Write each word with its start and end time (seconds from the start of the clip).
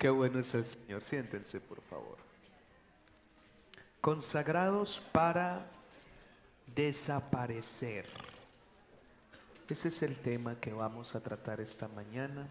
Qué 0.00 0.08
bueno 0.08 0.38
es 0.38 0.54
el 0.54 0.64
Señor. 0.64 1.02
Siéntense, 1.02 1.60
por 1.60 1.82
favor. 1.82 2.16
Consagrados 4.00 4.98
para 5.12 5.60
desaparecer. 6.74 8.06
Ese 9.68 9.88
es 9.88 10.02
el 10.02 10.18
tema 10.18 10.58
que 10.58 10.72
vamos 10.72 11.14
a 11.14 11.20
tratar 11.20 11.60
esta 11.60 11.86
mañana. 11.88 12.48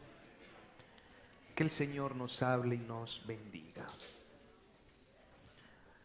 Que 1.56 1.64
el 1.64 1.72
Señor 1.72 2.16
nos 2.16 2.44
hable 2.44 2.76
y 2.76 2.78
nos 2.78 3.26
bendiga. 3.26 3.88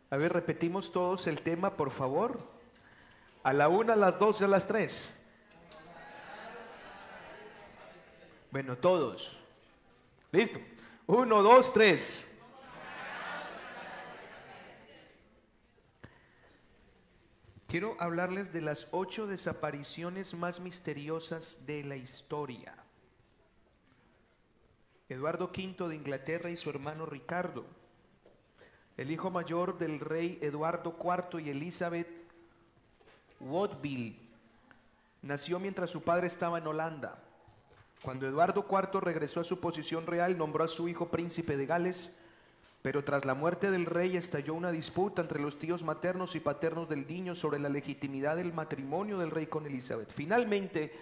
A 0.09 0.17
ver, 0.17 0.33
repetimos 0.33 0.91
todos 0.91 1.27
el 1.27 1.43
tema, 1.43 1.77
por 1.77 1.91
favor. 1.91 2.41
A 3.43 3.53
la 3.53 3.69
una, 3.69 3.93
a 3.93 3.97
las 3.97 4.19
dos 4.19 4.41
a 4.41 4.49
las 4.49 4.67
tres. 4.67 5.23
Bueno, 8.51 8.79
todos. 8.79 9.39
¿Listo? 10.33 10.59
Uno, 11.07 11.43
dos, 11.43 11.71
tres. 11.75 12.35
Quiero 17.67 17.97
hablarles 17.99 18.55
de 18.55 18.63
las 18.63 18.89
ocho 18.93 19.27
desapariciones 19.27 20.33
más 20.33 20.61
misteriosas 20.61 21.67
de 21.67 21.85
la 21.85 21.97
historia. 21.97 22.75
Eduardo 25.11 25.51
V 25.55 25.89
de 25.89 25.95
Inglaterra 25.95 26.49
y 26.49 26.57
su 26.57 26.71
hermano 26.71 27.05
Ricardo, 27.05 27.67
el 28.97 29.11
hijo 29.11 29.31
mayor 29.31 29.77
del 29.77 30.01
rey 30.01 30.39
Eduardo 30.41 30.97
IV 30.99 31.41
y 31.41 31.51
Elizabeth 31.51 32.09
Woodville, 33.41 34.17
nació 35.21 35.59
mientras 35.59 35.91
su 35.91 36.03
padre 36.03 36.29
estaba 36.29 36.57
en 36.57 36.67
Holanda. 36.67 37.24
Cuando 38.05 38.29
Eduardo 38.29 38.67
IV 38.71 39.01
regresó 39.01 39.41
a 39.41 39.45
su 39.45 39.61
posición 39.61 40.07
real, 40.07 40.37
nombró 40.37 40.63
a 40.63 40.69
su 40.69 40.89
hijo 40.89 41.09
príncipe 41.09 41.57
de 41.57 41.65
Gales, 41.65 42.19
pero 42.83 43.03
tras 43.03 43.25
la 43.25 43.33
muerte 43.33 43.71
del 43.71 43.87
rey 43.87 44.19
estalló 44.19 44.53
una 44.53 44.71
disputa 44.71 45.23
entre 45.23 45.41
los 45.41 45.59
tíos 45.59 45.83
maternos 45.83 46.37
y 46.37 46.41
paternos 46.41 46.87
del 46.87 47.07
niño 47.07 47.35
sobre 47.35 47.59
la 47.59 47.71
legitimidad 47.71 48.37
del 48.37 48.53
matrimonio 48.53 49.17
del 49.17 49.31
rey 49.31 49.47
con 49.47 49.65
Elizabeth. 49.65 50.13
Finalmente, 50.13 50.93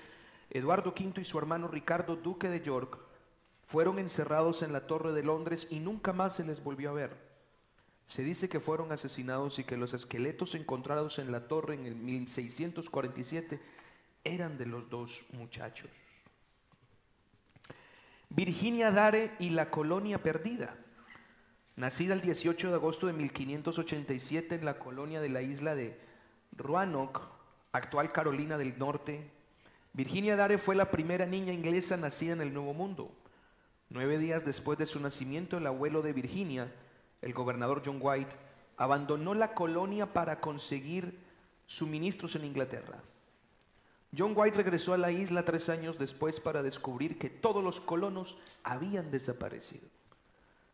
Eduardo 0.49 0.95
V 0.97 1.21
y 1.21 1.25
su 1.25 1.39
hermano 1.39 1.67
Ricardo, 1.67 2.15
duque 2.15 2.49
de 2.49 2.61
York, 2.61 2.97
fueron 3.67 3.99
encerrados 3.99 4.63
en 4.63 4.73
la 4.73 4.87
Torre 4.87 5.11
de 5.11 5.25
Londres 5.25 5.67
y 5.71 5.81
nunca 5.81 6.13
más 6.13 6.37
se 6.37 6.45
les 6.45 6.63
volvió 6.63 6.91
a 6.91 6.95
ver. 6.95 7.17
Se 8.07 8.23
dice 8.23 8.49
que 8.49 8.61
fueron 8.61 8.93
asesinados 8.93 9.59
y 9.59 9.65
que 9.65 9.77
los 9.77 9.93
esqueletos 9.93 10.55
encontrados 10.55 11.19
en 11.19 11.33
la 11.33 11.49
torre 11.49 11.75
en 11.75 11.87
el 11.87 11.97
1647 11.97 13.61
eran 14.23 14.57
de 14.57 14.67
los 14.67 14.89
dos 14.89 15.25
muchachos. 15.33 15.91
Virginia 18.35 18.91
Dare 18.91 19.33
y 19.39 19.51
la 19.51 19.71
colonia 19.71 20.23
perdida. 20.23 20.75
Nacida 21.77 22.15
el 22.15 22.23
18 22.23 22.71
de 22.71 22.75
agosto 22.75 23.07
de 23.07 23.13
1587 23.13 24.55
en 24.55 24.65
la 24.65 24.79
colonia 24.79 25.21
de 25.21 25.29
la 25.29 25.43
isla 25.43 25.75
de 25.75 26.01
Roanoke, 26.57 27.21
actual 27.73 28.11
Carolina 28.11 28.57
del 28.57 28.79
Norte, 28.79 29.31
Virginia 29.93 30.35
Dare 30.35 30.57
fue 30.57 30.75
la 30.75 30.91
primera 30.91 31.27
niña 31.27 31.53
inglesa 31.53 31.99
nacida 31.99 32.33
en 32.33 32.41
el 32.41 32.55
Nuevo 32.55 32.73
Mundo. 32.73 33.11
Nueve 33.91 34.17
días 34.17 34.47
después 34.47 34.79
de 34.79 34.87
su 34.87 34.99
nacimiento, 34.99 35.59
el 35.59 35.67
abuelo 35.67 36.01
de 36.01 36.15
Virginia, 36.15 36.73
el 37.21 37.35
gobernador 37.35 37.83
John 37.85 37.99
White, 38.01 38.35
abandonó 38.79 39.35
la 39.35 39.53
colonia 39.53 40.15
para 40.15 40.41
conseguir 40.41 41.19
suministros 41.67 42.35
en 42.37 42.47
Inglaterra. 42.47 42.99
John 44.17 44.35
White 44.37 44.59
regresó 44.59 44.93
a 44.93 44.99
la 44.99 45.11
isla 45.11 45.45
tres 45.45 45.71
años 45.71 45.99
después 45.99 46.39
para 46.39 46.63
descubrir 46.63 47.19
que 47.19 47.31
todos 47.31 47.65
los 47.65 47.81
colonos 47.81 48.37
habían 48.63 49.11
desaparecido, 49.11 49.89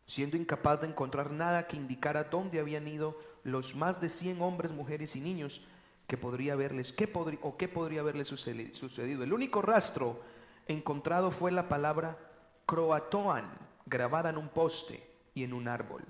siendo 0.06 0.36
incapaz 0.36 0.80
de 0.80 0.88
encontrar 0.88 1.30
nada 1.30 1.68
que 1.68 1.76
indicara 1.76 2.24
dónde 2.24 2.58
habían 2.58 2.88
ido 2.88 3.16
los 3.44 3.76
más 3.76 4.00
de 4.00 4.08
100 4.08 4.42
hombres, 4.42 4.72
mujeres 4.72 5.14
y 5.14 5.20
niños 5.20 5.62
que 6.08 6.16
podría 6.16 6.54
haberles, 6.54 6.92
podría, 6.92 7.38
o 7.42 7.56
qué 7.56 7.68
podría 7.68 8.00
haberles 8.00 8.26
sucedido. 8.26 9.22
El 9.22 9.32
único 9.32 9.62
rastro 9.62 10.20
encontrado 10.66 11.30
fue 11.30 11.52
la 11.52 11.68
palabra 11.68 12.18
Croatoan, 12.66 13.50
grabada 13.86 14.30
en 14.30 14.38
un 14.38 14.48
poste 14.48 15.08
y 15.34 15.44
en 15.44 15.52
un 15.52 15.68
árbol. 15.68 16.02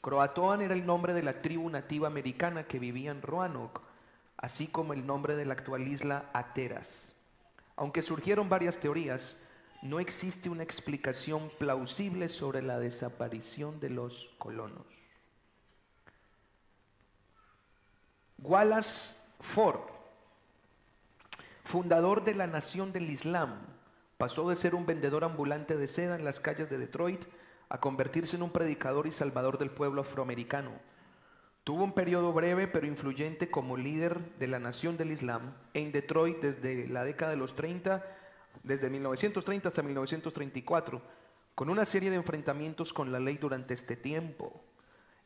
Croatoan 0.00 0.60
era 0.60 0.74
el 0.74 0.86
nombre 0.86 1.12
de 1.12 1.24
la 1.24 1.42
tribu 1.42 1.68
nativa 1.70 2.06
americana 2.06 2.68
que 2.68 2.78
vivía 2.78 3.10
en 3.10 3.20
Roanoke, 3.20 3.80
así 4.38 4.68
como 4.68 4.92
el 4.94 5.06
nombre 5.06 5.36
de 5.36 5.44
la 5.44 5.52
actual 5.52 5.86
isla 5.86 6.30
Ateras. 6.32 7.14
Aunque 7.76 8.02
surgieron 8.02 8.48
varias 8.48 8.78
teorías, 8.78 9.42
no 9.82 10.00
existe 10.00 10.48
una 10.48 10.62
explicación 10.62 11.50
plausible 11.58 12.28
sobre 12.28 12.62
la 12.62 12.78
desaparición 12.78 13.78
de 13.78 13.90
los 13.90 14.30
colonos. 14.38 14.86
Wallace 18.38 19.16
Ford, 19.40 19.80
fundador 21.64 22.24
de 22.24 22.34
la 22.34 22.46
Nación 22.46 22.92
del 22.92 23.10
Islam, 23.10 23.58
pasó 24.16 24.48
de 24.48 24.56
ser 24.56 24.74
un 24.74 24.86
vendedor 24.86 25.24
ambulante 25.24 25.76
de 25.76 25.88
seda 25.88 26.16
en 26.16 26.24
las 26.24 26.40
calles 26.40 26.70
de 26.70 26.78
Detroit 26.78 27.24
a 27.68 27.78
convertirse 27.78 28.36
en 28.36 28.42
un 28.42 28.50
predicador 28.50 29.06
y 29.06 29.12
salvador 29.12 29.58
del 29.58 29.70
pueblo 29.70 30.00
afroamericano. 30.00 30.72
Tuvo 31.68 31.84
un 31.84 31.92
periodo 31.92 32.32
breve 32.32 32.66
pero 32.66 32.86
influyente 32.86 33.50
como 33.50 33.76
líder 33.76 34.38
de 34.38 34.46
la 34.46 34.58
Nación 34.58 34.96
del 34.96 35.10
Islam 35.10 35.52
en 35.74 35.92
Detroit 35.92 36.40
desde 36.40 36.88
la 36.88 37.04
década 37.04 37.32
de 37.32 37.36
los 37.36 37.56
30, 37.56 38.02
desde 38.62 38.88
1930 38.88 39.68
hasta 39.68 39.82
1934, 39.82 41.02
con 41.54 41.68
una 41.68 41.84
serie 41.84 42.08
de 42.08 42.16
enfrentamientos 42.16 42.94
con 42.94 43.12
la 43.12 43.20
ley 43.20 43.36
durante 43.36 43.74
este 43.74 43.96
tiempo. 43.96 44.64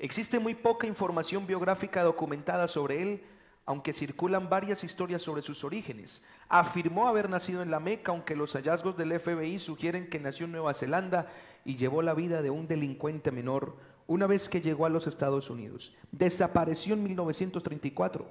Existe 0.00 0.40
muy 0.40 0.56
poca 0.56 0.88
información 0.88 1.46
biográfica 1.46 2.02
documentada 2.02 2.66
sobre 2.66 3.02
él, 3.02 3.24
aunque 3.64 3.92
circulan 3.92 4.50
varias 4.50 4.82
historias 4.82 5.22
sobre 5.22 5.42
sus 5.42 5.62
orígenes. 5.62 6.24
Afirmó 6.48 7.06
haber 7.06 7.30
nacido 7.30 7.62
en 7.62 7.70
la 7.70 7.78
Meca, 7.78 8.10
aunque 8.10 8.34
los 8.34 8.54
hallazgos 8.54 8.96
del 8.96 9.16
FBI 9.20 9.60
sugieren 9.60 10.10
que 10.10 10.18
nació 10.18 10.46
en 10.46 10.52
Nueva 10.52 10.74
Zelanda 10.74 11.28
y 11.64 11.76
llevó 11.76 12.02
la 12.02 12.14
vida 12.14 12.42
de 12.42 12.50
un 12.50 12.66
delincuente 12.66 13.30
menor 13.30 13.76
una 14.06 14.26
vez 14.26 14.48
que 14.48 14.60
llegó 14.60 14.86
a 14.86 14.90
los 14.90 15.06
Estados 15.06 15.50
Unidos. 15.50 15.94
Desapareció 16.10 16.94
en 16.94 17.04
1934 17.04 18.26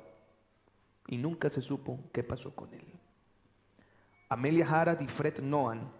y 1.07 1.17
nunca 1.17 1.49
se 1.49 1.61
supo 1.61 1.99
qué 2.11 2.23
pasó 2.23 2.55
con 2.55 2.73
él. 2.73 2.85
Amelia 4.29 4.67
Harad 4.67 5.01
y 5.01 5.07
Fred 5.07 5.39
Noan. 5.39 5.91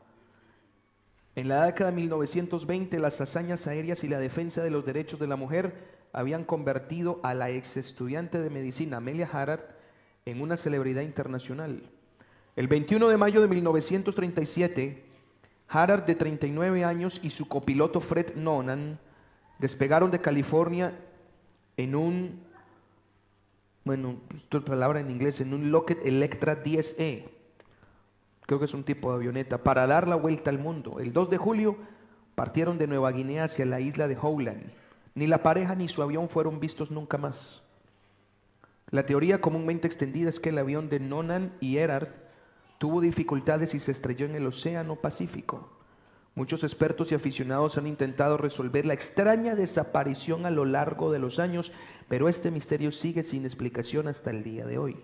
En 1.36 1.48
la 1.48 1.66
década 1.66 1.92
de 1.92 1.98
1920 1.98 3.00
las 3.00 3.22
hazañas 3.22 3.68
aéreas 3.68 4.04
y 4.04 4.08
la 4.08 4.20
defensa 4.20 4.64
de 4.64 4.72
los 4.72 4.86
derechos 4.86 5.20
de 5.20 5.28
la 5.28 5.36
mujer 5.36 6.02
habían 6.14 6.44
convertido 6.44 7.20
a 7.24 7.34
la 7.34 7.50
ex 7.50 7.78
estudiante 7.78 8.42
de 8.42 8.50
medicina 8.50 8.98
Amelia 8.98 9.30
Harad 9.32 9.62
en 10.26 10.42
una 10.42 10.58
celebridad 10.58 11.02
internacional. 11.02 11.90
El 12.56 12.68
21 12.68 13.08
de 13.08 13.18
mayo 13.18 13.42
de 13.42 13.48
1937, 13.48 15.06
Harad 15.70 16.04
de 16.04 16.16
39 16.16 16.84
años 16.84 17.20
y 17.24 17.30
su 17.30 17.48
copiloto 17.48 18.02
Fred 18.02 18.36
Nonan 18.36 19.00
despegaron 19.62 20.10
de 20.10 20.20
California 20.20 20.98
en 21.78 21.96
un, 21.96 22.42
bueno, 23.86 24.18
esta 24.36 24.60
palabra 24.60 25.00
en 25.00 25.12
inglés, 25.12 25.40
en 25.40 25.54
un 25.54 25.72
Lockheed 25.72 26.00
Electra 26.04 26.64
10E, 26.64 27.30
creo 28.48 28.60
que 28.60 28.66
es 28.66 28.74
un 28.74 28.84
tipo 28.84 29.12
de 29.12 29.18
avioneta, 29.18 29.60
para 29.60 29.86
dar 29.86 30.08
la 30.08 30.16
vuelta 30.16 30.50
al 30.50 30.58
mundo. 30.58 31.00
El 31.00 31.14
2 31.14 31.30
de 31.30 31.38
julio 31.38 31.78
partieron 32.34 32.80
de 32.80 32.88
Nueva 32.88 33.12
Guinea 33.12 33.44
hacia 33.44 33.66
la 33.66 33.80
isla 33.80 34.08
de 34.08 34.18
Howland. 34.20 34.72
Ni 35.14 35.28
la 35.28 35.44
pareja 35.44 35.76
ni 35.76 35.88
su 35.88 36.02
avión 36.02 36.28
fueron 36.28 36.60
vistos 36.60 36.90
nunca 36.90 37.20
más. 37.20 37.62
La 38.90 39.06
teoría 39.06 39.42
comúnmente 39.42 39.86
extendida 39.86 40.30
es 40.30 40.40
que 40.40 40.50
el 40.50 40.58
avión 40.58 40.90
de 40.90 41.00
Nonan 41.00 41.54
y 41.62 41.78
Erard 41.78 42.10
tuvo 42.80 43.00
dificultades 43.00 43.76
y 43.76 43.80
se 43.80 43.92
estrelló 43.92 44.26
en 44.26 44.36
el 44.36 44.48
Océano 44.48 44.96
Pacífico. 44.96 45.81
Muchos 46.34 46.64
expertos 46.64 47.12
y 47.12 47.16
aficionados 47.16 47.78
han 47.78 47.88
intentado 47.88 48.38
resolver 48.38 48.86
la 48.86 48.94
extraña 48.94 49.54
desaparición 49.56 50.46
a 50.46 50.52
lo 50.52 50.64
largo 50.64 51.12
de 51.12 51.20
los 51.20 51.40
años, 51.40 51.74
pero 52.08 52.30
este 52.30 52.52
misterio 52.52 52.92
sigue 52.92 53.22
sin 53.24 53.44
explicación 53.44 54.08
hasta 54.08 54.30
el 54.30 54.44
día 54.44 54.66
de 54.66 54.78
hoy. 54.78 54.98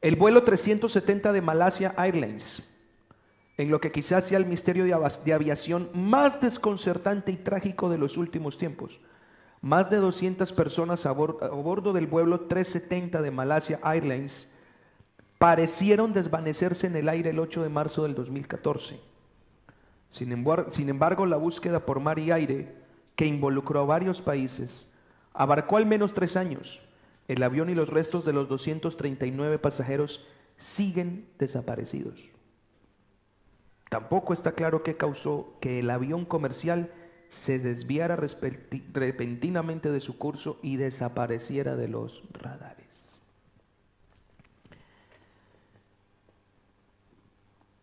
El 0.00 0.16
vuelo 0.16 0.44
370 0.44 1.32
de 1.32 1.42
Malasia 1.42 1.94
Airlines, 1.98 2.72
en 3.58 3.70
lo 3.70 3.80
que 3.80 3.92
quizás 3.92 4.26
sea 4.26 4.38
el 4.38 4.46
misterio 4.46 4.84
de 4.84 5.32
aviación 5.34 5.90
más 5.94 6.40
desconcertante 6.40 7.32
y 7.32 7.36
trágico 7.36 7.90
de 7.90 7.98
los 7.98 8.16
últimos 8.16 8.56
tiempos. 8.56 9.00
Más 9.60 9.90
de 9.90 9.96
200 9.96 10.52
personas 10.52 11.04
a, 11.04 11.12
bordo 11.12 11.92
del 11.92 12.06
vuelo 12.06 12.42
370 12.42 13.20
de 13.20 13.30
Malasia 13.30 13.80
Airlines 13.82 14.48
parecieron 15.38 16.14
desvanecerse 16.14 16.86
en 16.86 16.96
el 16.96 17.08
aire 17.08 17.30
el 17.30 17.38
8 17.40 17.62
de 17.62 17.68
marzo 17.68 18.04
del 18.04 18.14
2014. 18.14 19.09
Sin 20.10 20.32
embargo, 20.32 21.26
la 21.26 21.36
búsqueda 21.36 21.86
por 21.86 22.00
mar 22.00 22.18
y 22.18 22.30
aire, 22.30 22.74
que 23.16 23.26
involucró 23.26 23.80
a 23.80 23.84
varios 23.84 24.20
países, 24.20 24.90
abarcó 25.32 25.76
al 25.76 25.86
menos 25.86 26.14
tres 26.14 26.36
años. 26.36 26.80
El 27.28 27.42
avión 27.42 27.70
y 27.70 27.74
los 27.74 27.88
restos 27.88 28.24
de 28.24 28.32
los 28.32 28.48
239 28.48 29.58
pasajeros 29.58 30.26
siguen 30.56 31.28
desaparecidos. 31.38 32.30
Tampoco 33.88 34.32
está 34.32 34.52
claro 34.52 34.82
qué 34.82 34.96
causó 34.96 35.54
que 35.60 35.80
el 35.80 35.90
avión 35.90 36.24
comercial 36.24 36.92
se 37.28 37.58
desviara 37.58 38.16
repentinamente 38.16 39.90
de 39.90 40.00
su 40.00 40.18
curso 40.18 40.58
y 40.62 40.76
desapareciera 40.76 41.76
de 41.76 41.88
los 41.88 42.22
radares. 42.32 42.99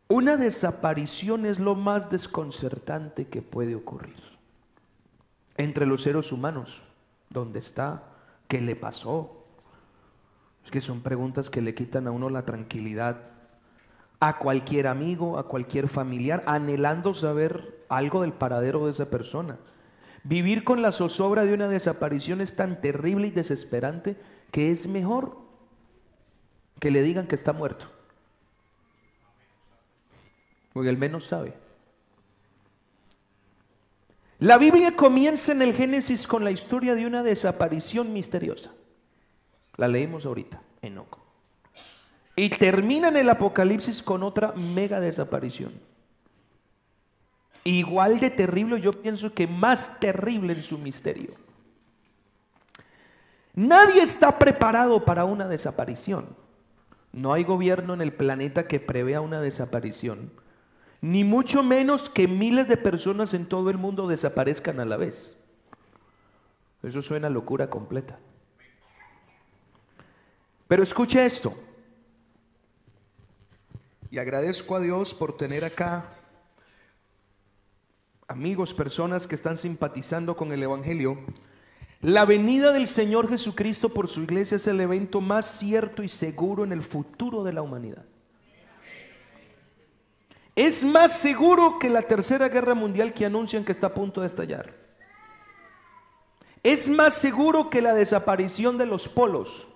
Una 0.09 0.37
desaparición 0.37 1.45
es 1.45 1.59
lo 1.59 1.75
más 1.75 2.09
desconcertante 2.09 3.27
que 3.27 3.41
puede 3.41 3.75
ocurrir 3.75 4.15
entre 5.57 5.85
los 5.85 6.03
seres 6.03 6.31
humanos. 6.31 6.81
¿Dónde 7.29 7.59
está? 7.59 8.03
¿Qué 8.47 8.61
le 8.61 8.75
pasó? 8.75 9.45
Es 10.63 10.71
que 10.71 10.79
son 10.79 11.01
preguntas 11.01 11.49
que 11.49 11.61
le 11.61 11.75
quitan 11.75 12.07
a 12.07 12.11
uno 12.11 12.29
la 12.29 12.45
tranquilidad. 12.45 13.17
A 14.19 14.37
cualquier 14.37 14.87
amigo, 14.87 15.37
a 15.37 15.47
cualquier 15.47 15.89
familiar, 15.89 16.43
anhelando 16.47 17.13
saber 17.13 17.83
algo 17.89 18.21
del 18.21 18.33
paradero 18.33 18.85
de 18.85 18.91
esa 18.91 19.09
persona. 19.09 19.57
Vivir 20.23 20.63
con 20.63 20.81
la 20.81 20.91
zozobra 20.91 21.43
de 21.45 21.53
una 21.53 21.67
desaparición 21.67 22.39
es 22.41 22.55
tan 22.55 22.81
terrible 22.81 23.27
y 23.27 23.31
desesperante 23.31 24.17
que 24.51 24.71
es 24.71 24.87
mejor 24.87 25.37
que 26.79 26.91
le 26.91 27.01
digan 27.01 27.27
que 27.27 27.35
está 27.35 27.53
muerto. 27.53 27.96
Porque 30.77 30.91
el 30.91 30.97
menos 30.99 31.25
sabe. 31.25 31.55
La 34.37 34.59
Biblia 34.59 34.95
comienza 34.95 35.51
en 35.51 35.63
el 35.63 35.73
Génesis 35.73 36.27
con 36.27 36.43
la 36.43 36.51
historia 36.51 36.93
de 36.93 37.07
una 37.07 37.23
desaparición 37.23 38.13
misteriosa. 38.13 38.69
La 39.75 39.87
leímos 39.87 40.27
ahorita, 40.27 40.61
Enoco. 40.83 41.17
Y 42.35 42.49
termina 42.49 43.07
en 43.07 43.17
el 43.17 43.27
Apocalipsis 43.27 44.03
con 44.03 44.21
otra 44.21 44.51
mega 44.51 44.99
desaparición. 44.99 45.73
Igual 47.63 48.19
de 48.19 48.29
terrible, 48.29 48.79
yo 48.79 48.91
pienso 48.91 49.33
que 49.33 49.47
más 49.47 49.99
terrible 49.99 50.53
en 50.53 50.61
su 50.61 50.77
misterio. 50.77 51.31
Nadie 53.55 54.03
está 54.03 54.37
preparado 54.37 55.03
para 55.05 55.25
una 55.25 55.47
desaparición. 55.47 56.35
No 57.13 57.33
hay 57.33 57.43
gobierno 57.45 57.95
en 57.95 58.01
el 58.01 58.13
planeta 58.13 58.67
que 58.67 58.79
prevea 58.79 59.21
una 59.21 59.41
desaparición 59.41 60.29
ni 61.01 61.23
mucho 61.23 61.63
menos 61.63 62.09
que 62.09 62.27
miles 62.27 62.67
de 62.67 62.77
personas 62.77 63.33
en 63.33 63.45
todo 63.45 63.69
el 63.69 63.77
mundo 63.77 64.07
desaparezcan 64.07 64.79
a 64.79 64.85
la 64.85 64.97
vez. 64.97 65.35
Eso 66.83 67.01
suena 67.01 67.29
locura 67.29 67.69
completa. 67.69 68.17
Pero 70.67 70.83
escuche 70.83 71.25
esto. 71.25 71.53
Y 74.09 74.19
agradezco 74.19 74.75
a 74.75 74.79
Dios 74.79 75.13
por 75.13 75.37
tener 75.37 75.65
acá 75.65 76.13
amigos, 78.27 78.73
personas 78.73 79.27
que 79.27 79.35
están 79.35 79.57
simpatizando 79.57 80.35
con 80.35 80.51
el 80.51 80.63
Evangelio. 80.63 81.17
La 82.01 82.25
venida 82.25 82.71
del 82.71 82.87
Señor 82.87 83.29
Jesucristo 83.29 83.89
por 83.89 84.07
su 84.07 84.21
iglesia 84.21 84.57
es 84.57 84.67
el 84.67 84.79
evento 84.79 85.21
más 85.21 85.45
cierto 85.59 86.03
y 86.03 86.09
seguro 86.09 86.63
en 86.63 86.71
el 86.71 86.83
futuro 86.83 87.43
de 87.43 87.53
la 87.53 87.61
humanidad. 87.61 88.05
Es 90.57 90.83
más 90.83 91.15
seguro 91.15 91.77
que 91.77 91.87
la 91.87 92.01
tercera 92.01 92.49
guerra 92.49 92.73
mundial 92.73 93.13
que 93.13 93.27
anuncian 93.27 93.63
que 93.63 93.71
está 93.71 93.87
a 93.87 93.93
punto 93.93 94.21
de 94.21 94.27
estallar. 94.27 94.73
Es 96.63 96.89
más 96.89 97.13
seguro 97.13 97.69
que 97.69 97.79
la 97.79 97.93
desaparición 97.93 98.75
de 98.75 98.87
los 98.87 99.07
polos. 99.07 99.67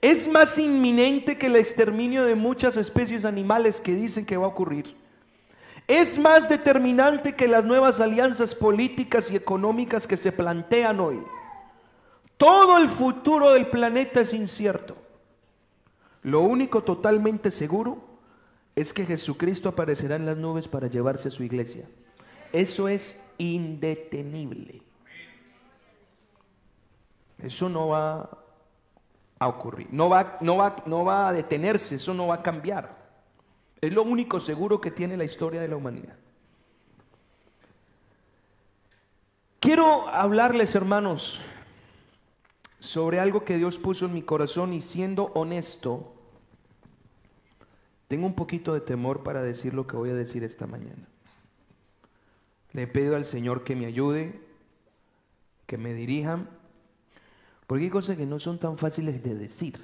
Es 0.00 0.26
más 0.26 0.56
inminente 0.56 1.36
que 1.36 1.48
el 1.48 1.56
exterminio 1.56 2.24
de 2.24 2.34
muchas 2.34 2.78
especies 2.78 3.26
animales 3.26 3.78
que 3.78 3.94
dicen 3.94 4.24
que 4.24 4.38
va 4.38 4.46
a 4.46 4.48
ocurrir. 4.48 4.96
Es 5.86 6.16
más 6.16 6.48
determinante 6.48 7.36
que 7.36 7.46
las 7.46 7.66
nuevas 7.66 8.00
alianzas 8.00 8.54
políticas 8.54 9.30
y 9.30 9.36
económicas 9.36 10.06
que 10.06 10.16
se 10.16 10.32
plantean 10.32 10.98
hoy. 10.98 11.20
Todo 12.38 12.78
el 12.78 12.88
futuro 12.88 13.52
del 13.52 13.66
planeta 13.66 14.22
es 14.22 14.32
incierto. 14.32 14.96
Lo 16.22 16.40
único 16.40 16.82
totalmente 16.82 17.50
seguro 17.50 18.08
es 18.80 18.92
que 18.92 19.06
Jesucristo 19.06 19.68
aparecerá 19.68 20.16
en 20.16 20.26
las 20.26 20.38
nubes 20.38 20.68
para 20.68 20.88
llevarse 20.88 21.28
a 21.28 21.30
su 21.30 21.42
iglesia. 21.42 21.86
Eso 22.52 22.88
es 22.88 23.22
indetenible. 23.38 24.82
Eso 27.38 27.68
no 27.68 27.88
va 27.88 28.28
a 29.38 29.48
ocurrir, 29.48 29.88
no 29.90 30.10
va, 30.10 30.36
no, 30.42 30.58
va, 30.58 30.82
no 30.84 31.04
va 31.04 31.28
a 31.28 31.32
detenerse, 31.32 31.94
eso 31.94 32.12
no 32.12 32.26
va 32.26 32.36
a 32.36 32.42
cambiar. 32.42 33.00
Es 33.80 33.94
lo 33.94 34.02
único 34.02 34.38
seguro 34.38 34.80
que 34.80 34.90
tiene 34.90 35.16
la 35.16 35.24
historia 35.24 35.60
de 35.60 35.68
la 35.68 35.76
humanidad. 35.76 36.16
Quiero 39.58 40.08
hablarles, 40.08 40.74
hermanos, 40.74 41.40
sobre 42.78 43.20
algo 43.20 43.44
que 43.44 43.56
Dios 43.56 43.78
puso 43.78 44.06
en 44.06 44.14
mi 44.14 44.22
corazón 44.22 44.74
y 44.74 44.82
siendo 44.82 45.26
honesto, 45.34 46.14
tengo 48.10 48.26
un 48.26 48.34
poquito 48.34 48.74
de 48.74 48.80
temor 48.80 49.22
para 49.22 49.40
decir 49.40 49.72
lo 49.72 49.86
que 49.86 49.94
voy 49.94 50.10
a 50.10 50.14
decir 50.14 50.42
esta 50.42 50.66
mañana. 50.66 51.06
Le 52.72 52.88
pido 52.88 53.14
al 53.14 53.24
Señor 53.24 53.62
que 53.62 53.76
me 53.76 53.86
ayude, 53.86 54.40
que 55.68 55.78
me 55.78 55.94
dirija, 55.94 56.44
porque 57.68 57.84
hay 57.84 57.90
cosas 57.90 58.16
que 58.16 58.26
no 58.26 58.40
son 58.40 58.58
tan 58.58 58.78
fáciles 58.78 59.22
de 59.22 59.36
decir. 59.36 59.78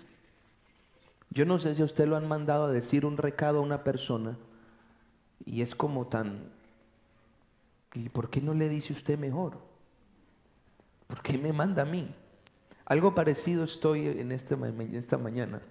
Yo 1.31 1.45
no 1.45 1.61
sé 1.61 1.77
si 1.77 1.83
a 1.83 1.85
usted 1.85 2.09
lo 2.09 2.17
han 2.17 2.27
mandado 2.27 2.65
a 2.65 2.73
decir 2.73 3.07
un 3.07 3.17
recado 3.17 3.59
a 3.59 3.63
una 3.63 3.85
persona 3.85 4.37
y 5.45 5.63
es 5.63 5.77
como 5.77 6.09
tan... 6.09 6.51
¿Y 7.95 8.09
por 8.09 8.29
qué 8.29 8.41
no 8.41 8.55
le 8.55 8.69
dice 8.69 8.93
usted 8.93 9.21
mejor? 9.21 9.61
¿Por 11.07 11.23
qué 11.23 11.39
me 11.39 11.53
manda 11.53 11.83
a 11.83 11.87
mí? 11.87 12.13
Algo 12.87 13.15
parecido 13.15 13.63
estoy 13.63 14.09
en, 14.09 14.33
este, 14.33 14.55
en 14.55 14.97
esta 14.97 15.17
mañana. 15.17 15.63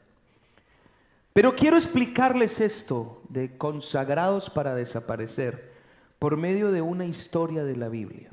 Pero 1.36 1.54
quiero 1.54 1.76
explicarles 1.76 2.62
esto 2.62 3.22
de 3.28 3.58
consagrados 3.58 4.50
para 4.50 4.74
desaparecer 4.74 5.74
por 6.18 6.38
medio 6.38 6.72
de 6.72 6.82
una 6.82 7.06
historia 7.06 7.65
de 7.65 7.75
la 7.75 7.89
Biblia. 7.89 8.30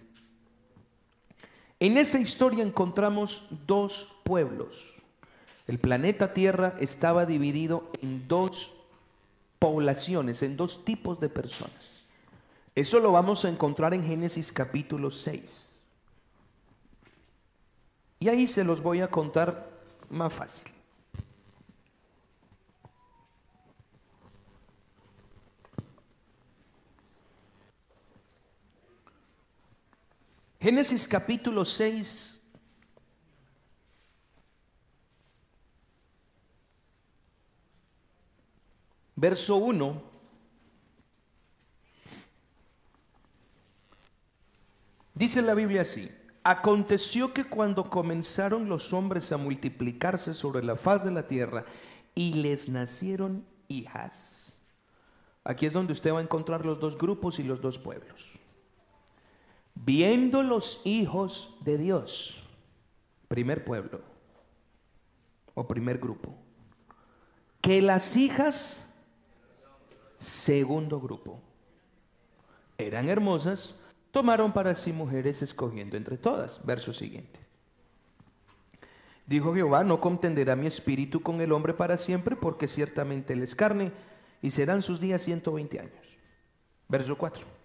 En 1.81 1.97
esa 1.97 2.21
historia 2.21 2.63
encontramos 2.63 3.49
dos 3.67 4.21
pueblos. 4.23 4.95
El 5.67 5.81
planeta 5.81 6.33
Tierra 6.33 6.77
estaba 6.79 7.27
dividido 7.27 7.91
en 8.03 8.29
dos 8.29 8.73
poblaciones, 9.59 10.41
en 10.45 10.57
dos 10.57 10.85
tipos 10.85 11.19
de 11.19 11.29
personas. 11.29 12.05
Eso 12.77 13.01
lo 13.01 13.11
vamos 13.11 13.45
a 13.45 13.49
encontrar 13.49 13.95
en 13.95 14.07
Génesis 14.07 14.53
capítulo 14.53 15.11
6. 15.11 15.73
Y 18.21 18.29
ahí 18.29 18.47
se 18.47 18.63
los 18.63 18.81
voy 18.81 19.01
a 19.01 19.09
contar 19.09 19.73
más 20.09 20.33
fácil. 20.33 20.72
Génesis 30.63 31.09
capítulo 31.09 31.65
6. 31.65 32.41
Verso 39.17 39.57
1. 39.57 40.03
Dice 45.15 45.43
la 45.43 45.55
Biblia 45.55 45.81
así. 45.81 46.09
Aconteció 46.45 47.35
que 47.35 47.43
cuando 47.43 47.91
comenzaron 47.91 48.69
los 48.69 48.93
hombres 48.93 49.33
a 49.33 49.39
multiplicarse 49.39 50.33
sobre 50.33 50.63
la 50.63 50.77
faz 50.77 51.05
de 51.05 51.11
la 51.11 51.27
tierra 51.27 51.65
y 52.15 52.35
les 52.35 52.69
nacieron 52.69 53.45
hijas. 53.67 54.61
Aquí 55.43 55.67
es 55.67 55.73
donde 55.73 55.93
usted 55.93 56.13
va 56.13 56.21
a 56.21 56.23
encontrar 56.23 56.65
los 56.65 56.79
dos 56.79 56.97
grupos 56.97 57.41
y 57.41 57.43
los 57.43 57.61
dos 57.61 57.79
pueblos. 57.79 58.32
Viendo 59.75 60.43
los 60.43 60.87
hijos 60.87 61.57
de 61.61 61.79
Dios, 61.79 62.43
primer 63.29 63.65
pueblo 63.65 64.01
o 65.55 65.67
primer 65.67 65.99
grupo, 65.99 66.35
que 67.61 67.81
las 67.81 68.17
hijas, 68.17 68.89
segundo 70.19 71.01
grupo, 71.01 71.41
eran 72.79 73.09
hermosas, 73.09 73.79
tomaron 74.11 74.53
para 74.53 74.75
sí 74.75 74.93
mujeres 74.93 75.43
escogiendo 75.43 75.97
entre 75.97 76.19
todas. 76.19 76.65
Verso 76.65 76.93
siguiente. 76.93 77.41
Dijo 79.27 79.55
Jehová, 79.55 79.85
no 79.85 80.01
contenderá 80.01 80.57
mi 80.57 80.67
espíritu 80.67 81.23
con 81.23 81.41
el 81.41 81.53
hombre 81.53 81.75
para 81.75 81.97
siempre, 81.97 82.37
porque 82.37 82.69
ciertamente 82.69 83.33
él 83.33 83.43
es 83.43 83.55
carne, 83.55 83.93
y 84.43 84.51
serán 84.51 84.83
sus 84.83 85.01
días 85.01 85.23
120 85.23 85.81
años. 85.81 86.19
Verso 86.89 87.17
4. 87.17 87.62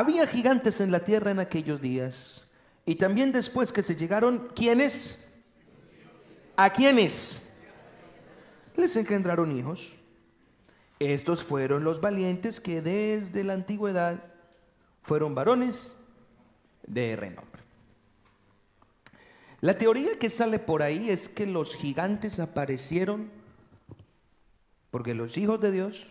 Había 0.00 0.26
gigantes 0.26 0.80
en 0.80 0.90
la 0.92 1.04
tierra 1.04 1.30
en 1.30 1.40
aquellos 1.40 1.78
días. 1.82 2.48
Y 2.86 2.94
también 2.94 3.32
después 3.32 3.70
que 3.70 3.82
se 3.82 3.96
llegaron, 3.96 4.48
¿quiénes? 4.56 5.28
¿A 6.56 6.70
quiénes? 6.70 7.54
Les 8.78 8.96
engendraron 8.96 9.54
hijos. 9.54 9.92
Estos 11.00 11.44
fueron 11.44 11.84
los 11.84 12.00
valientes 12.00 12.60
que 12.60 12.80
desde 12.80 13.44
la 13.44 13.52
antigüedad 13.52 14.24
fueron 15.02 15.34
varones 15.34 15.92
de 16.86 17.14
renombre. 17.16 17.60
La 19.60 19.76
teoría 19.76 20.18
que 20.18 20.30
sale 20.30 20.58
por 20.58 20.82
ahí 20.82 21.10
es 21.10 21.28
que 21.28 21.44
los 21.44 21.76
gigantes 21.76 22.38
aparecieron 22.38 23.30
porque 24.90 25.12
los 25.12 25.36
hijos 25.36 25.60
de 25.60 25.70
Dios 25.70 26.06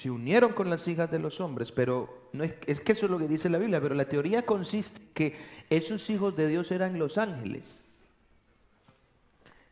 se 0.00 0.10
unieron 0.10 0.54
con 0.54 0.70
las 0.70 0.88
hijas 0.88 1.10
de 1.10 1.18
los 1.18 1.42
hombres, 1.42 1.72
pero 1.72 2.28
no 2.32 2.42
es, 2.42 2.54
es, 2.64 2.80
que 2.80 2.92
eso 2.92 3.04
es 3.04 3.12
lo 3.12 3.18
que 3.18 3.28
dice 3.28 3.50
la 3.50 3.58
Biblia, 3.58 3.82
pero 3.82 3.94
la 3.94 4.06
teoría 4.06 4.46
consiste 4.46 4.98
que 5.12 5.36
esos 5.68 6.08
hijos 6.08 6.34
de 6.36 6.48
Dios 6.48 6.70
eran 6.70 6.98
los 6.98 7.18
ángeles. 7.18 7.78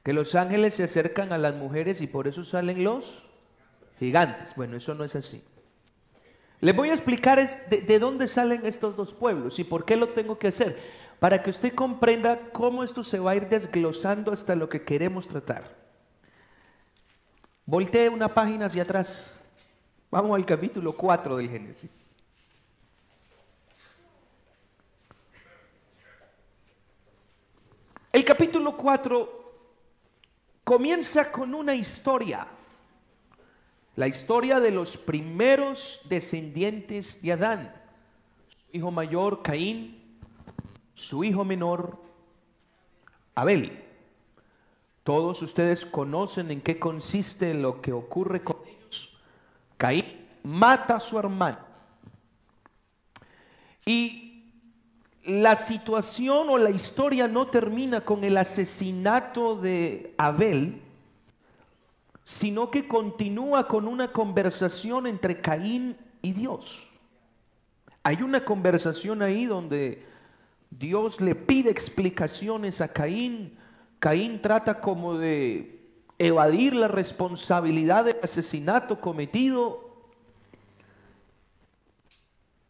Que 0.02 0.12
los 0.12 0.35
ángeles 0.35 0.75
se 0.75 0.82
acercan 0.82 1.32
a 1.32 1.38
las 1.38 1.54
mujeres 1.54 2.02
y 2.02 2.08
por 2.08 2.28
eso 2.28 2.44
salen 2.44 2.85
los 2.85 3.25
gigantes. 3.99 4.54
Bueno, 4.54 4.76
eso 4.76 4.94
no 4.94 5.02
es 5.02 5.16
así. 5.16 5.42
Les 6.61 6.76
voy 6.76 6.90
a 6.90 6.94
explicar 6.94 7.40
de, 7.70 7.80
de 7.80 7.99
dónde 7.99 8.28
salen 8.28 8.66
estos 8.66 8.97
dos 8.97 9.14
pueblos 9.14 9.58
y 9.58 9.64
por 9.64 9.87
qué 9.87 9.97
lo 9.97 10.11
tengo 10.11 10.38
que 10.38 10.49
hacer, 10.49 10.78
para 11.20 11.42
que 11.42 11.49
usted 11.49 11.73
comprenda 11.73 12.50
cómo 12.52 12.85
esto 12.85 13.02
se 13.02 13.18
va 13.18 13.30
a 13.30 13.37
ir 13.37 13.49
desglosando 13.49 14.30
hasta 14.30 14.54
lo 14.54 14.68
que 14.68 14.82
queremos 14.82 15.26
tratar. 15.26 15.75
Voltee 17.64 18.11
una 18.11 18.35
página 18.35 18.66
hacia 18.66 18.82
atrás. 18.82 19.38
Vamos 20.11 20.37
al 20.37 20.47
capítulo 20.47 20.93
4 20.93 21.37
del 21.37 21.50
Génesis. 21.50 21.93
El 28.11 28.25
capítulo 28.25 28.75
4 28.75 29.53
comienza 30.65 31.31
con 31.31 31.55
una 31.55 31.75
historia. 31.75 32.47
La 33.97 34.09
historia 34.09 34.61
de 34.61 34.71
los 34.71 34.97
primeros 34.97 36.00
descendientes 36.09 37.21
de 37.21 37.33
Adán. 37.33 37.75
Su 38.49 38.77
hijo 38.79 38.91
mayor, 38.91 39.43
Caín. 39.43 40.19
Su 40.95 41.23
hijo 41.23 41.45
menor, 41.45 41.99
Abel. 43.35 43.85
Todos 45.05 45.43
ustedes 45.43 45.85
conocen 45.85 46.50
en 46.50 46.62
qué 46.62 46.79
consiste 46.79 47.53
lo 47.53 47.83
que 47.83 47.93
ocurre 47.93 48.43
con. 48.43 48.58
Caín 49.78 50.04
mata 50.42 50.97
a 50.97 51.00
su 51.00 51.18
hermano. 51.18 51.58
Y 53.87 54.44
la 55.25 55.56
situación 55.56 56.50
o 56.50 56.58
la 56.58 56.68
historia 56.68 57.26
no 57.26 57.47
termina 57.47 58.02
con 58.02 58.23
el 58.25 58.37
asesinato 58.37 59.56
de 59.56 60.14
Abel, 60.18 60.82
sino 62.25 62.70
que 62.70 62.87
continúa 62.87 63.66
con 63.66 63.88
una 63.88 64.12
conversación 64.12 65.06
entre 65.06 65.40
Caín 65.40 65.97
y 66.20 66.32
Dios. 66.32 66.87
Hay 68.02 68.23
una 68.23 68.44
conversación 68.44 69.23
ahí 69.23 69.47
donde 69.47 70.06
Dios 70.70 71.23
le 71.23 71.35
pide 71.35 71.70
explicaciones 71.70 72.82
a 72.82 72.88
Caín 72.88 73.56
Caín 73.99 74.40
trata 74.40 74.80
como 74.80 75.18
de 75.18 75.77
evadir 76.18 76.75
la 76.75 76.88
responsabilidad 76.88 78.04
del 78.04 78.16
asesinato 78.22 79.00
cometido. 79.00 79.88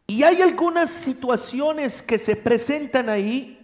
Y 0.07 0.23
hay 0.23 0.43
algunas 0.43 0.91
situaciones 0.91 2.03
que 2.03 2.19
se 2.19 2.37
presentan 2.37 3.09
ahí 3.09 3.59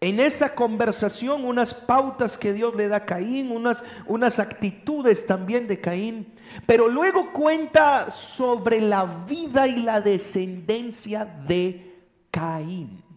en 0.00 0.18
esa 0.18 0.54
conversación, 0.54 1.44
unas 1.44 1.74
pautas 1.74 2.38
que 2.38 2.54
Dios 2.54 2.74
le 2.74 2.88
da 2.88 2.96
a 2.96 3.04
Caín, 3.04 3.50
unas, 3.50 3.84
unas 4.06 4.38
actitudes 4.38 5.26
también 5.26 5.68
de 5.68 5.78
Caín, 5.78 6.32
pero 6.66 6.88
luego 6.88 7.32
cuenta 7.32 8.10
sobre 8.10 8.80
la 8.80 9.04
vida 9.04 9.68
y 9.68 9.82
la 9.82 10.00
descendencia 10.00 11.26
de 11.26 11.98
Caín. 12.30 13.09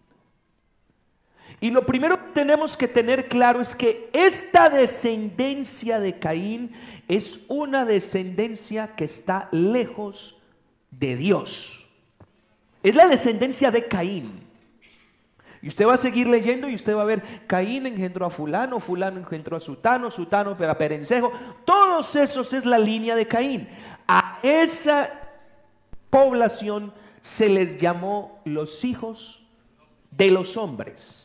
Y 1.64 1.70
lo 1.70 1.86
primero 1.86 2.18
que 2.18 2.32
tenemos 2.34 2.76
que 2.76 2.86
tener 2.86 3.26
claro 3.26 3.62
es 3.62 3.74
que 3.74 4.10
esta 4.12 4.68
descendencia 4.68 5.98
de 5.98 6.18
Caín 6.18 6.72
es 7.08 7.46
una 7.48 7.86
descendencia 7.86 8.94
que 8.94 9.04
está 9.04 9.48
lejos 9.50 10.36
de 10.90 11.16
Dios. 11.16 11.88
Es 12.82 12.94
la 12.94 13.08
descendencia 13.08 13.70
de 13.70 13.88
Caín. 13.88 14.42
Y 15.62 15.68
usted 15.68 15.86
va 15.86 15.94
a 15.94 15.96
seguir 15.96 16.26
leyendo 16.26 16.68
y 16.68 16.74
usted 16.74 16.94
va 16.94 17.00
a 17.00 17.06
ver, 17.06 17.46
Caín 17.46 17.86
engendró 17.86 18.26
a 18.26 18.30
fulano, 18.30 18.78
fulano 18.78 19.18
engendró 19.18 19.56
a 19.56 19.60
sutano, 19.60 20.10
sutano 20.10 20.50
a 20.50 20.76
perencejo. 20.76 21.32
Todos 21.64 22.14
esos 22.14 22.52
es 22.52 22.66
la 22.66 22.78
línea 22.78 23.14
de 23.14 23.26
Caín. 23.26 23.70
A 24.06 24.38
esa 24.42 25.08
población 26.10 26.92
se 27.22 27.48
les 27.48 27.78
llamó 27.78 28.42
los 28.44 28.84
hijos 28.84 29.42
de 30.10 30.30
los 30.30 30.58
hombres. 30.58 31.23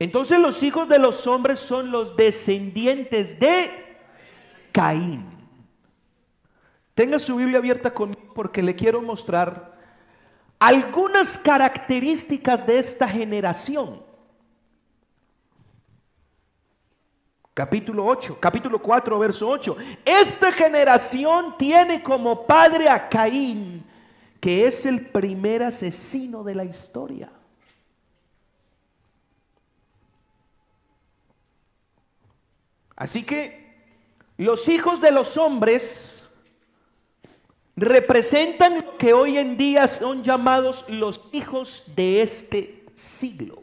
Entonces 0.00 0.38
los 0.38 0.62
hijos 0.62 0.88
de 0.88 0.98
los 0.98 1.26
hombres 1.26 1.60
son 1.60 1.90
los 1.90 2.16
descendientes 2.16 3.38
de 3.38 3.70
Caín. 4.72 5.26
Tenga 6.94 7.18
su 7.18 7.36
Biblia 7.36 7.58
abierta 7.58 7.92
conmigo 7.92 8.32
porque 8.34 8.62
le 8.62 8.74
quiero 8.74 9.02
mostrar 9.02 9.78
algunas 10.58 11.36
características 11.36 12.66
de 12.66 12.78
esta 12.78 13.06
generación. 13.06 14.02
Capítulo 17.52 18.06
8, 18.06 18.38
capítulo 18.40 18.80
4, 18.80 19.18
verso 19.18 19.50
8. 19.50 19.76
Esta 20.06 20.50
generación 20.50 21.58
tiene 21.58 22.02
como 22.02 22.46
padre 22.46 22.88
a 22.88 23.06
Caín, 23.06 23.84
que 24.40 24.66
es 24.66 24.86
el 24.86 25.08
primer 25.08 25.62
asesino 25.62 26.42
de 26.42 26.54
la 26.54 26.64
historia. 26.64 27.30
Así 33.00 33.22
que 33.22 33.72
los 34.36 34.68
hijos 34.68 35.00
de 35.00 35.10
los 35.10 35.38
hombres 35.38 36.22
representan 37.74 38.76
lo 38.76 38.98
que 38.98 39.14
hoy 39.14 39.38
en 39.38 39.56
día 39.56 39.88
son 39.88 40.22
llamados 40.22 40.84
los 40.86 41.32
hijos 41.32 41.94
de 41.96 42.20
este 42.20 42.84
siglo. 42.94 43.62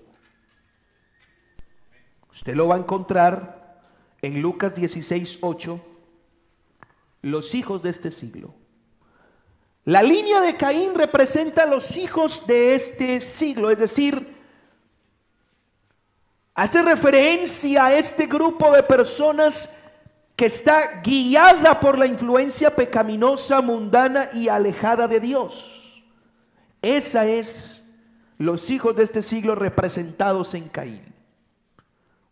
Usted 2.32 2.56
lo 2.56 2.66
va 2.66 2.76
a 2.76 2.80
encontrar 2.80 3.80
en 4.24 4.42
Lucas 4.42 4.74
16, 4.74 5.38
8, 5.42 5.86
los 7.22 7.54
hijos 7.54 7.84
de 7.84 7.92
este 7.92 8.10
siglo. 8.10 8.56
La 9.86 10.02
línea 10.02 10.42
de 10.42 10.58
Caín 10.58 10.96
representa 10.96 11.62
a 11.62 11.68
los 11.68 11.96
hijos 11.96 12.48
de 12.48 12.74
este 12.74 13.22
siglo, 13.22 13.70
es 13.70 13.78
decir, 13.78 14.37
hace 16.58 16.82
referencia 16.82 17.86
a 17.86 17.96
este 17.96 18.26
grupo 18.26 18.72
de 18.72 18.82
personas 18.82 19.84
que 20.36 20.48
está 20.48 21.02
guiada 21.04 21.80
por 21.80 22.00
la 22.00 22.08
influencia 22.08 22.76
pecaminosa, 22.76 23.62
mundana 23.62 24.30
y 24.34 24.48
alejada 24.48 25.08
de 25.08 25.20
Dios. 25.20 26.04
Esa 26.82 27.28
es 27.28 27.88
los 28.40 28.72
hijos 28.72 28.96
de 28.96 29.04
este 29.04 29.22
siglo 29.22 29.54
representados 29.54 30.56
en 30.56 30.68
Caín. 30.68 31.14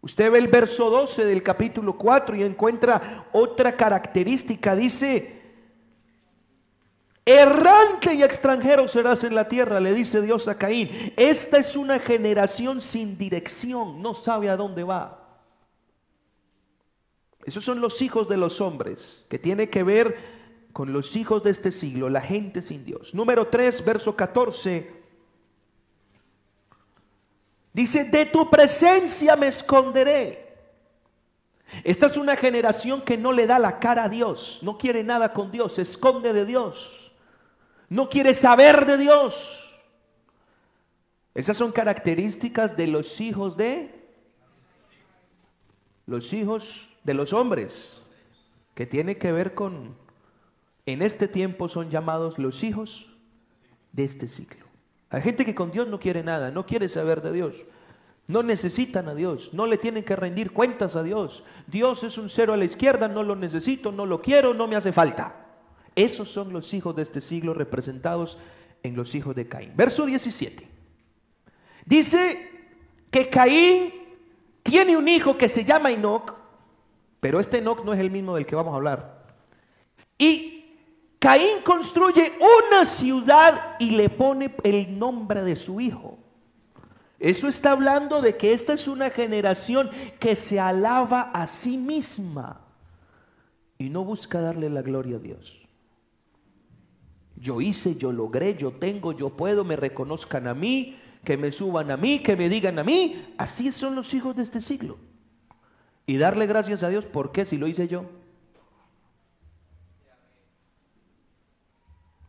Usted 0.01 0.32
ve 0.32 0.39
el 0.39 0.48
verso 0.48 0.89
12 0.89 1.24
del 1.25 1.44
capítulo 1.44 1.96
4 1.96 2.36
y 2.36 2.44
encuentra 2.44 3.27
otra 3.32 3.77
característica. 3.77 4.75
Dice, 4.75 5.44
Errante 7.25 8.13
y 8.13 8.22
extranjero 8.22 8.88
serás 8.88 9.24
en 9.24 9.34
la 9.34 9.48
tierra, 9.48 9.79
le 9.79 9.96
dice 9.96 10.22
Dios 10.22 10.48
a 10.48 10.60
Caín. 10.60 11.12
Esta 11.17 11.58
es 11.58 11.75
una 11.75 12.00
generación 12.00 12.82
sin 12.82 13.17
dirección, 13.17 14.00
no 14.00 14.13
sabe 14.13 14.48
a 14.48 14.55
dónde 14.55 14.84
va. 14.84 15.41
Esos 17.44 17.63
son 17.63 17.82
los 17.82 18.03
hijos 18.03 18.29
de 18.29 18.38
los 18.38 18.62
hombres, 18.62 19.25
que 19.27 19.39
tiene 19.39 19.72
que 19.72 19.82
ver 19.82 20.17
con 20.72 20.94
los 20.94 21.15
hijos 21.15 21.41
de 21.41 21.50
este 21.50 21.72
siglo, 21.72 22.10
la 22.10 22.22
gente 22.22 22.62
sin 22.62 22.86
Dios. 22.86 23.15
Número 23.15 23.48
3, 23.48 23.84
verso 23.84 24.15
14. 24.15 25.03
Dice, 27.74 28.03
de 28.05 28.27
tu 28.27 28.51
presencia 28.51 29.36
me 29.36 29.48
esconderé. 29.48 30.46
Esta 31.84 32.05
es 32.05 32.17
una 32.17 32.36
generación 32.36 33.01
que 33.01 33.17
no 33.17 33.32
le 33.32 33.48
da 33.48 33.58
la 33.58 33.79
cara 33.79 34.03
a 34.03 34.10
Dios, 34.10 34.60
no 34.62 34.77
quiere 34.77 35.03
nada 35.03 35.34
con 35.34 35.51
Dios, 35.51 35.74
se 35.74 35.82
esconde 35.82 36.32
de 36.32 36.46
Dios 36.46 37.04
no 37.89 38.10
quiere 38.10 38.34
saber 38.34 38.86
de 38.86 38.98
Dios. 38.98 39.62
Esas 41.34 41.58
son 41.58 41.72
características 41.72 42.77
de 42.77 42.88
los 42.88 43.20
hijos 43.20 43.58
de 43.58 44.06
los 46.08 46.34
hijos 46.34 46.88
de 47.04 47.13
los 47.13 47.34
hombres, 47.34 48.00
que 48.74 48.86
tiene 48.86 49.18
que 49.18 49.32
ver 49.32 49.54
con, 49.54 49.96
en 50.86 51.01
este 51.01 51.27
tiempo 51.27 51.68
son 51.68 51.89
llamados 51.89 52.38
los 52.38 52.63
hijos 52.63 53.08
de 53.92 54.04
este 54.04 54.27
siglo. 54.27 54.65
Hay 55.10 55.22
gente 55.22 55.46
que 55.46 55.56
con 55.56 55.72
Dios 55.72 55.88
no 55.88 56.00
quiere 56.00 56.24
nada, 56.24 56.51
no 56.51 56.65
quiere 56.65 56.89
saber 56.89 57.22
de 57.22 57.32
Dios. 57.32 57.56
No 58.27 58.42
necesitan 58.42 59.08
a 59.08 59.13
Dios, 59.13 59.54
no 59.54 59.68
le 59.68 59.77
tienen 59.77 60.04
que 60.04 60.15
rendir 60.15 60.51
cuentas 60.51 60.96
a 60.96 61.04
Dios. 61.04 61.44
Dios 61.68 62.04
es 62.04 62.18
un 62.18 62.30
cero 62.30 62.54
a 62.54 62.58
la 62.58 62.65
izquierda, 62.65 63.08
no 63.08 63.22
lo 63.22 63.36
necesito, 63.36 63.92
no 63.92 64.08
lo 64.08 64.20
quiero, 64.22 64.56
no 64.56 64.68
me 64.68 64.75
hace 64.75 64.92
falta. 64.92 65.44
Esos 65.95 66.29
son 66.29 66.51
los 66.51 66.73
hijos 66.73 66.95
de 66.95 67.03
este 67.03 67.21
siglo 67.21 67.53
representados 67.53 68.37
en 68.83 68.95
los 68.95 69.15
hijos 69.15 69.35
de 69.35 69.47
Caín. 69.47 69.71
Verso 69.75 70.05
17. 70.05 70.67
Dice 71.85 72.49
que 73.09 73.29
Caín 73.29 73.93
tiene 74.63 74.97
un 74.97 75.07
hijo 75.07 75.37
que 75.37 75.47
se 75.47 75.63
llama 75.63 75.91
Enoch, 75.91 76.33
pero 77.19 77.39
este 77.39 77.59
Enoch 77.59 77.83
no 77.85 77.93
es 77.93 77.99
el 77.99 78.11
mismo 78.11 78.35
del 78.35 78.45
que 78.45 78.55
vamos 78.55 78.73
a 78.73 78.77
hablar. 78.77 79.25
Y 80.17 80.65
Caín 81.19 81.61
construye 81.63 82.33
una 82.69 82.85
ciudad 82.85 83.75
y 83.79 83.91
le 83.91 84.09
pone 84.09 84.55
el 84.63 84.97
nombre 84.99 85.43
de 85.43 85.55
su 85.55 85.79
hijo. 85.79 86.19
Eso 87.19 87.47
está 87.47 87.71
hablando 87.71 88.21
de 88.21 88.35
que 88.35 88.53
esta 88.53 88.73
es 88.73 88.87
una 88.87 89.09
generación 89.09 89.89
que 90.19 90.35
se 90.35 90.59
alaba 90.59 91.31
a 91.33 91.47
sí 91.47 91.77
misma 91.77 92.61
y 93.77 93.89
no 93.89 94.03
busca 94.03 94.41
darle 94.41 94.69
la 94.69 94.81
gloria 94.81 95.15
a 95.17 95.19
Dios. 95.19 95.64
Yo 97.45 97.61
hice, 97.61 97.95
yo 97.95 98.11
logré, 98.11 98.55
yo 98.55 98.71
tengo, 98.71 99.11
yo 99.11 99.29
puedo, 99.29 99.63
me 99.63 99.75
reconozcan 99.75 100.47
a 100.47 100.55
mí, 100.55 100.97
que 101.23 101.37
me 101.37 101.51
suban 101.51 101.91
a 101.91 101.95
mí, 101.95 102.17
que 102.17 102.35
me 102.35 102.49
digan 102.49 102.79
a 102.79 102.83
mí. 102.83 103.23
Así 103.37 103.71
son 103.71 103.93
los 103.93 104.15
hijos 104.15 104.35
de 104.35 104.41
este 104.41 104.61
siglo. 104.61 104.97
Y 106.07 106.17
darle 106.17 106.47
gracias 106.47 106.81
a 106.81 106.89
Dios, 106.89 107.05
¿por 107.05 107.31
qué 107.31 107.45
si 107.45 107.57
lo 107.57 107.67
hice 107.67 107.87
yo? 107.87 108.05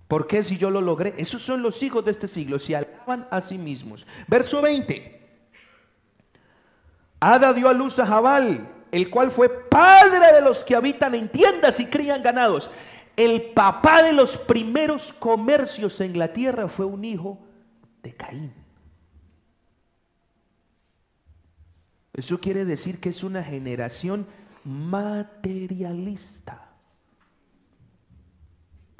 ¿Por 0.06 0.26
qué 0.26 0.42
si 0.42 0.58
yo 0.58 0.68
lo 0.68 0.82
logré? 0.82 1.14
Esos 1.16 1.42
son 1.42 1.62
los 1.62 1.82
hijos 1.82 2.04
de 2.04 2.11
este 2.11 2.28
siglo, 2.28 2.58
se 2.58 2.76
alaban 2.76 3.26
a 3.30 3.40
sí 3.40 3.56
mismos. 3.56 4.06
Verso 4.28 4.61
20. 4.61 5.18
Ada 7.20 7.54
dio 7.54 7.70
a 7.70 7.73
luz 7.73 7.99
a 7.99 8.04
Jabal, 8.04 8.68
el 8.92 9.08
cual 9.08 9.30
fue 9.30 9.49
padre 9.49 10.35
de 10.35 10.42
los 10.42 10.62
que 10.62 10.76
habitan 10.76 11.14
en 11.14 11.30
tiendas 11.30 11.80
y 11.80 11.87
crían 11.87 12.23
ganados. 12.23 12.70
El 13.16 13.52
papá 13.52 14.02
de 14.02 14.12
los 14.12 14.37
primeros 14.37 15.12
comercios 15.12 16.00
en 16.00 16.18
la 16.18 16.32
tierra 16.32 16.68
fue 16.68 16.85
un 16.85 17.04
hijo 17.04 17.38
de 18.02 18.14
Caín. 18.14 18.52
Eso 22.12 22.38
quiere 22.38 22.64
decir 22.64 23.00
que 23.00 23.08
es 23.08 23.25
una 23.25 23.42
generación 23.42 24.26
materialista 24.64 26.62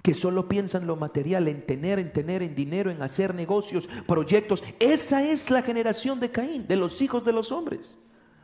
que 0.03 0.15
solo 0.15 0.49
piensan 0.49 0.83
en 0.83 0.87
lo 0.87 0.95
material, 0.95 1.49
en 1.49 1.67
tener, 1.67 1.99
en 1.99 2.13
tener, 2.13 2.41
en 2.41 2.55
dinero, 2.55 2.93
en 2.93 3.03
hacer 3.03 3.35
negocios, 3.35 3.89
proyectos. 4.07 4.63
Esa 4.79 5.25
es 5.25 5.51
la 5.51 5.63
generación 5.63 6.21
de 6.21 6.31
Caín, 6.31 6.69
de 6.69 6.77
los 6.77 7.03
hijos 7.03 7.25
de 7.25 7.33
los 7.33 7.51
hombres. 7.51 7.99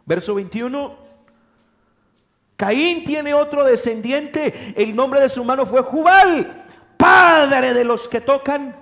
Verso 0.04 0.34
21. 0.34 1.11
Caín 2.62 3.02
tiene 3.02 3.34
otro 3.34 3.64
descendiente, 3.64 4.72
el 4.76 4.94
nombre 4.94 5.18
de 5.18 5.28
su 5.28 5.42
mano 5.42 5.66
fue 5.66 5.82
Jubal, 5.82 6.64
padre 6.96 7.74
de 7.74 7.84
los 7.84 8.06
que 8.06 8.20
tocan. 8.20 8.76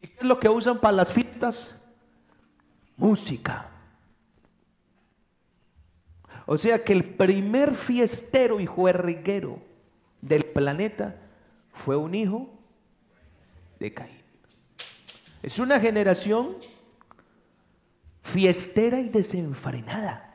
¿Y 0.00 0.08
qué 0.08 0.16
es 0.18 0.24
lo 0.24 0.40
que 0.40 0.48
usan 0.48 0.80
para 0.80 0.96
las 0.96 1.12
fiestas? 1.12 1.80
Música. 2.96 3.70
O 6.46 6.58
sea 6.58 6.82
que 6.82 6.94
el 6.94 7.04
primer 7.04 7.76
fiestero 7.76 8.58
y 8.58 8.66
juerguero 8.66 9.60
del 10.20 10.44
planeta 10.46 11.14
fue 11.74 11.94
un 11.94 12.12
hijo 12.12 12.50
de 13.78 13.94
Caín. 13.94 14.20
Es 15.44 15.60
una 15.60 15.78
generación 15.78 16.56
fiestera 18.24 18.98
y 18.98 19.10
desenfrenada. 19.10 20.31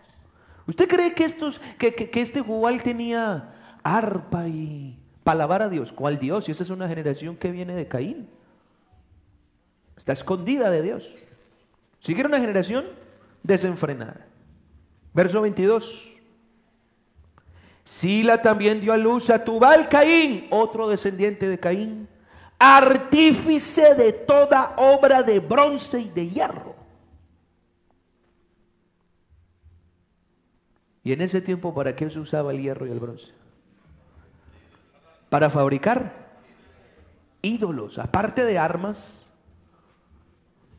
¿Usted 0.67 0.87
cree 0.87 1.13
que, 1.13 1.23
estos, 1.23 1.61
que, 1.77 1.95
que, 1.95 2.21
este 2.21 2.41
Jubal 2.41 2.83
tenía 2.83 3.53
arpa 3.83 4.47
y 4.47 4.99
palabra 5.23 5.65
a 5.65 5.69
Dios? 5.69 5.93
¿Cuál 5.93 6.19
Dios? 6.19 6.47
Y 6.47 6.51
esa 6.51 6.63
es 6.63 6.69
una 6.69 6.89
generación 6.89 7.37
que 7.37 7.51
viene 7.51 7.73
de 7.73 7.87
Caín. 7.87 8.29
Está 9.95 10.11
escondida 10.11 10.69
de 10.69 10.81
Dios. 10.81 11.09
Sigue 12.01 12.25
una 12.25 12.39
generación 12.39 12.85
desenfrenada. 13.43 14.27
Verso 15.13 15.41
22. 15.41 16.13
Sila 17.85 18.41
también 18.41 18.81
dio 18.81 18.91
a 18.91 18.97
luz 18.97 19.29
a 19.29 19.43
Tubal 19.43 19.87
Caín, 19.87 20.47
otro 20.49 20.89
descendiente 20.89 21.47
de 21.47 21.57
Caín, 21.57 22.09
artífice 22.59 23.95
de 23.95 24.11
toda 24.11 24.75
obra 24.77 25.23
de 25.23 25.39
bronce 25.39 26.01
y 26.01 26.09
de 26.09 26.27
hierro. 26.27 26.66
Y 31.07 31.13
en 31.13 31.21
ese 31.21 31.39
tiempo, 31.39 31.73
¿para 31.73 31.95
qué 31.95 32.09
se 32.09 32.19
usaba 32.19 32.51
el 32.51 32.61
hierro 32.61 32.85
y 32.85 32.91
el 32.91 32.99
bronce? 32.99 33.27
Para 35.29 35.49
fabricar 35.49 36.27
ídolos, 37.41 37.97
aparte 37.97 38.43
de 38.43 38.57
armas, 38.59 39.17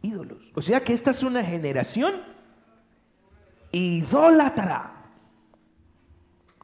ídolos. 0.03 0.37
O 0.55 0.61
sea 0.61 0.85
que 0.85 0.93
esta 0.93 1.13
es 1.13 1.23
una 1.23 1.43
generación 1.43 2.17
idólatra. 3.73 5.07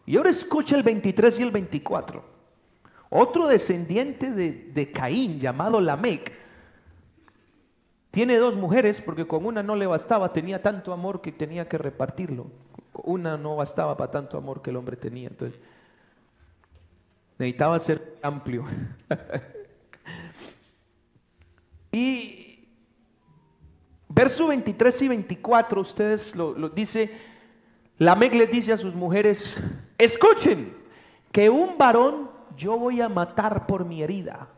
Y 0.04 0.18
ahora 0.18 0.28
escucha 0.28 0.76
el 0.76 0.82
23 0.82 1.38
y 1.38 1.42
el 1.42 1.50
24. 1.50 2.22
Otro 3.08 3.48
descendiente 3.48 4.30
de, 4.30 4.92
Caín 4.92 5.40
llamado 5.40 5.80
Lamec 5.80 6.36
tiene 8.14 8.36
dos 8.36 8.54
mujeres 8.54 9.00
porque 9.00 9.26
con 9.26 9.44
una 9.44 9.64
no 9.64 9.74
le 9.74 9.88
bastaba, 9.88 10.32
tenía 10.32 10.62
tanto 10.62 10.92
amor 10.92 11.20
que 11.20 11.32
tenía 11.32 11.68
que 11.68 11.78
repartirlo. 11.78 12.46
Una 12.92 13.36
no 13.36 13.56
bastaba 13.56 13.96
para 13.96 14.12
tanto 14.12 14.38
amor 14.38 14.62
que 14.62 14.70
el 14.70 14.76
hombre 14.76 14.96
tenía. 14.96 15.26
Entonces, 15.26 15.58
necesitaba 17.36 17.76
ser 17.80 18.16
amplio. 18.22 18.64
y 21.90 22.68
verso 24.08 24.46
23 24.46 25.02
y 25.02 25.08
24, 25.08 25.80
ustedes 25.80 26.36
lo, 26.36 26.56
lo 26.56 26.68
dice, 26.68 27.10
Lamec 27.98 28.34
le 28.34 28.46
dice 28.46 28.74
a 28.74 28.78
sus 28.78 28.94
mujeres, 28.94 29.60
escuchen 29.98 30.72
que 31.32 31.50
un 31.50 31.76
varón 31.76 32.30
yo 32.56 32.78
voy 32.78 33.00
a 33.00 33.08
matar 33.08 33.66
por 33.66 33.84
mi 33.84 34.04
herida 34.04 34.50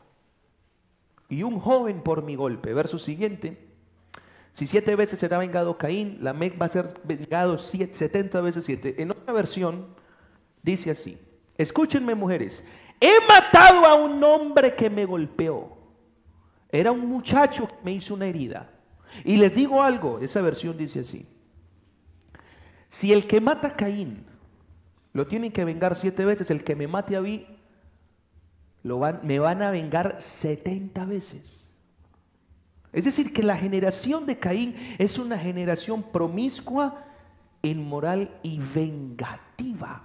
y 1.29 1.43
un 1.43 1.59
joven 1.59 2.03
por 2.03 2.23
mi 2.23 2.37
golpe. 2.37 2.73
Verso 2.73 2.99
siguiente, 2.99 3.67
si 4.53 4.67
siete 4.67 4.97
veces 4.97 5.19
será 5.19 5.39
vengado 5.39 5.77
Caín, 5.77 6.19
Lamec 6.21 6.61
va 6.61 6.67
a 6.67 6.71
ser 6.71 6.87
vengado 7.05 7.59
siete, 7.59 7.95
70 7.95 8.41
veces 8.41 8.65
siete. 8.65 9.03
En 9.03 9.11
otra 9.11 9.33
versión 9.33 9.87
dice 10.62 10.91
así, 10.91 11.19
escúchenme 11.59 12.15
mujeres, 12.15 12.67
he 13.01 13.19
matado 13.29 13.85
a 13.85 13.95
un 13.95 14.23
hombre 14.25 14.75
que 14.75 14.89
me 14.89 15.05
golpeó. 15.05 15.77
Era 16.71 16.93
un 16.93 17.07
muchacho 17.07 17.69
que 17.69 17.77
me 17.85 17.93
hizo 17.93 18.15
una 18.15 18.27
herida. 18.27 18.71
Y 19.25 19.37
les 19.37 19.55
digo 19.55 19.83
algo, 19.83 20.19
esa 20.21 20.41
versión 20.41 20.77
dice 20.77 21.01
así. 21.01 21.27
Si 22.89 23.12
el 23.12 23.27
que 23.27 23.41
mata 23.41 23.69
a 23.69 23.77
Caín 23.77 24.25
lo 25.12 25.27
tienen 25.27 25.53
que 25.53 25.65
vengar 25.65 25.97
siete 25.97 26.25
veces, 26.25 26.51
el 26.51 26.65
que 26.65 26.77
me 26.77 26.87
mate 26.87 27.17
a 27.17 27.21
mí 27.21 27.47
me 29.22 29.38
van 29.38 29.62
a 29.62 29.70
vengar 29.70 30.16
setenta 30.20 31.05
veces. 31.05 31.75
Es 32.92 33.05
decir, 33.05 33.33
que 33.33 33.42
la 33.42 33.57
generación 33.57 34.27
de 34.27 34.38
Caín 34.38 34.96
es 34.99 35.18
una 35.18 35.38
generación 35.38 36.03
promiscua, 36.03 37.05
inmoral 37.62 38.38
y 38.42 38.59
vengativa. 38.59 40.03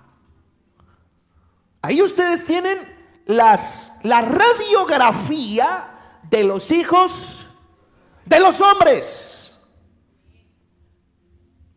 Ahí 1.81 2.01
ustedes 2.01 2.43
tienen 2.43 2.77
las, 3.25 3.99
la 4.03 4.21
radiografía 4.21 6.19
de 6.29 6.43
los 6.43 6.71
hijos 6.71 7.45
de 8.25 8.39
los 8.39 8.61
hombres 8.61 9.41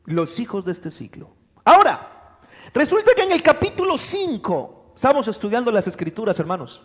los 0.07 0.39
hijos 0.39 0.65
de 0.65 0.73
este 0.73 0.91
siglo. 0.91 1.31
Ahora, 1.65 2.39
resulta 2.73 3.13
que 3.15 3.23
en 3.23 3.33
el 3.33 3.43
capítulo 3.43 3.97
5, 3.97 4.93
estamos 4.95 5.29
estudiando 5.29 5.71
las 5.71 5.87
escrituras, 5.87 6.39
hermanos. 6.39 6.83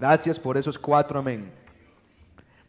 Gracias 0.00 0.40
por 0.40 0.56
esos 0.56 0.78
cuatro, 0.78 1.18
amén. 1.18 1.52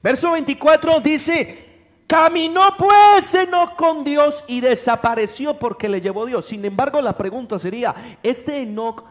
Verso 0.04 0.32
24 0.32 1.00
dice, 1.00 1.66
caminó 2.06 2.76
pues 2.78 3.34
Enoch 3.34 3.78
con 3.78 4.04
Dios 4.04 4.44
y 4.50 4.60
desapareció 4.60 5.58
porque 5.58 5.88
le 5.88 6.02
llevó 6.02 6.26
Dios. 6.26 6.46
Sin 6.46 6.66
embargo, 6.66 7.02
la 7.02 7.18
pregunta 7.18 7.58
sería, 7.58 8.18
¿este 8.22 8.58
Enoch 8.58 9.06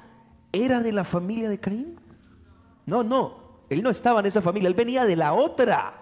era 0.52 0.83
de 0.83 0.92
la 0.92 1.04
familia 1.04 1.48
de 1.48 1.59
Caín? 1.59 1.98
No, 2.85 3.02
no, 3.02 3.62
él 3.70 3.83
no 3.83 3.88
estaba 3.88 4.20
en 4.20 4.26
esa 4.26 4.42
familia, 4.42 4.68
él 4.68 4.74
venía 4.74 5.06
de 5.06 5.16
la 5.16 5.33
otra. 5.33 5.94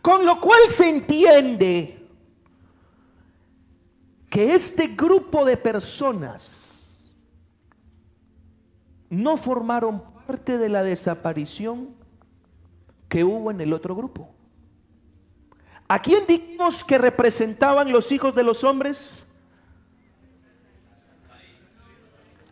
Con 0.00 0.24
lo 0.24 0.40
cual 0.40 0.60
se 0.68 0.88
entiende 0.88 2.08
que 4.30 4.54
este 4.54 4.86
grupo 4.86 5.44
de 5.44 5.58
personas 5.58 7.14
no 9.10 9.36
formaron 9.36 10.13
parte 10.26 10.58
de 10.58 10.68
la 10.68 10.82
desaparición 10.82 11.90
que 13.08 13.24
hubo 13.24 13.50
en 13.50 13.60
el 13.60 13.72
otro 13.72 13.94
grupo. 13.94 14.28
¿A 15.86 16.00
quién 16.00 16.26
dijimos 16.26 16.82
que 16.82 16.98
representaban 16.98 17.92
los 17.92 18.10
hijos 18.10 18.34
de 18.34 18.42
los 18.42 18.64
hombres? 18.64 19.26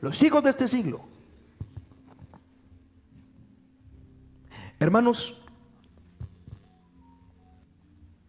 Los 0.00 0.22
hijos 0.22 0.44
de 0.44 0.50
este 0.50 0.68
siglo. 0.68 1.00
Hermanos, 4.78 5.40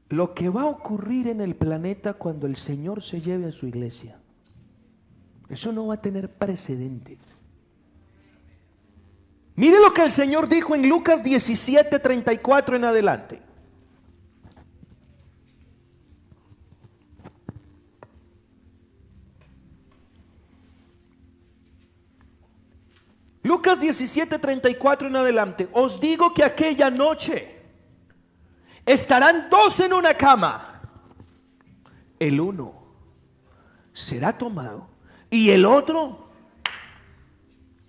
lo 0.09 0.35
que 0.35 0.49
va 0.49 0.61
a 0.61 0.67
ocurrir 0.67 1.27
en 1.27 1.41
el 1.41 1.55
planeta 1.55 2.13
cuando 2.13 2.45
el 2.45 2.55
Señor 2.55 3.01
se 3.01 3.21
lleve 3.21 3.47
a 3.47 3.51
su 3.51 3.65
iglesia, 3.65 4.19
eso 5.49 5.71
no 5.71 5.87
va 5.87 5.95
a 5.95 6.01
tener 6.01 6.31
precedentes. 6.31 7.42
Mire 9.55 9.79
lo 9.79 9.93
que 9.93 10.03
el 10.03 10.11
Señor 10.11 10.47
dijo 10.47 10.73
en 10.73 10.89
Lucas 10.89 11.21
17, 11.21 11.99
34 11.99 12.75
en 12.75 12.85
adelante. 12.85 13.41
Lucas 23.43 23.79
17, 23.79 24.39
34 24.39 25.09
en 25.09 25.15
adelante. 25.17 25.69
Os 25.73 25.99
digo 25.99 26.33
que 26.33 26.43
aquella 26.43 26.89
noche 26.89 27.61
estarán 28.85 29.49
dos 29.49 29.79
en 29.81 29.93
una 29.93 30.15
cama. 30.15 30.81
El 32.17 32.39
uno 32.39 32.73
será 33.91 34.35
tomado 34.35 34.87
y 35.29 35.49
el 35.49 35.65
otro. 35.65 36.23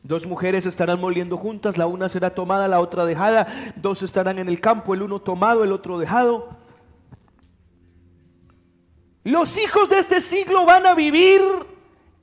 Dos 0.05 0.27
mujeres 0.27 0.67
estarán 0.67 1.01
moliendo 1.01 1.39
juntas, 1.39 1.79
la 1.79 1.87
una 1.87 2.11
será 2.11 2.35
tomada, 2.35 2.69
la 2.69 2.81
otra 2.81 3.07
dejada. 3.07 3.73
Dos 3.77 4.03
estarán 4.03 4.39
en 4.39 4.51
el 4.51 4.61
campo, 4.61 4.93
el 4.93 5.01
uno 5.01 5.23
tomado, 5.23 5.65
el 5.65 5.73
otro 5.73 5.99
dejado. 5.99 6.51
Los 9.25 9.57
hijos 9.57 9.89
de 9.89 9.99
este 9.99 10.21
siglo 10.21 10.67
van 10.67 10.85
a 10.85 10.95
vivir 10.95 11.41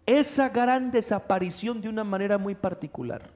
esa 0.06 0.50
gran 0.50 0.92
desaparición 0.92 1.82
de 1.82 1.90
una 1.90 2.04
manera 2.04 2.38
muy 2.38 2.54
particular. 2.54 3.32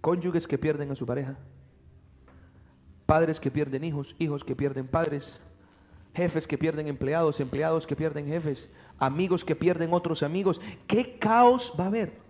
Cónyuges 0.00 0.46
que 0.46 0.56
pierden 0.56 0.92
a 0.92 0.94
su 0.94 1.04
pareja, 1.06 1.36
padres 3.06 3.40
que 3.40 3.50
pierden 3.50 3.82
hijos, 3.82 4.14
hijos 4.20 4.44
que 4.44 4.54
pierden 4.54 4.86
padres, 4.86 5.40
jefes 6.14 6.46
que 6.46 6.58
pierden 6.58 6.86
empleados, 6.86 7.40
empleados 7.40 7.88
que 7.88 7.96
pierden 7.96 8.28
jefes, 8.28 8.72
amigos 8.98 9.44
que 9.44 9.56
pierden 9.56 9.92
otros 9.92 10.22
amigos. 10.22 10.60
¿Qué 10.86 11.18
caos 11.18 11.72
va 11.78 11.84
a 11.84 11.88
haber? 11.88 12.24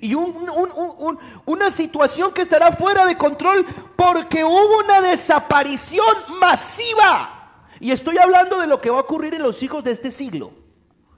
Y 0.00 0.14
una 0.14 1.70
situación 1.70 2.32
que 2.32 2.42
estará 2.42 2.72
fuera 2.72 3.04
de 3.06 3.18
control 3.18 3.66
porque 3.96 4.44
hubo 4.44 4.78
una 4.78 5.00
desaparición 5.00 6.16
masiva. 6.40 7.66
Y 7.80 7.90
estoy 7.90 8.16
hablando 8.18 8.58
de 8.58 8.66
lo 8.66 8.80
que 8.80 8.88
va 8.88 8.98
a 8.98 9.02
ocurrir 9.02 9.34
en 9.34 9.42
los 9.42 9.62
hijos 9.62 9.84
de 9.84 9.90
este 9.90 10.10
siglo 10.10 10.64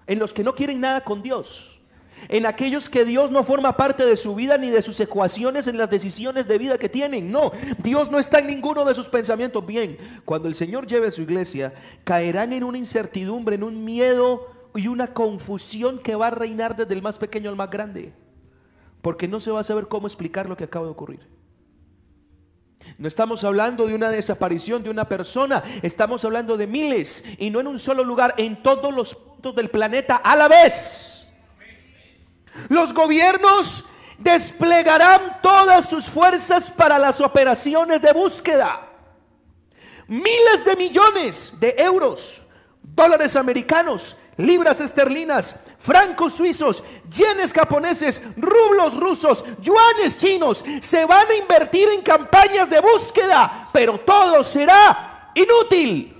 en 0.06 0.18
los 0.18 0.32
que 0.32 0.44
no 0.44 0.54
quieren 0.54 0.80
nada 0.80 1.02
con 1.02 1.22
Dios, 1.22 1.75
en 2.28 2.46
aquellos 2.46 2.88
que 2.88 3.04
Dios 3.04 3.30
no 3.30 3.44
forma 3.44 3.76
parte 3.76 4.04
de 4.04 4.16
su 4.16 4.34
vida 4.34 4.58
ni 4.58 4.70
de 4.70 4.82
sus 4.82 4.98
ecuaciones 5.00 5.66
en 5.66 5.78
las 5.78 5.90
decisiones 5.90 6.46
de 6.46 6.58
vida 6.58 6.78
que 6.78 6.88
tienen. 6.88 7.30
No, 7.30 7.52
Dios 7.78 8.10
no 8.10 8.18
está 8.18 8.38
en 8.38 8.48
ninguno 8.48 8.84
de 8.84 8.94
sus 8.94 9.08
pensamientos. 9.08 9.64
Bien, 9.64 9.96
cuando 10.24 10.48
el 10.48 10.54
Señor 10.54 10.86
lleve 10.86 11.08
a 11.08 11.12
su 11.12 11.22
iglesia, 11.22 11.72
caerán 12.04 12.52
en 12.52 12.64
una 12.64 12.78
incertidumbre, 12.78 13.56
en 13.56 13.62
un 13.62 13.84
miedo 13.84 14.48
y 14.74 14.88
una 14.88 15.12
confusión 15.12 15.98
que 15.98 16.14
va 16.14 16.28
a 16.28 16.30
reinar 16.30 16.76
desde 16.76 16.94
el 16.94 17.02
más 17.02 17.18
pequeño 17.18 17.50
al 17.50 17.56
más 17.56 17.70
grande, 17.70 18.12
porque 19.02 19.28
no 19.28 19.40
se 19.40 19.50
va 19.50 19.60
a 19.60 19.64
saber 19.64 19.88
cómo 19.88 20.06
explicar 20.06 20.48
lo 20.48 20.56
que 20.56 20.64
acaba 20.64 20.86
de 20.86 20.92
ocurrir. 20.92 21.36
No 22.98 23.08
estamos 23.08 23.42
hablando 23.44 23.86
de 23.86 23.94
una 23.94 24.10
desaparición 24.10 24.82
de 24.82 24.90
una 24.90 25.08
persona, 25.08 25.62
estamos 25.82 26.24
hablando 26.24 26.56
de 26.56 26.66
miles 26.66 27.24
y 27.38 27.50
no 27.50 27.60
en 27.60 27.66
un 27.66 27.78
solo 27.78 28.04
lugar, 28.04 28.34
en 28.36 28.62
todos 28.62 28.94
los 28.94 29.14
puntos 29.14 29.56
del 29.56 29.70
planeta 29.70 30.16
a 30.16 30.36
la 30.36 30.48
vez. 30.48 31.15
Los 32.68 32.92
gobiernos 32.92 33.84
desplegarán 34.18 35.40
todas 35.42 35.88
sus 35.88 36.06
fuerzas 36.06 36.70
para 36.70 36.98
las 36.98 37.20
operaciones 37.20 38.00
de 38.00 38.12
búsqueda. 38.12 38.88
Miles 40.08 40.64
de 40.64 40.76
millones 40.76 41.58
de 41.58 41.74
euros, 41.78 42.40
dólares 42.82 43.36
americanos, 43.36 44.16
libras 44.36 44.80
esterlinas, 44.80 45.64
francos 45.78 46.34
suizos, 46.34 46.82
yenes 47.10 47.52
japoneses, 47.52 48.22
rublos 48.36 48.94
rusos, 48.96 49.44
yuanes 49.60 50.16
chinos, 50.16 50.64
se 50.80 51.04
van 51.04 51.28
a 51.28 51.34
invertir 51.34 51.88
en 51.88 52.02
campañas 52.02 52.70
de 52.70 52.80
búsqueda, 52.80 53.68
pero 53.72 53.98
todo 54.00 54.42
será 54.44 55.30
inútil. 55.34 56.15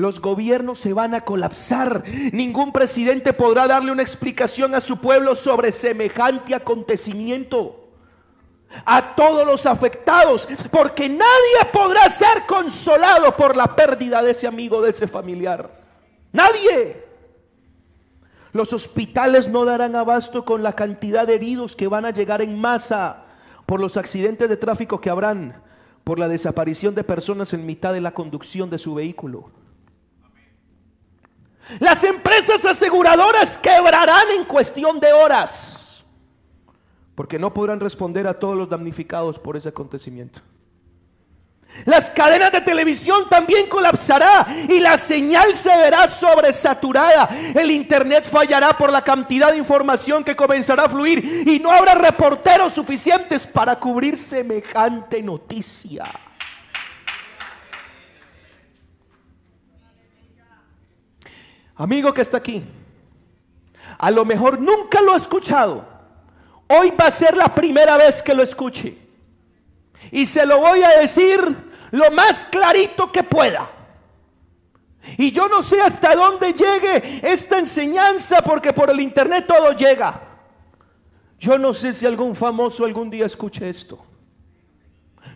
Los 0.00 0.18
gobiernos 0.20 0.78
se 0.78 0.94
van 0.94 1.14
a 1.14 1.20
colapsar. 1.26 2.04
Ningún 2.32 2.72
presidente 2.72 3.34
podrá 3.34 3.68
darle 3.68 3.92
una 3.92 4.00
explicación 4.00 4.74
a 4.74 4.80
su 4.80 4.96
pueblo 4.96 5.34
sobre 5.34 5.72
semejante 5.72 6.54
acontecimiento. 6.54 7.90
A 8.86 9.14
todos 9.14 9.46
los 9.46 9.66
afectados, 9.66 10.48
porque 10.70 11.06
nadie 11.08 11.70
podrá 11.70 12.08
ser 12.08 12.46
consolado 12.46 13.36
por 13.36 13.54
la 13.56 13.76
pérdida 13.76 14.22
de 14.22 14.30
ese 14.30 14.46
amigo, 14.46 14.80
de 14.80 14.88
ese 14.88 15.06
familiar. 15.06 15.70
Nadie. 16.32 17.04
Los 18.52 18.72
hospitales 18.72 19.48
no 19.48 19.66
darán 19.66 19.96
abasto 19.96 20.46
con 20.46 20.62
la 20.62 20.74
cantidad 20.74 21.26
de 21.26 21.34
heridos 21.34 21.76
que 21.76 21.88
van 21.88 22.06
a 22.06 22.10
llegar 22.10 22.40
en 22.40 22.58
masa 22.58 23.24
por 23.66 23.80
los 23.80 23.98
accidentes 23.98 24.48
de 24.48 24.56
tráfico 24.56 25.00
que 25.00 25.10
habrán, 25.10 25.62
por 26.04 26.18
la 26.18 26.26
desaparición 26.26 26.94
de 26.94 27.04
personas 27.04 27.52
en 27.52 27.66
mitad 27.66 27.92
de 27.92 28.00
la 28.00 28.14
conducción 28.14 28.70
de 28.70 28.78
su 28.78 28.94
vehículo. 28.94 29.59
Las 31.78 32.02
empresas 32.04 32.64
aseguradoras 32.64 33.56
quebrarán 33.58 34.30
en 34.36 34.44
cuestión 34.44 34.98
de 34.98 35.12
horas, 35.12 36.04
porque 37.14 37.38
no 37.38 37.54
podrán 37.54 37.80
responder 37.80 38.26
a 38.26 38.38
todos 38.38 38.56
los 38.56 38.68
damnificados 38.68 39.38
por 39.38 39.56
ese 39.56 39.68
acontecimiento. 39.68 40.40
Las 41.84 42.10
cadenas 42.10 42.52
de 42.52 42.60
televisión 42.60 43.28
también 43.28 43.68
colapsará 43.68 44.46
y 44.68 44.80
la 44.80 44.98
señal 44.98 45.54
se 45.54 45.74
verá 45.76 46.08
sobresaturada. 46.08 47.30
El 47.54 47.70
internet 47.70 48.28
fallará 48.30 48.76
por 48.76 48.92
la 48.92 49.02
cantidad 49.02 49.52
de 49.52 49.58
información 49.58 50.24
que 50.24 50.36
comenzará 50.36 50.84
a 50.84 50.88
fluir 50.88 51.48
y 51.48 51.58
no 51.58 51.70
habrá 51.70 51.94
reporteros 51.94 52.74
suficientes 52.74 53.46
para 53.46 53.78
cubrir 53.78 54.18
semejante 54.18 55.22
noticia. 55.22 56.10
Amigo 61.80 62.12
que 62.12 62.20
está 62.20 62.36
aquí, 62.36 62.62
a 63.96 64.10
lo 64.10 64.26
mejor 64.26 64.60
nunca 64.60 65.00
lo 65.00 65.14
ha 65.14 65.16
escuchado. 65.16 65.82
Hoy 66.68 66.90
va 66.90 67.06
a 67.06 67.10
ser 67.10 67.34
la 67.34 67.54
primera 67.54 67.96
vez 67.96 68.22
que 68.22 68.34
lo 68.34 68.42
escuche. 68.42 68.98
Y 70.12 70.26
se 70.26 70.44
lo 70.44 70.58
voy 70.60 70.82
a 70.82 70.98
decir 70.98 71.40
lo 71.90 72.10
más 72.10 72.44
clarito 72.44 73.10
que 73.10 73.22
pueda. 73.22 73.70
Y 75.16 75.30
yo 75.30 75.48
no 75.48 75.62
sé 75.62 75.80
hasta 75.80 76.14
dónde 76.14 76.52
llegue 76.52 77.22
esta 77.22 77.56
enseñanza 77.56 78.42
porque 78.42 78.74
por 78.74 78.90
el 78.90 79.00
internet 79.00 79.46
todo 79.48 79.72
llega. 79.72 80.20
Yo 81.38 81.56
no 81.56 81.72
sé 81.72 81.94
si 81.94 82.04
algún 82.04 82.36
famoso 82.36 82.84
algún 82.84 83.08
día 83.08 83.24
escuche 83.24 83.66
esto. 83.66 84.04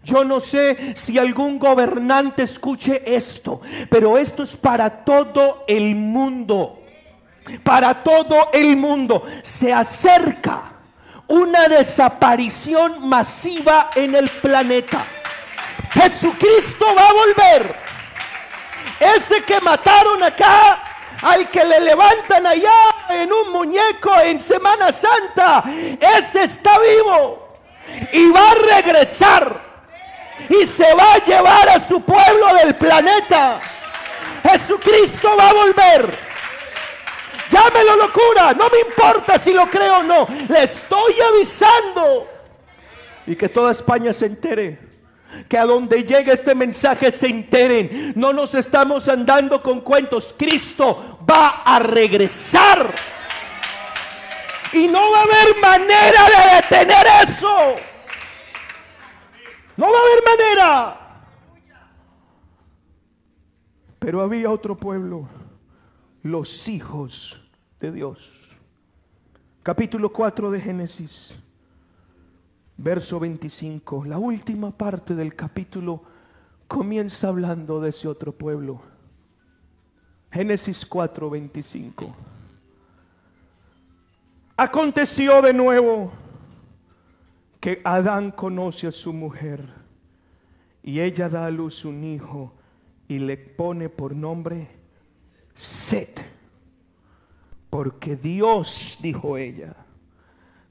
Yo 0.04 0.22
no 0.22 0.38
sé 0.38 0.92
si 0.94 1.18
algún 1.18 1.58
gobernante 1.58 2.42
escuche 2.42 3.02
esto, 3.06 3.62
pero 3.88 4.18
esto 4.18 4.42
es 4.42 4.54
para 4.54 5.04
todo 5.04 5.64
el 5.66 5.94
mundo. 5.94 6.80
Para 7.62 8.02
todo 8.02 8.50
el 8.52 8.76
mundo. 8.76 9.24
Se 9.42 9.72
acerca 9.72 10.72
una 11.28 11.68
desaparición 11.68 13.08
masiva 13.08 13.90
en 13.94 14.14
el 14.14 14.28
planeta. 14.30 15.04
Jesucristo 15.92 16.86
va 16.94 17.08
a 17.08 17.12
volver. 17.12 17.76
Ese 19.00 19.42
que 19.42 19.60
mataron 19.60 20.22
acá, 20.22 20.82
al 21.22 21.48
que 21.48 21.64
le 21.64 21.80
levantan 21.80 22.46
allá 22.46 22.72
en 23.08 23.32
un 23.32 23.52
muñeco 23.52 24.12
en 24.22 24.40
Semana 24.40 24.92
Santa, 24.92 25.64
ese 26.18 26.44
está 26.44 26.78
vivo 26.78 27.48
y 28.12 28.30
va 28.30 28.50
a 28.50 28.54
regresar 28.54 29.63
y 30.48 30.66
se 30.66 30.94
va 30.94 31.14
a 31.14 31.24
llevar 31.24 31.68
a 31.68 31.80
su 31.80 32.00
pueblo 32.02 32.54
del 32.62 32.74
planeta. 32.74 33.60
Jesucristo 34.42 35.36
va 35.36 35.48
a 35.50 35.52
volver. 35.52 36.18
Llámelo 37.50 37.96
locura, 37.96 38.52
no 38.52 38.68
me 38.68 38.80
importa 38.80 39.38
si 39.38 39.52
lo 39.52 39.66
creo 39.68 39.98
o 39.98 40.02
no, 40.02 40.26
le 40.48 40.62
estoy 40.62 41.14
avisando. 41.20 42.26
Y 43.26 43.36
que 43.36 43.48
toda 43.48 43.72
España 43.72 44.12
se 44.12 44.26
entere 44.26 44.78
que 45.48 45.58
a 45.58 45.64
donde 45.64 46.04
llegue 46.04 46.32
este 46.32 46.54
mensaje 46.54 47.10
se 47.10 47.26
enteren. 47.26 48.12
No 48.16 48.32
nos 48.32 48.54
estamos 48.54 49.08
andando 49.08 49.62
con 49.62 49.80
cuentos. 49.80 50.34
Cristo 50.36 51.18
va 51.28 51.62
a 51.64 51.78
regresar. 51.78 52.94
Y 54.72 54.88
no 54.88 55.10
va 55.10 55.20
a 55.20 55.22
haber 55.22 55.56
manera 55.60 56.20
de 56.24 56.56
detener 56.56 57.06
eso. 57.22 57.74
No 59.84 59.92
va 59.92 59.98
a 59.98 60.02
haber 60.02 60.24
manera. 60.24 61.00
Pero 63.98 64.22
había 64.22 64.50
otro 64.50 64.78
pueblo, 64.78 65.28
los 66.22 66.68
hijos 66.68 67.38
de 67.80 67.92
Dios. 67.92 68.18
Capítulo 69.62 70.10
4 70.10 70.50
de 70.50 70.60
Génesis, 70.62 71.34
verso 72.78 73.20
25. 73.20 74.06
La 74.06 74.16
última 74.16 74.70
parte 74.70 75.14
del 75.14 75.36
capítulo 75.36 76.02
comienza 76.66 77.28
hablando 77.28 77.78
de 77.82 77.90
ese 77.90 78.08
otro 78.08 78.32
pueblo. 78.32 78.80
Génesis 80.32 80.86
4, 80.86 81.28
25. 81.28 82.16
Aconteció 84.56 85.42
de 85.42 85.52
nuevo 85.52 86.23
que 87.64 87.80
Adán 87.82 88.30
conoce 88.30 88.86
a 88.88 88.92
su 88.92 89.10
mujer 89.14 89.66
y 90.82 91.00
ella 91.00 91.30
da 91.30 91.46
a 91.46 91.50
luz 91.50 91.86
un 91.86 92.04
hijo 92.04 92.52
y 93.08 93.18
le 93.18 93.38
pone 93.38 93.88
por 93.88 94.14
nombre 94.14 94.68
Set. 95.54 96.22
Porque 97.70 98.16
Dios, 98.16 98.98
dijo 99.00 99.38
ella, 99.38 99.74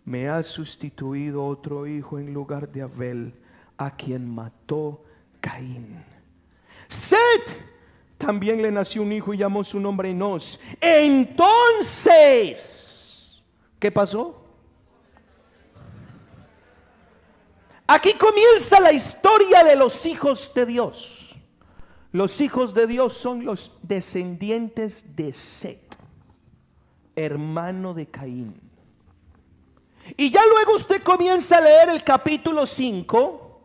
me 0.05 0.29
ha 0.29 0.43
sustituido 0.43 1.43
otro 1.43 1.87
hijo 1.87 2.19
en 2.19 2.31
lugar 2.31 2.71
de 2.71 2.83
Abel, 2.83 3.33
a 3.75 3.95
quien 3.95 4.29
mató 4.29 5.03
Caín. 5.41 5.97
Set 6.89 7.41
también 8.19 8.61
le 8.61 8.69
nació 8.69 9.01
un 9.01 9.13
hijo 9.13 9.33
y 9.33 9.37
llamó 9.37 9.63
su 9.63 9.79
nombre 9.79 10.11
Enos. 10.11 10.61
Entonces, 10.79 11.41
¿qué 13.79 13.91
pasó? 13.91 14.42
Aquí 17.93 18.13
comienza 18.15 18.79
la 18.79 18.91
historia 18.91 19.63
de 19.63 19.75
los 19.75 20.07
hijos 20.07 20.51
de 20.55 20.65
Dios. 20.65 21.29
Los 22.11 22.41
hijos 22.41 22.73
de 22.73 22.87
Dios 22.87 23.13
son 23.15 23.45
los 23.45 23.77
descendientes 23.83 25.15
de 25.15 25.31
Set, 25.31 25.95
hermano 27.15 27.93
de 27.93 28.07
Caín. 28.07 28.59
Y 30.17 30.31
ya 30.31 30.41
luego 30.47 30.73
usted 30.73 31.03
comienza 31.03 31.59
a 31.59 31.61
leer 31.61 31.89
el 31.89 32.03
capítulo 32.03 32.65
5 32.65 33.61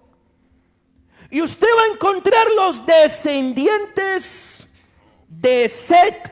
y 1.30 1.40
usted 1.40 1.68
va 1.78 1.84
a 1.84 1.94
encontrar 1.94 2.48
los 2.54 2.84
descendientes 2.84 4.70
de 5.26 5.70
Set. 5.70 6.30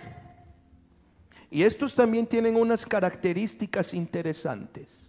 Y 1.51 1.63
estos 1.63 1.95
también 1.95 2.27
tienen 2.27 2.57
unas 2.57 2.85
características 2.85 3.95
interesantes. 3.95 5.06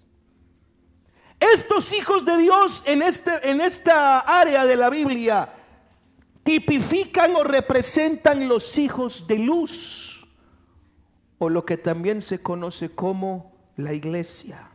Estos 1.40 1.94
hijos 1.94 2.26
de 2.26 2.38
Dios 2.38 2.84
en, 2.86 3.02
este, 3.02 3.50
en 3.50 3.62
esta 3.62 4.20
área 4.20 4.66
de 4.66 4.76
la 4.76 4.90
Biblia 4.90 5.54
tipifican 6.44 7.36
o 7.36 7.44
representan 7.44 8.48
los 8.48 8.78
hijos 8.78 9.28
de 9.28 9.38
luz, 9.38 10.26
o 11.38 11.50
lo 11.50 11.66
que 11.66 11.78
también 11.78 12.22
se 12.22 12.42
conoce 12.42 12.90
como 12.90 13.52
la 13.76 13.94
iglesia. 13.94 14.70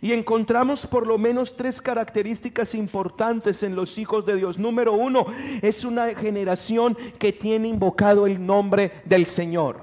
Y 0.00 0.12
encontramos 0.12 0.86
por 0.86 1.06
lo 1.06 1.18
menos 1.18 1.56
tres 1.56 1.80
características 1.80 2.74
importantes 2.74 3.62
en 3.62 3.74
los 3.74 3.98
hijos 3.98 4.24
de 4.26 4.36
Dios. 4.36 4.58
Número 4.58 4.92
uno, 4.92 5.26
es 5.60 5.84
una 5.84 6.14
generación 6.14 6.96
que 7.18 7.32
tiene 7.32 7.68
invocado 7.68 8.26
el 8.26 8.44
nombre 8.44 9.02
del 9.04 9.26
Señor. 9.26 9.80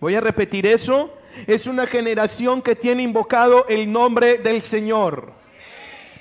Voy 0.00 0.14
a 0.16 0.20
repetir 0.20 0.66
eso. 0.66 1.10
Es 1.46 1.66
una 1.66 1.86
generación 1.86 2.62
que 2.62 2.76
tiene 2.76 3.02
invocado 3.02 3.66
el 3.68 3.90
nombre 3.90 4.38
del 4.38 4.62
Señor. 4.62 5.32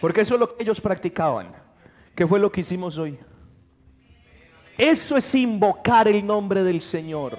Porque 0.01 0.21
eso 0.21 0.36
es 0.36 0.39
lo 0.39 0.49
que 0.49 0.63
ellos 0.63 0.82
practicaban. 0.82 1.56
Que 2.15 2.28
fue 2.28 2.39
lo 2.39 2.51
que 2.51 2.62
hicimos 2.62 2.97
hoy. 2.97 3.17
Eso 4.78 5.15
es 5.17 5.36
invocar 5.36 6.08
el 6.08 6.25
nombre 6.25 6.63
del 6.63 6.82
Señor 6.82 7.38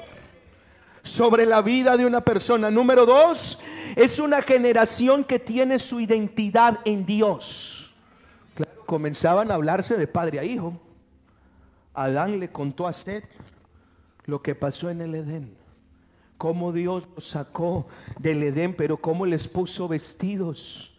sobre 1.03 1.47
la 1.47 1.62
vida 1.62 1.97
de 1.97 2.05
una 2.05 2.21
persona. 2.21 2.71
Número 2.71 3.07
dos, 3.07 3.62
es 3.95 4.19
una 4.19 4.43
generación 4.43 5.23
que 5.23 5.39
tiene 5.39 5.79
su 5.79 6.01
identidad 6.01 6.81
en 6.85 7.07
Dios. 7.07 7.95
comenzaban 8.87 9.51
a 9.51 9.55
hablarse 9.55 9.97
de 9.97 10.07
padre 10.07 10.39
a 10.39 10.45
hijo. 10.45 10.81
Adán 11.93 12.39
le 12.39 12.51
contó 12.51 12.87
a 12.87 12.93
Seth 12.93 13.25
lo 14.27 14.43
que 14.43 14.55
pasó 14.55 14.91
en 14.91 15.01
el 15.01 15.15
Edén. 15.15 15.57
Cómo 16.38 16.72
Dios 16.72 17.09
los 17.14 17.27
sacó 17.27 17.87
del 18.18 18.42
Edén, 18.42 18.75
pero 18.75 18.99
cómo 18.99 19.25
les 19.27 19.49
puso 19.49 19.88
vestidos 19.88 20.96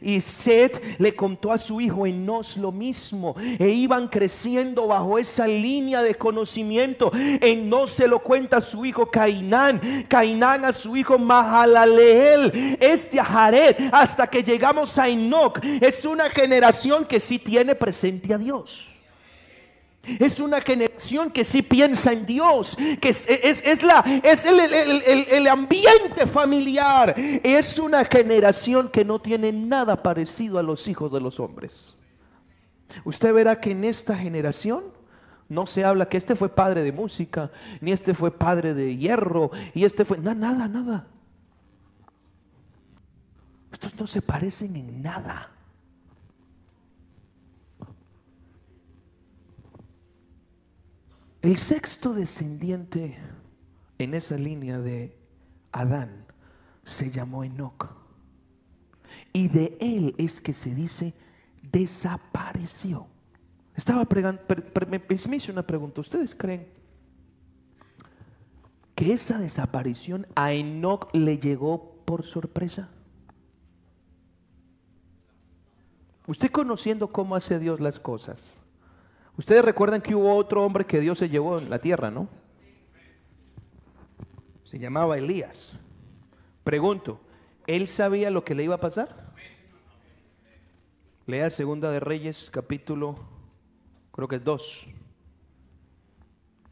y 0.00 0.20
Seth 0.20 1.00
le 1.00 1.14
contó 1.14 1.52
a 1.52 1.58
su 1.58 1.80
hijo 1.80 2.06
Enos 2.06 2.56
lo 2.56 2.72
mismo. 2.72 3.34
E 3.58 3.68
iban 3.68 4.08
creciendo 4.08 4.86
bajo 4.86 5.18
esa 5.18 5.46
línea 5.46 6.02
de 6.02 6.14
conocimiento. 6.14 7.10
Enos 7.14 7.90
se 7.90 8.06
lo 8.06 8.20
cuenta 8.20 8.58
a 8.58 8.62
su 8.62 8.84
hijo 8.84 9.10
Cainán. 9.10 10.04
Cainán 10.08 10.64
a 10.64 10.72
su 10.72 10.96
hijo 10.96 11.18
Mahalaleel. 11.18 12.78
Este 12.80 13.20
a 13.20 13.24
Jared. 13.24 13.76
Hasta 13.92 14.26
que 14.26 14.42
llegamos 14.42 14.98
a 14.98 15.08
Enoch. 15.08 15.58
Es 15.62 16.04
una 16.04 16.30
generación 16.30 17.04
que 17.04 17.20
sí 17.20 17.38
tiene 17.38 17.74
presente 17.74 18.34
a 18.34 18.38
Dios. 18.38 18.91
Es 20.04 20.40
una 20.40 20.60
generación 20.60 21.30
que 21.30 21.44
sí 21.44 21.62
piensa 21.62 22.12
en 22.12 22.26
Dios, 22.26 22.76
que 23.00 23.08
es, 23.08 23.82
la, 23.84 24.20
es 24.24 24.44
el, 24.44 24.58
el, 24.58 25.46
ambiente 25.46 26.26
familiar. 26.26 27.14
Es 27.16 27.78
una 27.78 28.04
generación 28.04 28.88
que 28.88 29.04
no 29.04 29.20
tiene 29.20 29.52
nada 29.52 30.02
parecido 30.02 30.58
a 30.58 30.62
los 30.62 30.88
hijos 30.88 31.12
de 31.12 31.20
los 31.20 31.38
hombres. 31.38 31.94
Usted 33.04 33.32
verá 33.32 33.60
que 33.60 33.70
en 33.70 33.84
esta 33.84 34.16
generación 34.16 34.82
no 35.48 35.66
se 35.66 35.84
habla 35.84 36.08
que 36.08 36.16
este 36.16 36.34
fue 36.34 36.48
padre 36.48 36.82
de 36.82 36.90
música, 36.90 37.52
ni 37.80 37.92
este 37.92 38.12
fue 38.12 38.36
padre 38.36 38.74
de 38.74 38.96
hierro, 38.96 39.52
y 39.72 39.84
este 39.84 40.04
fue... 40.04 40.18
nada, 40.18 40.34
nada, 40.34 40.66
nada. 40.66 41.06
Estos 43.70 43.94
no 43.94 44.06
se 44.08 44.20
parecen 44.20 44.74
en 44.74 45.00
nada. 45.00 45.51
El 51.42 51.56
sexto 51.56 52.14
descendiente 52.14 53.18
en 53.98 54.14
esa 54.14 54.36
línea 54.36 54.78
de 54.78 55.18
Adán 55.72 56.24
se 56.84 57.10
llamó 57.10 57.42
Enoch. 57.42 57.90
Y 59.32 59.48
de 59.48 59.76
él 59.80 60.14
es 60.18 60.40
que 60.40 60.54
se 60.54 60.72
dice 60.72 61.14
desapareció. 61.72 63.06
Estaba 63.74 64.04
pregando, 64.04 64.40
me 65.28 65.36
hizo 65.36 65.50
una 65.50 65.66
pregunta. 65.66 66.00
¿Ustedes 66.00 66.32
creen 66.32 66.68
que 68.94 69.12
esa 69.12 69.38
desaparición 69.38 70.28
a 70.36 70.52
Enoch 70.52 71.12
le 71.12 71.38
llegó 71.38 71.96
por 72.04 72.22
sorpresa? 72.22 72.88
Usted 76.28 76.52
conociendo 76.52 77.08
cómo 77.08 77.34
hace 77.34 77.58
Dios 77.58 77.80
las 77.80 77.98
cosas, 77.98 78.61
Ustedes 79.36 79.64
recuerdan 79.64 80.02
que 80.02 80.14
hubo 80.14 80.36
otro 80.36 80.64
hombre 80.64 80.84
que 80.84 81.00
Dios 81.00 81.18
se 81.18 81.28
llevó 81.28 81.58
en 81.58 81.70
la 81.70 81.78
tierra, 81.78 82.10
¿no? 82.10 82.28
Se 84.64 84.78
llamaba 84.78 85.18
Elías. 85.18 85.72
Pregunto, 86.64 87.20
¿él 87.66 87.88
sabía 87.88 88.30
lo 88.30 88.44
que 88.44 88.54
le 88.54 88.64
iba 88.64 88.74
a 88.74 88.80
pasar? 88.80 89.32
Lea 91.26 91.50
Segunda 91.50 91.90
de 91.90 92.00
Reyes, 92.00 92.50
capítulo, 92.50 93.16
creo 94.12 94.28
que 94.28 94.36
es 94.36 94.44
2. 94.44 94.88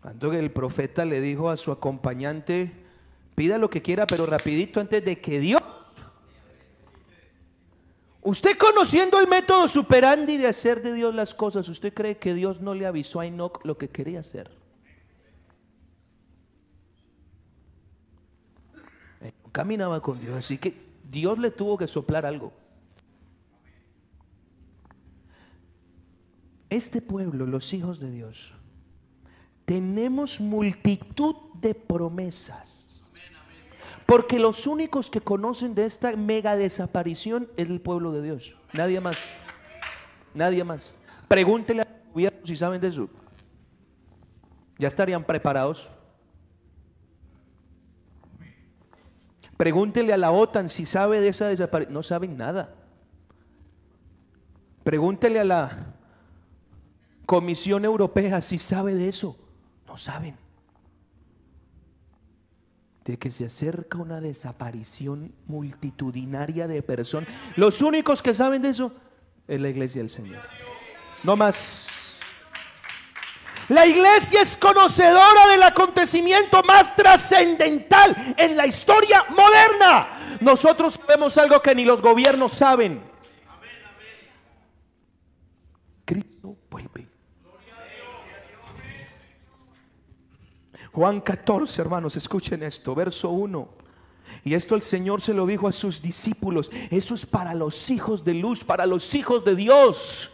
Cuando 0.03 0.33
el 0.33 0.51
profeta 0.51 1.05
le 1.05 1.21
dijo 1.21 1.51
a 1.51 1.57
su 1.57 1.73
acompañante, 1.73 2.73
pida 3.35 3.59
lo 3.59 3.71
que 3.71 3.83
quiera, 3.83 4.07
pero 4.07 4.27
rapidito 4.27 4.81
antes 4.81 5.05
de 5.05 5.21
que 5.21 5.41
Dios 5.41 5.63
Usted 8.23 8.59
conociendo 8.59 9.19
el 9.19 9.29
método 9.29 9.67
superandi 9.67 10.37
de 10.37 10.47
hacer 10.47 10.83
de 10.83 10.93
Dios 10.93 11.15
las 11.15 11.33
cosas, 11.33 11.69
¿usted 11.69 11.95
cree 11.95 12.19
que 12.19 12.35
Dios 12.35 12.61
no 12.61 12.75
le 12.75 12.87
avisó 12.87 13.21
a 13.21 13.27
Enoch 13.27 13.65
lo 13.65 13.79
que 13.79 13.89
quería 13.89 14.21
hacer? 14.21 14.51
Caminaba 19.53 20.01
con 20.01 20.21
Dios, 20.21 20.37
así 20.37 20.59
que 20.59 20.75
Dios 21.11 21.39
le 21.39 21.51
tuvo 21.51 21.77
que 21.77 21.89
soplar 21.89 22.27
algo. 22.27 22.53
Este 26.69 27.03
pueblo, 27.03 27.47
los 27.47 27.73
hijos 27.73 27.99
de 27.99 28.13
Dios, 28.13 28.53
tenemos 29.65 30.41
multitud 30.41 31.35
de 31.55 31.75
promesas 31.75 32.80
porque 34.11 34.41
los 34.41 34.67
únicos 34.67 35.09
que 35.09 35.21
conocen 35.21 35.77
de 35.77 35.87
esta 35.87 36.17
mega 36.17 36.57
desaparición 36.57 37.49
es 37.57 37.69
el 37.69 37.81
pueblo 37.81 38.11
de 38.11 38.23
Dios. 38.23 38.57
Nadie 38.73 38.99
más. 38.99 39.39
Nadie 40.35 40.65
más. 40.65 40.97
Pregúntele 41.29 41.83
a 41.83 41.85
los 41.85 42.13
gobiernos 42.13 42.41
si 42.43 42.57
saben 42.57 42.81
de 42.81 42.89
eso. 42.89 43.09
Ya 44.79 44.89
estarían 44.89 45.23
preparados. 45.23 45.89
Pregúntele 49.57 50.13
a 50.13 50.17
la 50.17 50.33
OTAN 50.33 50.69
si 50.69 50.87
sabe 50.87 51.21
de 51.21 51.29
esa 51.29 51.47
desaparición. 51.47 51.95
No 51.95 52.03
saben 52.03 52.37
nada. 52.37 52.75
Pregúntele 54.83 55.39
a 55.39 55.45
la 55.45 55.95
Comisión 57.27 57.85
Europea 57.85 58.41
si 58.41 58.59
sabe 58.59 58.97
de 58.97 59.09
eso. 59.09 59.37
No 59.87 59.97
saben. 59.97 60.40
De 63.05 63.19
que 63.19 63.31
se 63.31 63.47
acerca 63.47 63.99
una 63.99 64.21
desaparición 64.21 65.33
multitudinaria 65.47 66.69
de 66.69 66.83
personas. 66.83 67.29
Los 67.57 67.83
únicos 67.83 68.23
que 68.23 68.35
saben 68.35 68.63
de 68.63 68.69
eso 68.69 68.93
es 69.49 69.61
la 69.61 69.69
iglesia 69.69 70.01
del 70.01 70.11
Señor. 70.11 70.43
No 71.25 71.37
más. 71.37 72.19
La 73.69 73.87
iglesia 73.87 74.43
es 74.43 74.57
conocedora 74.57 75.47
del 75.49 75.63
acontecimiento 75.63 76.63
más 76.65 76.97
trascendental 76.97 78.35
en 78.37 78.57
la 78.57 78.67
historia 78.67 79.25
moderna. 79.29 80.39
Nosotros 80.41 80.95
sabemos 80.95 81.39
algo 81.39 81.61
que 81.63 81.75
ni 81.75 81.85
los 81.85 82.03
gobiernos 82.03 82.53
saben. 82.53 83.01
Cristo 86.05 86.57
vuelve. 86.69 87.07
Juan 90.93 91.21
14, 91.21 91.81
hermanos, 91.81 92.17
escuchen 92.17 92.63
esto, 92.63 92.95
verso 92.95 93.31
1. 93.31 93.69
Y 94.45 94.55
esto 94.55 94.75
el 94.75 94.83
Señor 94.83 95.21
se 95.21 95.35
lo 95.35 95.47
dijo 95.47 95.69
a 95.69 95.73
sus 95.73 96.01
discípulos. 96.03 96.71
Eso 96.91 97.15
es 97.15 97.27
para 97.27 97.55
los 97.55 97.91
hijos 97.91 98.25
de 98.25 98.35
luz, 98.35 98.65
para 98.65 98.87
los 98.87 99.15
hijos 99.15 99.45
de 99.45 99.55
Dios. 99.55 100.31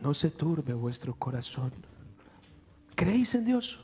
No 0.00 0.14
se 0.14 0.30
turbe 0.30 0.72
vuestro 0.72 1.14
corazón. 1.14 1.72
¿Creéis 2.94 3.34
en 3.34 3.44
Dios? 3.44 3.78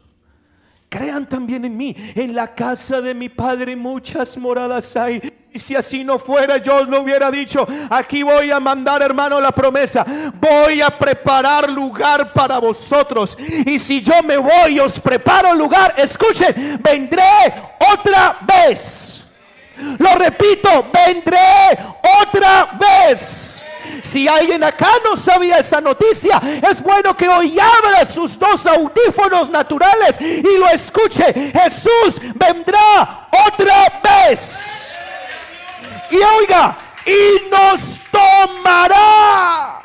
Crean 0.88 1.28
también 1.28 1.64
en 1.64 1.76
mí. 1.76 1.94
En 2.14 2.34
la 2.34 2.54
casa 2.54 3.00
de 3.00 3.14
mi 3.14 3.28
Padre 3.28 3.76
muchas 3.76 4.36
moradas 4.38 4.96
hay. 4.96 5.20
Si 5.56 5.76
así 5.76 6.02
no 6.02 6.18
fuera, 6.18 6.56
yo 6.56 6.82
lo 6.82 7.02
hubiera 7.02 7.30
dicho. 7.30 7.64
Aquí 7.88 8.24
voy 8.24 8.50
a 8.50 8.58
mandar, 8.58 9.02
hermano, 9.02 9.40
la 9.40 9.52
promesa. 9.52 10.04
Voy 10.34 10.80
a 10.80 10.90
preparar 10.90 11.70
lugar 11.70 12.32
para 12.32 12.58
vosotros. 12.58 13.38
Y 13.38 13.78
si 13.78 14.02
yo 14.02 14.20
me 14.24 14.36
voy 14.36 14.80
os 14.80 14.98
preparo 14.98 15.54
lugar, 15.54 15.94
escuchen, 15.96 16.80
vendré 16.82 17.22
otra 17.92 18.38
vez. 18.40 19.20
Lo 19.98 20.16
repito, 20.16 20.86
vendré 20.92 21.78
otra 22.20 22.70
vez. 22.76 23.64
Si 24.02 24.26
alguien 24.26 24.64
acá 24.64 24.90
no 25.04 25.16
sabía 25.16 25.58
esa 25.58 25.80
noticia, 25.80 26.42
es 26.68 26.82
bueno 26.82 27.16
que 27.16 27.28
hoy 27.28 27.56
abra 27.60 28.04
sus 28.04 28.36
dos 28.36 28.66
audífonos 28.66 29.48
naturales 29.50 30.20
y 30.20 30.58
lo 30.58 30.68
escuche. 30.68 31.52
Jesús 31.52 32.20
vendrá 32.34 33.28
otra 33.46 34.00
vez 34.02 34.96
y 36.14 36.40
oiga, 36.40 36.78
y 37.04 37.50
nos 37.50 38.00
tomará 38.10 39.82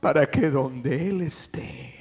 para 0.00 0.30
que 0.30 0.50
donde 0.50 1.08
Él 1.08 1.22
esté, 1.22 1.94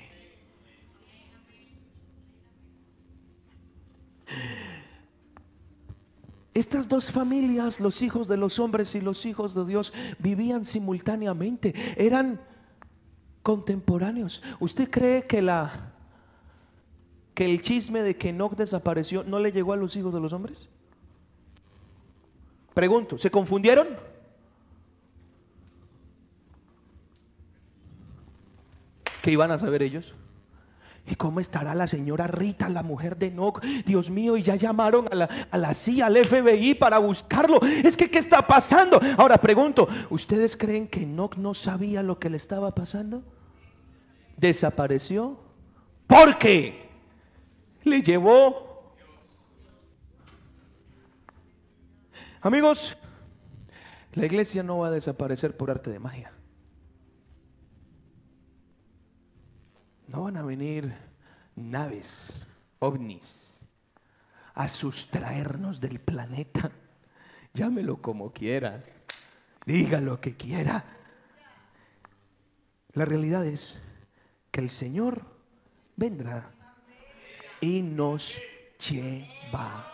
Estas 6.55 6.87
dos 6.87 7.09
familias, 7.09 7.79
los 7.79 8.03
hijos 8.03 8.27
de 8.27 8.37
los 8.37 8.59
hombres 8.59 8.93
y 8.93 9.01
los 9.01 9.25
hijos 9.25 9.55
de 9.55 9.65
Dios, 9.65 9.91
vivían 10.19 10.65
simultáneamente, 10.65 11.73
eran 11.97 12.39
contemporáneos. 13.41 14.43
¿Usted 14.59 14.87
cree 14.89 15.25
que 15.25 15.41
la 15.41 15.93
que 17.33 17.45
el 17.45 17.63
chisme 17.63 18.03
de 18.03 18.15
que 18.15 18.29
Enoch 18.29 18.55
desapareció 18.55 19.23
no 19.23 19.39
le 19.39 19.51
llegó 19.51 19.73
a 19.73 19.77
los 19.77 19.95
hijos 19.95 20.13
de 20.13 20.19
los 20.19 20.31
hombres? 20.31 20.69
Pregunto, 22.73 23.17
¿se 23.17 23.29
confundieron? 23.29 23.87
¿Qué 29.21 29.31
iban 29.31 29.51
a 29.51 29.57
saber 29.57 29.83
ellos? 29.83 30.13
¿Y 31.05 31.15
cómo 31.15 31.39
estará 31.39 31.75
la 31.75 31.85
señora 31.85 32.27
Rita, 32.27 32.69
la 32.69 32.81
mujer 32.81 33.17
de 33.17 33.27
Enoch? 33.27 33.61
Dios 33.85 34.09
mío, 34.09 34.37
y 34.37 34.41
ya 34.41 34.55
llamaron 34.55 35.05
a 35.11 35.15
la, 35.15 35.29
a 35.51 35.57
la 35.57 35.73
CIA, 35.73 36.05
al 36.05 36.17
FBI 36.17 36.75
para 36.75 36.97
buscarlo. 36.97 37.59
Es 37.61 37.97
que, 37.97 38.09
¿qué 38.09 38.19
está 38.19 38.45
pasando? 38.47 38.99
Ahora 39.17 39.37
pregunto, 39.37 39.87
¿ustedes 40.09 40.55
creen 40.55 40.87
que 40.87 41.01
Enoch 41.03 41.35
no 41.35 41.53
sabía 41.53 42.01
lo 42.03 42.19
que 42.19 42.29
le 42.29 42.37
estaba 42.37 42.73
pasando? 42.73 43.21
¿Desapareció? 44.37 45.37
¿Por 46.07 46.37
qué? 46.37 46.89
Le 47.83 48.01
llevó 48.01 48.72
Amigos, 52.43 52.97
la 54.11 54.25
iglesia 54.25 54.63
no 54.63 54.79
va 54.79 54.87
a 54.87 54.91
desaparecer 54.91 55.55
por 55.55 55.71
arte 55.71 55.89
de 55.89 55.99
magia. 55.99 56.33
No 60.09 60.23
van 60.23 60.35
a 60.35 60.43
venir 60.43 60.93
naves, 61.55 62.45
ovnis, 62.79 63.61
a 64.55 64.67
sustraernos 64.67 65.79
del 65.79 66.01
planeta. 66.01 66.69
Llámelo 67.53 68.01
como 68.01 68.33
quiera, 68.33 68.83
diga 69.65 70.01
lo 70.01 70.19
que 70.19 70.35
quiera. 70.35 70.83
La 72.91 73.05
realidad 73.05 73.45
es 73.45 73.81
que 74.51 74.59
el 74.59 74.69
Señor 74.69 75.25
vendrá 75.95 76.51
y 77.61 77.81
nos 77.81 78.37
llevará. 78.79 79.93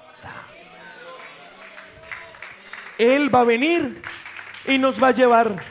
Él 3.00 3.34
va 3.34 3.42
a 3.42 3.46
venir 3.46 4.02
y 4.68 4.78
nos 4.78 5.02
va 5.02 5.08
a 5.08 5.12
llevar. 5.12 5.64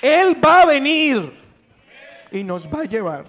Él 0.00 0.34
va 0.42 0.62
a 0.62 0.66
venir 0.66 1.32
y 2.32 2.42
nos 2.42 2.66
va 2.66 2.80
a 2.80 2.84
llevar. 2.84 3.26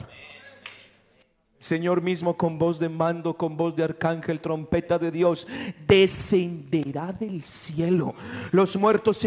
Señor 1.60 2.02
mismo 2.02 2.38
con 2.38 2.58
voz 2.58 2.80
de 2.80 2.90
mando, 2.90 3.36
con 3.36 3.58
voz 3.58 3.76
de 3.76 3.84
arcángel, 3.84 4.40
trompeta 4.40 4.98
de 4.98 5.12
Dios, 5.12 5.46
descenderá 5.86 7.12
del 7.12 7.44
cielo. 7.44 8.16
Los 8.52 8.76
muertos 8.78 9.18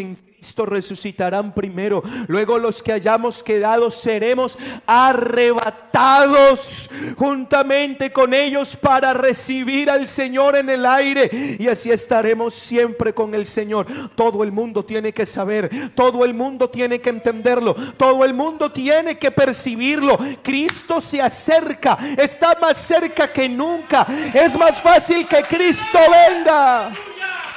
en 0.45 0.67
resucitarán 0.67 1.55
primero. 1.55 2.03
Luego 2.29 2.59
los 2.59 2.83
que 2.83 2.93
hayamos 2.93 3.43
quedado 3.43 3.91
seremos 3.91 4.59
arrebatados 4.87 6.91
juntamente 7.17 8.13
con 8.13 8.35
ellos 8.35 8.77
para 8.77 9.15
recibir 9.15 9.91
al 9.91 10.07
Señor 10.07 10.57
en 10.57 10.71
el 10.71 10.85
aire. 10.85 11.57
Y 11.59 11.69
así 11.69 11.91
estaremos 11.91 12.55
siempre 12.55 13.15
con 13.15 13.35
el 13.35 13.47
Señor. 13.47 13.87
Todo 14.15 14.45
el 14.45 14.53
mundo 14.53 14.85
tiene 14.85 15.13
que 15.13 15.27
saber, 15.27 15.93
todo 15.95 16.25
el 16.25 16.35
mundo 16.35 16.69
tiene 16.69 17.01
que 17.01 17.11
entenderlo, 17.11 17.75
todo 17.97 18.25
el 18.25 18.35
mundo 18.35 18.71
tiene 18.71 19.19
que 19.19 19.31
percibirlo. 19.31 20.19
Cristo 20.43 21.01
se 21.01 21.23
acerca, 21.23 21.99
está 22.17 22.57
más 22.61 22.77
cerca 22.77 23.33
que 23.33 23.49
nunca. 23.49 24.07
Es 24.33 24.59
más 24.59 24.81
fácil 24.81 25.27
que 25.27 25.43
Cristo 25.43 25.99
venga. 26.11 26.93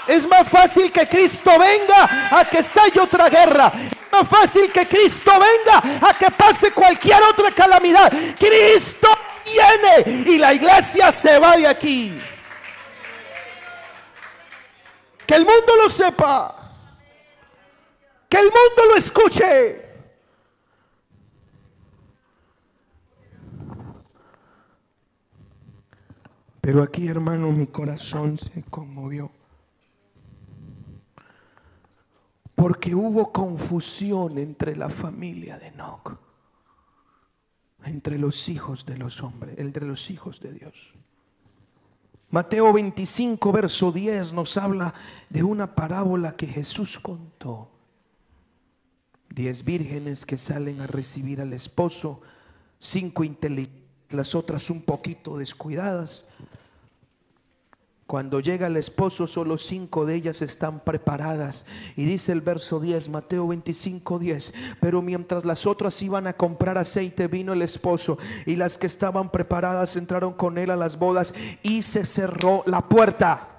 Es 0.08 0.28
más 0.28 0.48
fácil 0.48 0.91
que 0.91 1.08
Cristo 1.08 1.52
venga 1.60 2.39
a 2.39 2.50
que 2.50 2.60
estalle 2.60 3.00
otra 3.00 3.30
guerra. 3.30 3.72
Es 3.76 4.12
más 4.12 4.28
fácil 4.28 4.72
que 4.72 4.88
Cristo 4.88 5.32
venga 5.32 6.08
a 6.08 6.17
que 6.17 6.32
pase 6.32 6.72
cualquier 6.72 7.22
otra 7.24 7.52
calamidad. 7.52 8.12
Cristo 8.39 9.10
viene 9.43 10.30
y 10.30 10.38
la 10.38 10.54
iglesia 10.54 11.12
se 11.12 11.38
va 11.38 11.58
de 11.58 11.67
aquí. 11.67 12.20
Que 15.26 15.36
el 15.36 15.46
mundo 15.46 15.76
lo 15.76 15.89
sepa. 15.89 16.56
Que 18.29 18.38
el 18.38 18.46
mundo 18.46 18.86
lo 18.90 18.96
escuche. 18.96 19.88
Pero 26.62 26.84
aquí, 26.84 27.08
hermano, 27.08 27.52
mi 27.52 27.67
corazón 27.67 28.38
se 28.38 28.62
conmovió. 28.63 29.37
Porque 32.58 32.95
hubo 32.95 33.31
confusión 33.31 34.39
entre 34.39 34.75
la 34.75 34.89
familia 34.89 35.60
de 35.60 35.67
Enoch, 35.67 36.17
entre 37.83 38.17
los 38.17 38.49
hijos 38.49 38.83
de 38.83 38.97
los 38.97 39.21
hombres, 39.21 39.60
entre 39.60 39.85
los 39.85 40.10
hijos 40.10 40.39
de 40.39 40.53
Dios. 40.53 40.95
Mateo 42.31 42.73
25, 42.73 43.51
verso 43.51 43.91
10 43.91 44.33
nos 44.33 44.58
habla 44.58 44.95
de 45.29 45.43
una 45.43 45.75
parábola 45.75 46.35
que 46.35 46.47
Jesús 46.47 46.97
contó. 46.97 47.69
Diez 49.29 49.63
vírgenes 49.63 50.25
que 50.25 50.37
salen 50.39 50.81
a 50.81 50.87
recibir 50.87 51.41
al 51.41 51.53
esposo, 51.53 52.21
cinco 52.79 53.23
inteligentes, 53.23 53.85
las 54.10 54.33
otras 54.33 54.71
un 54.71 54.81
poquito 54.81 55.37
descuidadas. 55.37 56.25
Cuando 58.08 58.39
llega 58.39 58.67
el 58.67 58.77
esposo, 58.77 59.27
solo 59.27 59.58
cinco 59.58 60.05
de 60.05 60.15
ellas 60.15 60.41
están 60.41 60.79
preparadas. 60.79 61.65
Y 61.97 62.05
dice 62.05 62.31
el 62.31 62.39
verso 62.39 62.79
10, 62.79 63.10
Mateo 63.10 63.45
25, 63.49 64.17
10. 64.17 64.53
Pero 64.79 65.01
mientras 65.01 65.43
las 65.43 65.65
otras 65.65 66.01
iban 66.01 66.25
a 66.25 66.31
comprar 66.31 66.77
aceite, 66.77 67.27
vino 67.27 67.51
el 67.51 67.62
esposo. 67.62 68.17
Y 68.45 68.55
las 68.55 68.77
que 68.77 68.87
estaban 68.87 69.29
preparadas 69.29 69.97
entraron 69.97 70.31
con 70.31 70.58
él 70.58 70.71
a 70.71 70.77
las 70.77 70.97
bodas 70.97 71.33
y 71.63 71.81
se 71.81 72.05
cerró 72.05 72.63
la 72.65 72.87
puerta. 72.87 73.56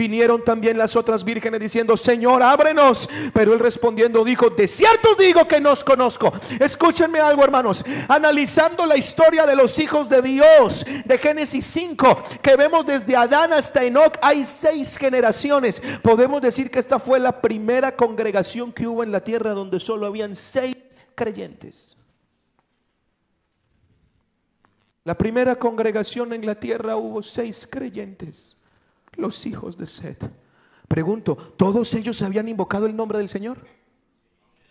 Vinieron 0.00 0.42
también 0.42 0.78
las 0.78 0.96
otras 0.96 1.24
vírgenes 1.24 1.60
diciendo, 1.60 1.94
Señor, 1.94 2.42
ábrenos. 2.42 3.06
Pero 3.34 3.52
él 3.52 3.58
respondiendo 3.58 4.24
dijo, 4.24 4.48
de 4.48 4.66
cierto 4.66 5.14
digo 5.14 5.46
que 5.46 5.60
nos 5.60 5.84
conozco. 5.84 6.32
Escúchenme 6.58 7.20
algo, 7.20 7.44
hermanos. 7.44 7.84
Analizando 8.08 8.86
la 8.86 8.96
historia 8.96 9.44
de 9.44 9.54
los 9.54 9.78
hijos 9.78 10.08
de 10.08 10.22
Dios, 10.22 10.86
de 11.04 11.18
Génesis 11.18 11.66
5, 11.66 12.22
que 12.40 12.56
vemos 12.56 12.86
desde 12.86 13.14
Adán 13.14 13.52
hasta 13.52 13.84
Enoch, 13.84 14.16
hay 14.22 14.42
seis 14.42 14.96
generaciones. 14.96 15.82
Podemos 16.02 16.40
decir 16.40 16.70
que 16.70 16.78
esta 16.78 16.98
fue 16.98 17.20
la 17.20 17.38
primera 17.38 17.94
congregación 17.94 18.72
que 18.72 18.86
hubo 18.86 19.02
en 19.02 19.12
la 19.12 19.22
tierra 19.22 19.50
donde 19.50 19.78
solo 19.78 20.06
habían 20.06 20.34
seis 20.34 20.76
creyentes. 21.14 21.94
La 25.04 25.18
primera 25.18 25.56
congregación 25.56 26.32
en 26.32 26.46
la 26.46 26.54
tierra 26.54 26.96
hubo 26.96 27.22
seis 27.22 27.68
creyentes 27.70 28.56
los 29.16 29.46
hijos 29.46 29.76
de 29.76 29.86
Seth. 29.86 30.30
Pregunto, 30.88 31.36
¿todos 31.56 31.94
ellos 31.94 32.20
habían 32.22 32.48
invocado 32.48 32.86
el 32.86 32.96
nombre 32.96 33.18
del 33.18 33.28
Señor? 33.28 33.58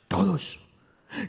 Todos. 0.07 0.59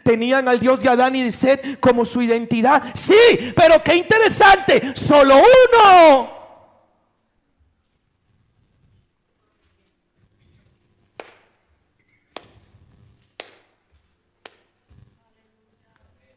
¿Tenían 0.03 0.49
al 0.49 0.61
Dios 0.61 0.81
de 0.81 0.89
Adán 0.89 1.17
y 1.17 1.23
de 1.23 1.33
Seth 1.33 1.81
como 1.81 2.05
su 2.05 2.21
identidad? 2.23 2.93
Sí, 2.95 3.15
pero 3.57 3.83
qué 3.83 3.95
interesante, 3.95 4.95
solo 4.97 5.37
uno. 5.37 6.41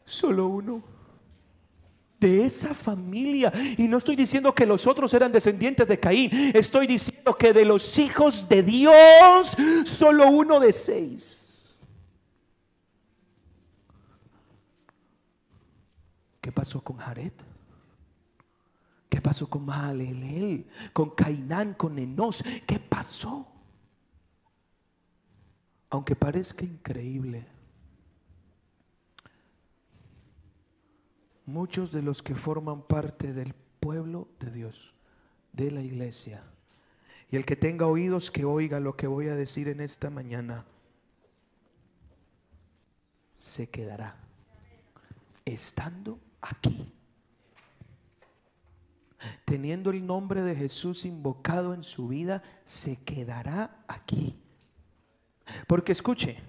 Solo 0.06 0.48
uno 0.48 0.93
de 2.24 2.46
esa 2.46 2.74
familia. 2.74 3.52
Y 3.78 3.88
no 3.88 3.98
estoy 3.98 4.16
diciendo 4.16 4.56
que 4.56 4.66
los 4.66 4.88
otros 4.88 5.14
eran 5.14 5.32
descendientes 5.32 5.88
de 5.88 6.00
Caín. 6.00 6.30
Estoy 6.56 6.88
diciendo 6.88 7.38
que 7.38 7.52
de 7.54 7.66
los 7.66 8.00
hijos 8.00 8.48
de 8.48 8.64
Dios, 8.64 9.56
solo 9.86 10.28
uno 10.30 10.60
de 10.60 10.72
seis. 10.72 11.80
¿Qué 16.40 16.52
pasó 16.52 16.82
con 16.82 16.98
Jared? 16.98 17.34
¿Qué 19.10 19.22
pasó 19.22 19.48
con 19.50 19.66
Mahalelel? 19.66 20.66
Con 20.94 21.10
Cainán, 21.12 21.74
con 21.74 22.00
Enos. 22.00 22.44
¿Qué 22.66 22.80
pasó? 22.80 23.48
Aunque 25.90 26.16
parezca 26.16 26.66
increíble, 26.66 27.46
muchos 31.46 31.92
de 31.92 32.02
los 32.02 32.22
que 32.22 32.36
forman 32.36 32.82
parte 32.84 33.34
del 33.34 33.54
pueblo 33.80 34.28
de 34.40 34.52
Dios, 34.52 34.94
de 35.52 35.72
la 35.72 35.82
iglesia. 35.82 36.44
Y 37.32 37.36
el 37.36 37.46
que 37.46 37.56
tenga 37.56 37.88
oídos, 37.88 38.32
que 38.32 38.46
oiga 38.46 38.80
lo 38.80 38.96
que 38.96 39.08
voy 39.08 39.28
a 39.28 39.36
decir 39.36 39.68
en 39.68 39.82
esta 39.82 40.10
mañana, 40.10 40.66
se 43.38 43.70
quedará 43.70 44.16
estando 45.46 46.20
aquí. 46.42 46.92
Teniendo 49.46 49.90
el 49.92 50.06
nombre 50.06 50.42
de 50.42 50.56
Jesús 50.56 51.06
invocado 51.06 51.74
en 51.74 51.84
su 51.84 52.08
vida, 52.08 52.44
se 52.66 53.04
quedará 53.04 53.84
aquí. 53.88 54.36
Porque 55.68 55.92
escuche, 55.92 56.40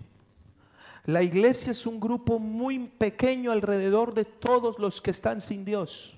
la 1.04 1.22
iglesia 1.22 1.72
es 1.72 1.86
un 1.86 2.00
grupo 2.00 2.38
muy 2.38 2.88
pequeño 2.88 3.52
alrededor 3.52 4.14
de 4.14 4.24
todos 4.24 4.78
los 4.78 5.02
que 5.02 5.10
están 5.10 5.42
sin 5.42 5.64
Dios. 5.64 6.16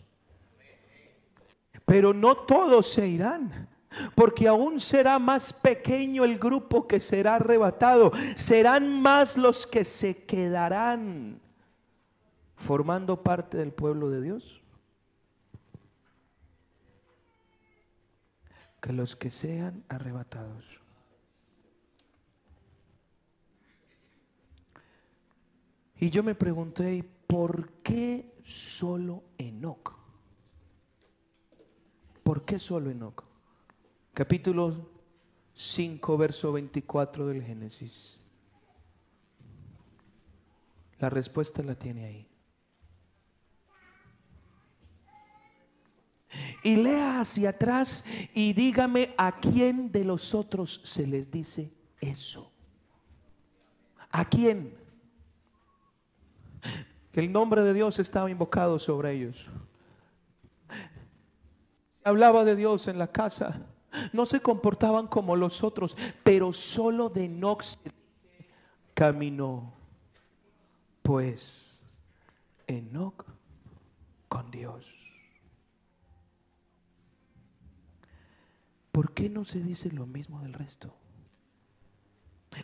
Pero 1.85 2.15
no 2.15 2.37
todos 2.37 2.89
se 2.89 3.09
irán. 3.09 3.69
Porque 4.15 4.47
aún 4.47 4.79
será 4.79 5.19
más 5.19 5.53
pequeño 5.53 6.25
el 6.25 6.39
grupo 6.39 6.87
que 6.87 7.01
será 7.01 7.37
arrebatado. 7.37 8.13
Serán 8.37 9.01
más 9.01 9.37
los 9.37 9.67
que 9.67 9.85
se 9.85 10.25
quedarán 10.25 11.41
formando 12.57 13.23
parte 13.23 13.57
del 13.57 13.73
pueblo 13.73 14.11
de 14.11 14.21
Dios. 14.21 14.61
Que 18.81 18.93
los 18.93 19.17
que 19.17 19.31
sean 19.31 19.83
arrebatados. 19.89 20.86
Y 25.99 26.11
yo 26.11 26.23
me 26.23 26.35
pregunté, 26.35 27.03
¿por 27.27 27.71
qué 27.83 28.35
solo 28.43 29.25
Enoch? 29.39 29.95
¿Por 32.23 32.45
qué 32.45 32.59
solo 32.59 32.91
Enoch? 32.91 33.25
Capítulo 34.13 34.91
5, 35.55 36.19
verso 36.19 36.53
24 36.53 37.27
del 37.29 37.43
Génesis. 37.43 38.19
La 40.99 41.09
respuesta 41.09 41.63
la 41.63 41.75
tiene 41.75 42.05
ahí. 42.05 42.29
Y 46.63 46.77
lea 46.77 47.21
hacia 47.21 47.51
atrás 47.51 48.07
y 48.35 48.53
dígame 48.53 49.15
a 49.17 49.41
quién 49.41 49.91
de 49.93 50.05
los 50.05 50.35
otros 50.35 50.81
se 50.85 51.07
les 51.07 51.31
dice 51.31 51.73
eso. 52.01 52.53
¿A 54.11 54.25
quién? 54.25 54.86
El 57.17 57.33
nombre 57.33 57.63
de 57.63 57.73
Dios 57.73 57.99
estaba 57.99 58.31
invocado 58.31 58.79
sobre 58.79 59.13
ellos. 59.13 59.49
Se 61.95 62.09
hablaba 62.09 62.45
de 62.45 62.55
Dios 62.55 62.89
en 62.89 62.99
la 62.99 63.11
casa. 63.11 63.63
No 64.13 64.27
se 64.27 64.41
comportaban 64.41 65.07
como 65.07 65.35
los 65.35 65.65
otros, 65.65 65.97
pero 66.23 66.53
solo 66.53 67.09
de 67.09 67.27
Nox 67.27 67.79
caminó. 68.93 69.73
Pues 71.03 71.81
Enoch 72.67 73.25
con 74.29 74.51
Dios. 74.51 74.85
¿Por 78.93 79.13
qué 79.13 79.31
no 79.31 79.47
se 79.47 79.61
dice 79.61 79.91
lo 79.91 80.07
mismo 80.07 80.41
del 80.43 80.53
resto? 80.53 80.95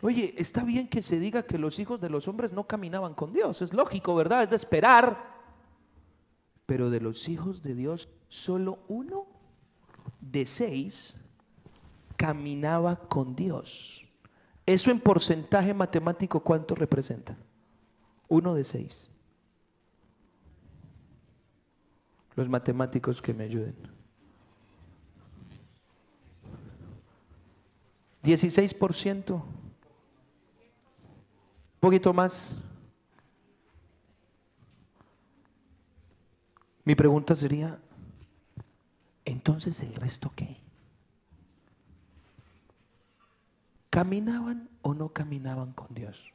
Oye, 0.01 0.33
está 0.37 0.63
bien 0.63 0.87
que 0.87 1.01
se 1.01 1.19
diga 1.19 1.43
que 1.43 1.57
los 1.57 1.79
hijos 1.79 2.01
de 2.01 2.09
los 2.09 2.27
hombres 2.27 2.51
no 2.51 2.65
caminaban 2.65 3.13
con 3.13 3.31
Dios, 3.31 3.61
es 3.61 3.73
lógico, 3.73 4.15
¿verdad? 4.15 4.43
Es 4.43 4.49
de 4.49 4.55
esperar. 4.55 5.33
Pero 6.65 6.89
de 6.89 7.01
los 7.01 7.29
hijos 7.29 7.61
de 7.61 7.75
Dios, 7.75 8.09
solo 8.29 8.79
uno 8.87 9.27
de 10.21 10.45
seis 10.45 11.19
caminaba 12.15 12.95
con 12.95 13.35
Dios. 13.35 14.05
Eso 14.65 14.91
en 14.91 14.99
porcentaje 14.99 15.73
matemático, 15.73 16.39
¿cuánto 16.39 16.73
representa? 16.73 17.37
Uno 18.29 18.55
de 18.55 18.63
seis. 18.63 19.09
Los 22.35 22.49
matemáticos 22.49 23.21
que 23.21 23.33
me 23.33 23.43
ayuden. 23.43 23.75
16% 28.23 29.43
poquito 31.83 32.13
más. 32.13 32.55
Mi 36.85 36.95
pregunta 36.95 37.35
sería, 37.35 37.77
entonces 39.25 39.83
el 39.83 39.93
resto 39.95 40.31
qué? 40.33 40.61
¿Caminaban 43.89 44.69
o 44.81 44.93
no 44.93 45.09
caminaban 45.09 45.73
con 45.73 45.93
Dios? 45.93 46.31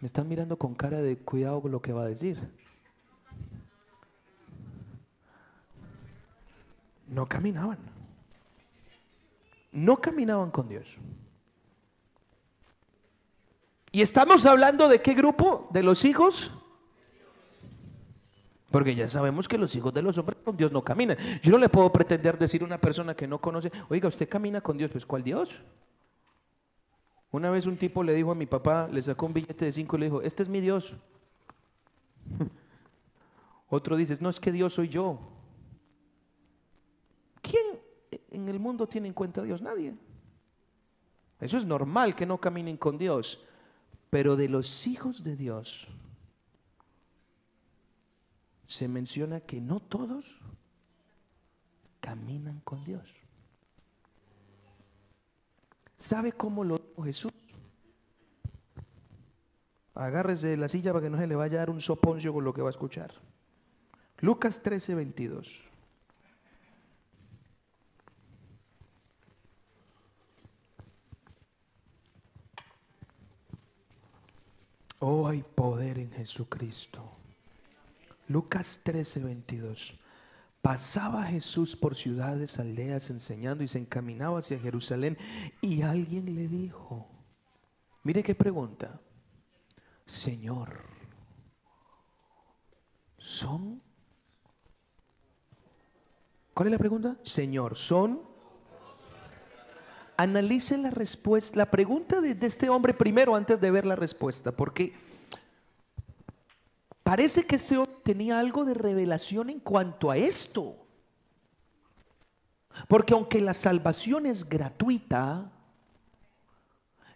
Me 0.00 0.06
están 0.06 0.26
mirando 0.26 0.56
con 0.56 0.74
cara 0.74 1.02
de 1.02 1.18
cuidado 1.18 1.60
con 1.60 1.70
lo 1.70 1.82
que 1.82 1.92
va 1.92 2.04
a 2.04 2.06
decir. 2.06 2.38
No 7.08 7.26
caminaban 7.26 7.91
no 9.72 10.00
caminaban 10.00 10.50
con 10.50 10.68
Dios. 10.68 10.98
Y 13.90 14.00
estamos 14.00 14.46
hablando 14.46 14.88
de 14.88 15.02
qué 15.02 15.14
grupo? 15.14 15.68
De 15.70 15.82
los 15.82 16.04
hijos. 16.04 16.50
Porque 18.70 18.94
ya 18.94 19.06
sabemos 19.06 19.48
que 19.48 19.58
los 19.58 19.74
hijos 19.74 19.92
de 19.92 20.00
los 20.00 20.16
hombres 20.16 20.38
con 20.42 20.56
Dios 20.56 20.72
no 20.72 20.82
caminan. 20.82 21.18
Yo 21.42 21.52
no 21.52 21.58
le 21.58 21.68
puedo 21.68 21.92
pretender 21.92 22.38
decir 22.38 22.62
a 22.62 22.64
una 22.64 22.80
persona 22.80 23.14
que 23.14 23.26
no 23.26 23.38
conoce, 23.38 23.70
oiga, 23.90 24.08
usted 24.08 24.28
camina 24.28 24.62
con 24.62 24.78
Dios, 24.78 24.90
pues 24.90 25.04
¿cuál 25.04 25.22
Dios? 25.22 25.62
Una 27.30 27.50
vez 27.50 27.66
un 27.66 27.76
tipo 27.76 28.02
le 28.02 28.14
dijo 28.14 28.30
a 28.30 28.34
mi 28.34 28.46
papá, 28.46 28.88
le 28.90 29.02
sacó 29.02 29.26
un 29.26 29.34
billete 29.34 29.66
de 29.66 29.72
cinco 29.72 29.96
y 29.96 30.00
le 30.00 30.06
dijo, 30.06 30.22
este 30.22 30.42
es 30.42 30.48
mi 30.48 30.60
Dios. 30.60 30.94
Otro 33.68 33.96
dice, 33.96 34.16
no 34.20 34.30
es 34.30 34.40
que 34.40 34.52
Dios 34.52 34.72
soy 34.72 34.88
yo. 34.88 35.18
¿Quién 38.32 38.44
en 38.44 38.48
el 38.48 38.58
mundo 38.58 38.86
tiene 38.86 39.08
en 39.08 39.12
cuenta 39.12 39.42
a 39.42 39.44
Dios? 39.44 39.60
Nadie. 39.60 39.94
Eso 41.38 41.58
es 41.58 41.66
normal 41.66 42.16
que 42.16 42.24
no 42.24 42.38
caminen 42.38 42.78
con 42.78 42.96
Dios. 42.96 43.44
Pero 44.08 44.36
de 44.36 44.48
los 44.48 44.86
hijos 44.86 45.22
de 45.22 45.36
Dios 45.36 45.86
se 48.66 48.88
menciona 48.88 49.40
que 49.40 49.60
no 49.60 49.80
todos 49.80 50.40
caminan 52.00 52.60
con 52.60 52.82
Dios. 52.84 53.06
¿Sabe 55.98 56.32
cómo 56.32 56.64
lo 56.64 56.78
dijo 56.78 57.02
Jesús? 57.02 57.32
Agárrese 59.94 60.48
de 60.48 60.56
la 60.56 60.68
silla 60.68 60.94
para 60.94 61.04
que 61.04 61.10
no 61.10 61.18
se 61.18 61.26
le 61.26 61.36
vaya 61.36 61.58
a 61.58 61.60
dar 61.60 61.70
un 61.70 61.82
soponcio 61.82 62.32
con 62.32 62.44
lo 62.44 62.54
que 62.54 62.62
va 62.62 62.70
a 62.70 62.70
escuchar. 62.70 63.12
Lucas 64.20 64.62
13, 64.62 64.94
22. 64.94 65.71
Oh, 75.04 75.26
hay 75.26 75.42
poder 75.42 75.98
en 75.98 76.12
Jesucristo. 76.12 77.02
Lucas 78.28 78.78
13, 78.84 79.18
22. 79.24 79.98
Pasaba 80.60 81.24
Jesús 81.24 81.74
por 81.74 81.96
ciudades, 81.96 82.60
aldeas, 82.60 83.10
enseñando 83.10 83.64
y 83.64 83.68
se 83.68 83.80
encaminaba 83.80 84.38
hacia 84.38 84.60
Jerusalén. 84.60 85.18
Y 85.60 85.82
alguien 85.82 86.32
le 86.36 86.46
dijo, 86.46 87.08
mire 88.04 88.22
qué 88.22 88.36
pregunta, 88.36 89.00
Señor, 90.06 90.84
¿son? 93.18 93.82
¿Cuál 96.54 96.68
es 96.68 96.72
la 96.72 96.78
pregunta? 96.78 97.16
Señor, 97.24 97.76
¿son? 97.76 98.22
Analice 100.16 100.78
la 100.78 100.90
respuesta, 100.90 101.56
la 101.56 101.70
pregunta 101.70 102.20
de, 102.20 102.36
este 102.46 102.68
hombre 102.68 102.94
primero 102.94 103.34
antes 103.34 103.60
de 103.60 103.70
ver 103.70 103.86
la 103.86 103.96
respuesta, 103.96 104.52
porque 104.52 104.92
parece 107.02 107.44
que 107.44 107.56
este 107.56 107.76
hombre 107.76 107.96
tenía 108.04 108.38
algo 108.38 108.64
de 108.64 108.74
revelación 108.74 109.50
en 109.50 109.60
cuanto 109.60 110.10
a 110.10 110.16
esto. 110.16 110.76
Porque 112.88 113.14
aunque 113.14 113.40
la 113.40 113.54
salvación 113.54 114.26
es 114.26 114.48
gratuita 114.48 115.50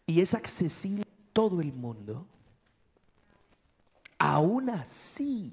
y 0.07 0.21
es 0.21 0.35
accesible 0.35 1.03
a 1.03 1.33
todo 1.33 1.61
el 1.61 1.73
mundo, 1.73 2.27
aún 4.19 4.71
así 4.71 5.53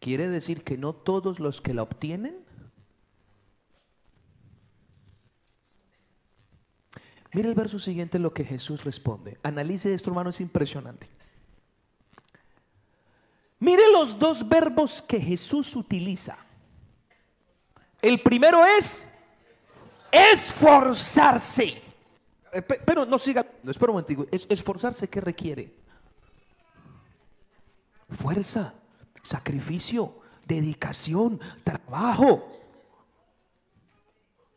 quiere 0.00 0.28
decir 0.28 0.62
que 0.62 0.76
no 0.76 0.92
todos 0.92 1.40
los 1.40 1.60
que 1.60 1.74
la 1.74 1.82
obtienen 1.82 2.43
Mira 7.34 7.48
el 7.48 7.56
verso 7.56 7.80
siguiente 7.80 8.20
lo 8.20 8.32
que 8.32 8.44
Jesús 8.44 8.84
responde. 8.84 9.38
Analice 9.42 9.92
esto, 9.92 10.10
hermano, 10.10 10.30
es 10.30 10.40
impresionante. 10.40 11.08
Mire 13.58 13.90
los 13.90 14.16
dos 14.16 14.48
verbos 14.48 15.02
que 15.02 15.20
Jesús 15.20 15.74
utiliza. 15.74 16.38
El 18.00 18.20
primero 18.20 18.64
es 18.64 19.12
esforzarse. 20.12 21.82
Eh, 22.52 22.62
pero 22.62 23.04
no 23.04 23.18
siga, 23.18 23.44
no, 23.64 23.70
espera 23.72 23.90
un 23.90 23.96
momento. 24.00 24.28
Es, 24.30 24.46
esforzarse, 24.48 25.08
¿qué 25.08 25.20
requiere? 25.20 25.74
Fuerza, 28.10 28.74
sacrificio, 29.22 30.20
dedicación, 30.46 31.40
trabajo, 31.64 32.48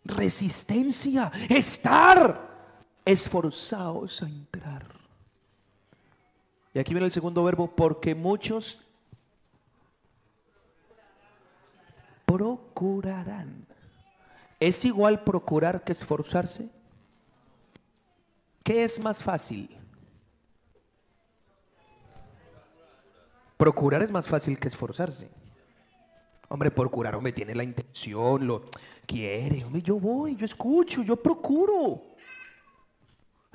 resistencia, 0.03 1.31
estar 1.49 2.46
esforzados 3.07 4.21
a 4.21 4.27
entrar. 4.27 4.85
Y 6.73 6.79
aquí 6.79 6.93
viene 6.93 7.05
el 7.05 7.11
segundo 7.11 7.43
verbo, 7.43 7.73
porque 7.73 8.13
muchos 8.13 8.83
procurarán. 12.25 13.65
¿Es 14.59 14.83
igual 14.83 15.23
procurar 15.23 15.83
que 15.83 15.93
esforzarse? 15.93 16.69
¿Qué 18.61 18.83
es 18.83 19.01
más 19.01 19.23
fácil? 19.23 19.69
Procurar 23.55 24.03
es 24.03 24.11
más 24.11 24.27
fácil 24.27 24.59
que 24.59 24.67
esforzarse. 24.67 25.29
Hombre, 26.49 26.71
procurar, 26.71 27.15
hombre, 27.15 27.31
tiene 27.31 27.55
la 27.55 27.63
intención, 27.63 28.45
lo 28.45 28.69
quiere. 29.05 29.63
Hombre, 29.63 29.81
yo 29.81 29.99
voy, 29.99 30.35
yo 30.35 30.45
escucho, 30.45 31.03
yo 31.03 31.15
procuro. 31.15 32.16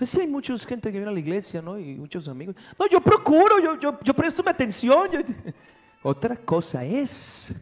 Pues 0.02 0.10
sí, 0.10 0.20
hay 0.20 0.26
mucha 0.26 0.58
gente 0.58 0.90
que 0.90 0.98
viene 0.98 1.12
a 1.12 1.14
la 1.14 1.20
iglesia, 1.20 1.62
¿no? 1.62 1.78
Y 1.78 1.94
muchos 1.94 2.26
amigos. 2.26 2.56
No, 2.76 2.88
yo 2.88 3.00
procuro, 3.00 3.60
yo, 3.60 3.78
yo, 3.78 4.00
yo 4.02 4.14
presto 4.14 4.42
mi 4.42 4.50
atención. 4.50 5.08
Otra 6.02 6.34
cosa 6.34 6.84
es 6.84 7.54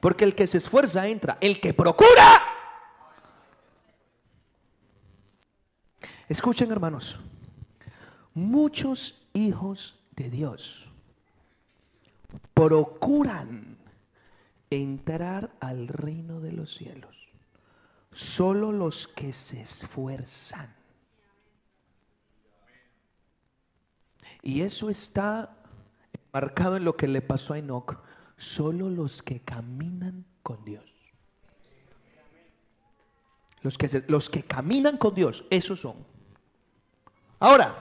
porque 0.00 0.24
el 0.24 0.34
que 0.34 0.46
se 0.46 0.56
esfuerza 0.56 1.06
entra. 1.06 1.36
El 1.42 1.60
que 1.60 1.74
procura. 1.74 2.40
Escuchen 6.30 6.72
hermanos. 6.72 7.18
Muchos 8.32 9.28
hijos 9.34 10.00
de 10.16 10.30
Dios 10.30 10.90
procuran 12.54 13.76
entrar 14.70 15.50
al 15.60 15.88
reino 15.88 16.40
de 16.40 16.52
los 16.52 16.74
cielos. 16.74 17.27
Solo 18.10 18.72
los 18.72 19.06
que 19.06 19.32
se 19.32 19.60
esfuerzan. 19.60 20.74
Y 24.42 24.62
eso 24.62 24.88
está 24.88 25.56
marcado 26.32 26.76
en 26.76 26.84
lo 26.84 26.96
que 26.96 27.08
le 27.08 27.20
pasó 27.20 27.54
a 27.54 27.58
Enoch 27.58 27.98
solo 28.38 28.88
los 28.88 29.22
que 29.22 29.40
caminan 29.40 30.24
con 30.42 30.64
Dios. 30.64 30.84
Los 33.60 33.76
que, 33.76 34.04
los 34.06 34.30
que 34.30 34.44
caminan 34.44 34.96
con 34.96 35.14
Dios, 35.14 35.44
esos 35.50 35.80
son. 35.80 35.96
Ahora, 37.40 37.76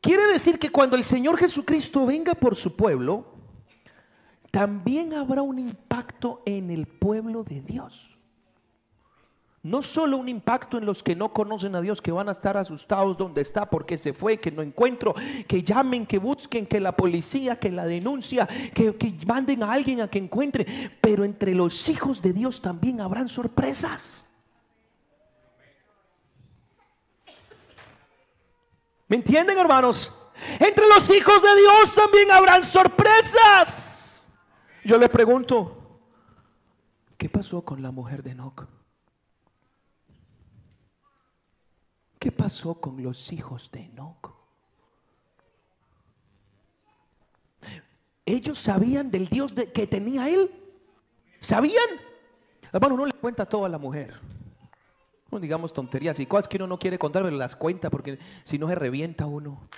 quiere 0.00 0.26
decir 0.28 0.58
que 0.58 0.70
cuando 0.70 0.96
el 0.96 1.02
Señor 1.02 1.36
Jesucristo 1.36 2.06
venga 2.06 2.34
por 2.34 2.54
su 2.54 2.76
pueblo, 2.76 3.35
también 4.56 5.12
habrá 5.12 5.42
un 5.42 5.58
impacto 5.58 6.40
en 6.46 6.70
el 6.70 6.86
pueblo 6.86 7.44
de 7.44 7.60
Dios 7.60 8.16
no 9.62 9.82
solo 9.82 10.16
un 10.16 10.28
impacto 10.28 10.78
en 10.78 10.86
los 10.86 11.02
que 11.02 11.14
no 11.16 11.32
conocen 11.32 11.74
a 11.74 11.80
Dios, 11.80 12.00
que 12.00 12.12
van 12.12 12.28
a 12.28 12.32
estar 12.32 12.56
asustados 12.56 13.18
donde 13.18 13.42
está, 13.42 13.68
porque 13.68 13.98
se 13.98 14.12
fue, 14.12 14.38
que 14.38 14.52
no 14.52 14.62
encuentro, 14.62 15.12
que 15.48 15.60
llamen, 15.62 16.06
que 16.06 16.18
busquen, 16.18 16.66
que 16.66 16.78
la 16.78 16.96
policía, 16.96 17.58
que 17.58 17.70
la 17.70 17.84
denuncia, 17.84 18.46
que, 18.46 18.94
que 18.94 19.18
manden 19.26 19.64
a 19.64 19.72
alguien 19.72 20.00
a 20.02 20.08
que 20.08 20.18
encuentre, 20.18 20.64
pero 21.00 21.24
entre 21.24 21.52
los 21.52 21.88
hijos 21.88 22.22
de 22.22 22.32
Dios 22.32 22.62
también 22.62 23.00
habrán 23.00 23.28
sorpresas. 23.28 24.30
¿Me 29.08 29.16
entienden, 29.16 29.58
hermanos? 29.58 30.30
Entre 30.60 30.86
los 30.86 31.10
hijos 31.10 31.42
de 31.42 31.56
Dios 31.60 31.92
también 31.92 32.30
habrán 32.30 32.62
sorpresas. 32.62 33.95
Yo 34.86 34.98
le 34.98 35.08
pregunto, 35.08 35.98
¿qué 37.18 37.28
pasó 37.28 37.60
con 37.62 37.82
la 37.82 37.90
mujer 37.90 38.22
de 38.22 38.30
Enoch? 38.30 38.68
¿Qué 42.20 42.30
pasó 42.30 42.80
con 42.80 43.02
los 43.02 43.32
hijos 43.32 43.68
de 43.72 43.80
Enoch? 43.80 44.32
Ellos 48.24 48.58
sabían 48.58 49.10
del 49.10 49.26
Dios 49.26 49.54
que 49.74 49.88
tenía 49.88 50.28
él. 50.28 50.52
¿Sabían? 51.40 51.88
Hermano, 52.72 52.96
no 52.96 53.06
le 53.06 53.12
cuenta 53.12 53.44
todo 53.44 53.64
a 53.64 53.68
la 53.68 53.78
mujer. 53.78 54.20
No 55.32 55.40
digamos 55.40 55.72
tonterías 55.72 56.20
y 56.20 56.26
cosas 56.26 56.46
que 56.46 56.58
uno 56.58 56.68
no 56.68 56.78
quiere 56.78 56.96
contar, 56.96 57.24
pero 57.24 57.36
las 57.36 57.56
cuenta 57.56 57.90
porque 57.90 58.20
si 58.44 58.56
no 58.56 58.68
se 58.68 58.76
revienta 58.76 59.26
uno. 59.26 59.68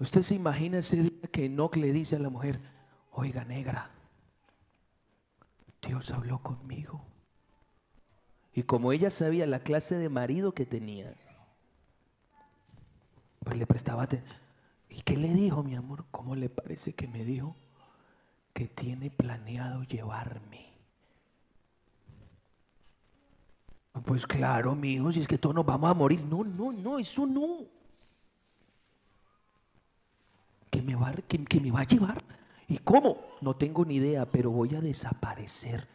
Usted 0.00 0.22
se 0.22 0.34
imagina 0.34 0.78
ese 0.78 1.04
día 1.04 1.30
que 1.30 1.44
Enoch 1.44 1.76
le 1.76 1.92
dice 1.92 2.16
a 2.16 2.18
la 2.18 2.30
mujer, 2.30 2.71
oiga 3.12 3.44
negra, 3.44 3.90
Dios 5.80 6.10
habló 6.10 6.42
conmigo. 6.42 7.04
Y 8.54 8.64
como 8.64 8.92
ella 8.92 9.10
sabía 9.10 9.46
la 9.46 9.60
clase 9.60 9.96
de 9.96 10.08
marido 10.08 10.52
que 10.52 10.66
tenía, 10.66 11.14
pues 13.44 13.56
le 13.56 13.66
prestaba 13.66 14.02
atención. 14.02 14.36
¿Y 14.88 15.00
qué 15.02 15.16
le 15.16 15.32
dijo, 15.32 15.62
mi 15.62 15.74
amor? 15.74 16.04
¿Cómo 16.10 16.36
le 16.36 16.50
parece 16.50 16.94
que 16.94 17.08
me 17.08 17.24
dijo? 17.24 17.56
Que 18.52 18.68
tiene 18.68 19.10
planeado 19.10 19.82
llevarme. 19.84 20.70
Pues 24.04 24.26
claro, 24.26 24.74
mi 24.74 24.94
hijo, 24.94 25.12
si 25.12 25.20
es 25.20 25.28
que 25.28 25.38
todos 25.38 25.54
nos 25.54 25.66
vamos 25.66 25.90
a 25.90 25.94
morir. 25.94 26.22
No, 26.24 26.44
no, 26.44 26.72
no, 26.72 26.98
eso 26.98 27.26
no. 27.26 27.60
Que 30.70 30.82
me 30.82 30.94
va, 30.94 31.12
que, 31.12 31.60
me 31.60 31.70
va 31.70 31.80
a 31.80 31.84
llevar. 31.84 32.22
¿Y 32.72 32.78
cómo? 32.78 33.18
No 33.42 33.54
tengo 33.54 33.84
ni 33.84 33.96
idea, 33.96 34.24
pero 34.24 34.50
voy 34.50 34.74
a 34.74 34.80
desaparecer. 34.80 35.86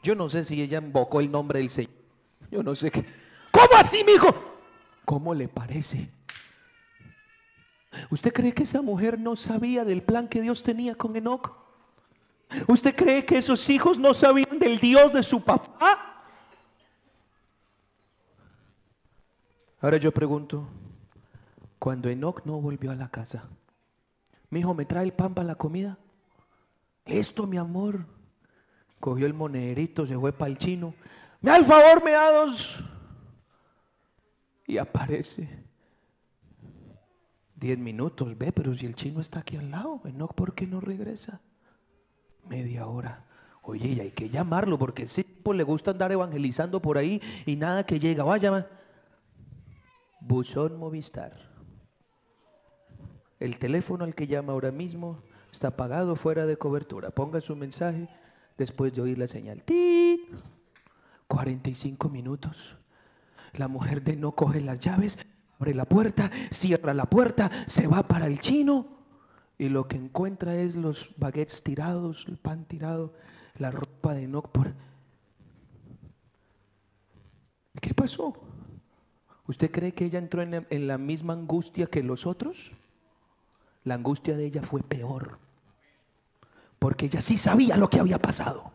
Yo 0.00 0.14
no 0.14 0.28
sé 0.28 0.44
si 0.44 0.62
ella 0.62 0.78
invocó 0.78 1.18
el 1.18 1.28
nombre 1.28 1.58
del 1.58 1.70
Señor. 1.70 1.90
Yo 2.52 2.62
no 2.62 2.76
sé 2.76 2.92
qué. 2.92 3.04
¿Cómo 3.50 3.74
así, 3.76 4.04
mi 4.04 4.12
hijo? 4.12 4.32
¿Cómo 5.04 5.34
le 5.34 5.48
parece? 5.48 6.08
¿Usted 8.10 8.32
cree 8.32 8.54
que 8.54 8.62
esa 8.62 8.80
mujer 8.80 9.18
no 9.18 9.34
sabía 9.34 9.84
del 9.84 10.04
plan 10.04 10.28
que 10.28 10.40
Dios 10.40 10.62
tenía 10.62 10.94
con 10.94 11.16
Enoch? 11.16 11.50
¿Usted 12.68 12.94
cree 12.94 13.26
que 13.26 13.38
esos 13.38 13.68
hijos 13.68 13.98
no 13.98 14.14
sabían 14.14 14.60
del 14.60 14.78
Dios 14.78 15.12
de 15.12 15.24
su 15.24 15.42
papá? 15.42 16.22
Ahora 19.80 19.96
yo 19.96 20.12
pregunto, 20.12 20.68
cuando 21.80 22.08
Enoch 22.08 22.42
no 22.44 22.60
volvió 22.60 22.92
a 22.92 22.94
la 22.94 23.08
casa, 23.08 23.48
mi 24.50 24.60
hijo, 24.60 24.74
¿me 24.74 24.84
trae 24.84 25.04
el 25.04 25.12
pan 25.12 25.34
para 25.34 25.48
la 25.48 25.54
comida? 25.54 25.98
Listo, 27.04 27.46
mi 27.46 27.56
amor. 27.56 28.04
Cogió 29.00 29.26
el 29.26 29.34
monederito, 29.34 30.06
se 30.06 30.18
fue 30.18 30.32
para 30.32 30.50
el 30.50 30.58
chino. 30.58 30.94
Me 31.40 31.50
da 31.50 31.56
el 31.58 31.64
favor, 31.64 32.02
me 32.04 32.12
da 32.12 32.32
dos. 32.32 32.82
Y 34.66 34.78
aparece. 34.78 35.66
Diez 37.54 37.78
minutos, 37.78 38.36
ve, 38.36 38.52
pero 38.52 38.74
si 38.74 38.86
el 38.86 38.94
chino 38.94 39.20
está 39.20 39.40
aquí 39.40 39.56
al 39.56 39.70
lado, 39.70 40.00
Enoch, 40.04 40.34
¿por 40.34 40.54
qué 40.54 40.66
no 40.66 40.80
regresa? 40.80 41.40
Media 42.48 42.86
hora. 42.86 43.24
Oye, 43.62 43.88
y 43.88 44.00
hay 44.00 44.10
que 44.10 44.28
llamarlo 44.28 44.78
porque 44.78 45.04
ese 45.04 45.24
tipo 45.24 45.52
le 45.52 45.64
gusta 45.64 45.90
andar 45.90 46.12
evangelizando 46.12 46.80
por 46.80 46.98
ahí 46.98 47.20
y 47.46 47.56
nada 47.56 47.84
que 47.84 47.98
llega. 47.98 48.24
Vaya, 48.24 48.68
buzón 50.20 50.78
Movistar. 50.78 51.55
El 53.38 53.58
teléfono 53.58 54.04
al 54.04 54.14
que 54.14 54.26
llama 54.26 54.52
ahora 54.52 54.70
mismo 54.70 55.18
está 55.52 55.68
apagado, 55.68 56.16
fuera 56.16 56.46
de 56.46 56.56
cobertura. 56.56 57.10
Ponga 57.10 57.40
su 57.40 57.54
mensaje 57.54 58.08
después 58.56 58.94
de 58.94 59.02
oír 59.02 59.18
la 59.18 59.26
señal. 59.26 59.62
¡Tit! 59.62 60.20
45 61.28 62.08
minutos. 62.08 62.76
La 63.54 63.68
mujer 63.68 64.02
de 64.02 64.16
no 64.16 64.32
coge 64.32 64.60
las 64.60 64.80
llaves, 64.80 65.18
abre 65.58 65.74
la 65.74 65.84
puerta, 65.84 66.30
cierra 66.50 66.94
la 66.94 67.06
puerta, 67.06 67.50
se 67.66 67.86
va 67.86 68.06
para 68.06 68.26
el 68.26 68.40
chino 68.40 68.86
y 69.58 69.68
lo 69.68 69.88
que 69.88 69.96
encuentra 69.96 70.54
es 70.56 70.76
los 70.76 71.10
baguettes 71.16 71.62
tirados, 71.62 72.26
el 72.28 72.36
pan 72.36 72.64
tirado, 72.66 73.14
la 73.58 73.70
ropa 73.70 74.14
de 74.14 74.28
no 74.28 74.42
por... 74.42 74.74
¿Qué 77.80 77.94
pasó? 77.94 78.34
¿Usted 79.46 79.70
cree 79.70 79.92
que 79.92 80.06
ella 80.06 80.18
entró 80.18 80.42
en 80.42 80.66
en 80.68 80.86
la 80.86 80.98
misma 80.98 81.34
angustia 81.34 81.86
que 81.86 82.02
los 82.02 82.26
otros? 82.26 82.72
La 83.86 83.94
angustia 83.94 84.36
de 84.36 84.44
ella 84.46 84.62
fue 84.62 84.82
peor. 84.82 85.38
Porque 86.80 87.06
ella 87.06 87.20
sí 87.20 87.38
sabía 87.38 87.76
lo 87.76 87.88
que 87.88 88.00
había 88.00 88.18
pasado. 88.18 88.72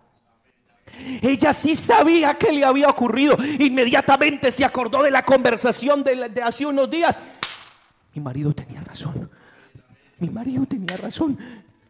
Ella 1.22 1.52
sí 1.52 1.76
sabía 1.76 2.36
que 2.36 2.54
le 2.54 2.64
había 2.64 2.88
ocurrido. 2.88 3.36
Inmediatamente 3.60 4.54
se 4.54 4.64
acordó 4.64 5.04
de 5.04 5.12
la 5.12 5.24
conversación 5.24 6.02
de, 6.04 6.42
hace 6.42 6.66
unos 6.66 6.90
días. 6.90 7.20
Mi 8.16 8.22
marido 8.22 8.54
tenía 8.54 8.80
razón. 8.82 9.30
Mi 10.18 10.30
marido 10.30 10.66
tenía 10.66 10.96
razón. 10.96 11.38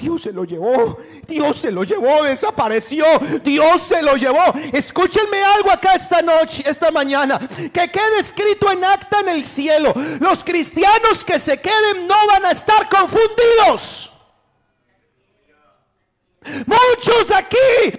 Dios 0.01 0.23
se 0.23 0.33
lo 0.33 0.43
llevó, 0.43 0.97
Dios 1.27 1.59
se 1.59 1.71
lo 1.71 1.83
llevó, 1.83 2.23
desapareció, 2.23 3.05
Dios 3.43 3.81
se 3.81 4.01
lo 4.01 4.15
llevó. 4.15 4.53
Escúchenme 4.73 5.41
algo 5.43 5.71
acá 5.71 5.93
esta 5.93 6.21
noche, 6.21 6.63
esta 6.65 6.89
mañana, 6.89 7.39
que 7.71 7.91
quede 7.91 8.19
escrito 8.19 8.71
en 8.71 8.83
acta 8.83 9.19
en 9.19 9.29
el 9.29 9.45
cielo. 9.45 9.93
Los 10.19 10.43
cristianos 10.43 11.23
que 11.23 11.37
se 11.37 11.59
queden 11.59 12.07
no 12.07 12.15
van 12.27 12.45
a 12.45 12.51
estar 12.51 12.89
confundidos. 12.89 14.10
Muchos 16.43 17.29
aquí 17.31 17.57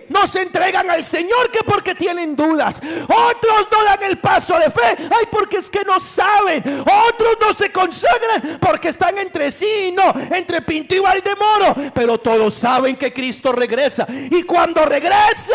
no 0.09 0.26
se 0.26 0.43
entregan 0.43 0.90
al 0.90 1.05
Señor 1.05 1.51
que 1.53 1.62
porque 1.62 1.95
tienen 1.95 2.34
dudas. 2.34 2.82
Otros 3.05 3.68
no 3.70 3.84
dan 3.84 4.03
el 4.03 4.18
paso 4.18 4.59
de 4.59 4.68
fe. 4.68 4.97
Ay, 4.99 5.26
porque 5.30 5.59
es 5.59 5.70
que 5.70 5.84
no 5.84 6.01
saben. 6.01 6.64
Otros 6.80 7.36
no 7.40 7.53
se 7.53 7.70
consagran 7.70 8.59
porque 8.61 8.88
están 8.88 9.16
entre 9.18 9.53
sí 9.53 9.93
no, 9.95 10.12
entre 10.34 10.61
Pinto 10.62 10.95
y 10.95 10.99
Valdemoro. 10.99 11.93
Pero 11.95 12.18
todos 12.18 12.55
saben 12.55 12.97
que 12.97 13.12
Cristo 13.12 13.53
regresa. 13.53 14.07
Y 14.09 14.43
cuando 14.43 14.84
regrese 14.84 15.55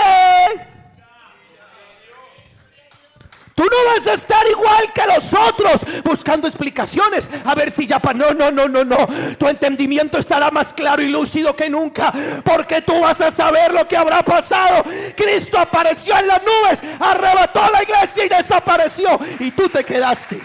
Tú 3.57 3.63
no 3.63 3.91
vas 3.91 4.05
a 4.05 4.13
estar 4.13 4.45
igual 4.47 4.93
que 4.93 5.01
los 5.07 5.33
otros 5.33 5.81
buscando 6.03 6.47
explicaciones. 6.47 7.27
A 7.43 7.55
ver 7.55 7.71
si 7.71 7.87
ya... 7.87 7.97
Pa 7.97 8.13
no, 8.13 8.31
no, 8.31 8.51
no, 8.51 8.67
no, 8.67 8.85
no. 8.85 9.07
Tu 9.35 9.47
entendimiento 9.47 10.19
estará 10.19 10.51
más 10.51 10.71
claro 10.73 11.01
y 11.01 11.09
lúcido 11.09 11.55
que 11.55 11.67
nunca. 11.67 12.13
Porque 12.43 12.83
tú 12.83 12.99
vas 12.99 13.19
a 13.19 13.31
saber 13.31 13.73
lo 13.73 13.87
que 13.87 13.97
habrá 13.97 14.21
pasado. 14.21 14.83
Cristo 15.15 15.57
apareció 15.57 16.15
en 16.19 16.27
las 16.27 16.41
nubes, 16.43 16.83
arrebató 16.99 17.61
la 17.73 17.81
iglesia 17.81 18.25
y 18.25 18.29
desapareció. 18.29 19.19
Y 19.39 19.49
tú 19.49 19.67
te 19.67 19.83
quedaste. 19.83 20.39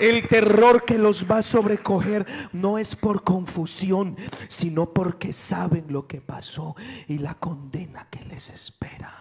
El 0.00 0.26
terror 0.28 0.84
que 0.84 0.98
los 0.98 1.30
va 1.30 1.38
a 1.38 1.42
sobrecoger 1.42 2.26
no 2.52 2.78
es 2.78 2.96
por 2.96 3.22
confusión, 3.22 4.16
sino 4.48 4.92
porque 4.92 5.32
saben 5.32 5.86
lo 5.88 6.06
que 6.06 6.20
pasó 6.20 6.74
y 7.06 7.18
la 7.18 7.34
condena 7.34 8.08
que 8.10 8.24
les 8.24 8.48
espera. 8.48 9.20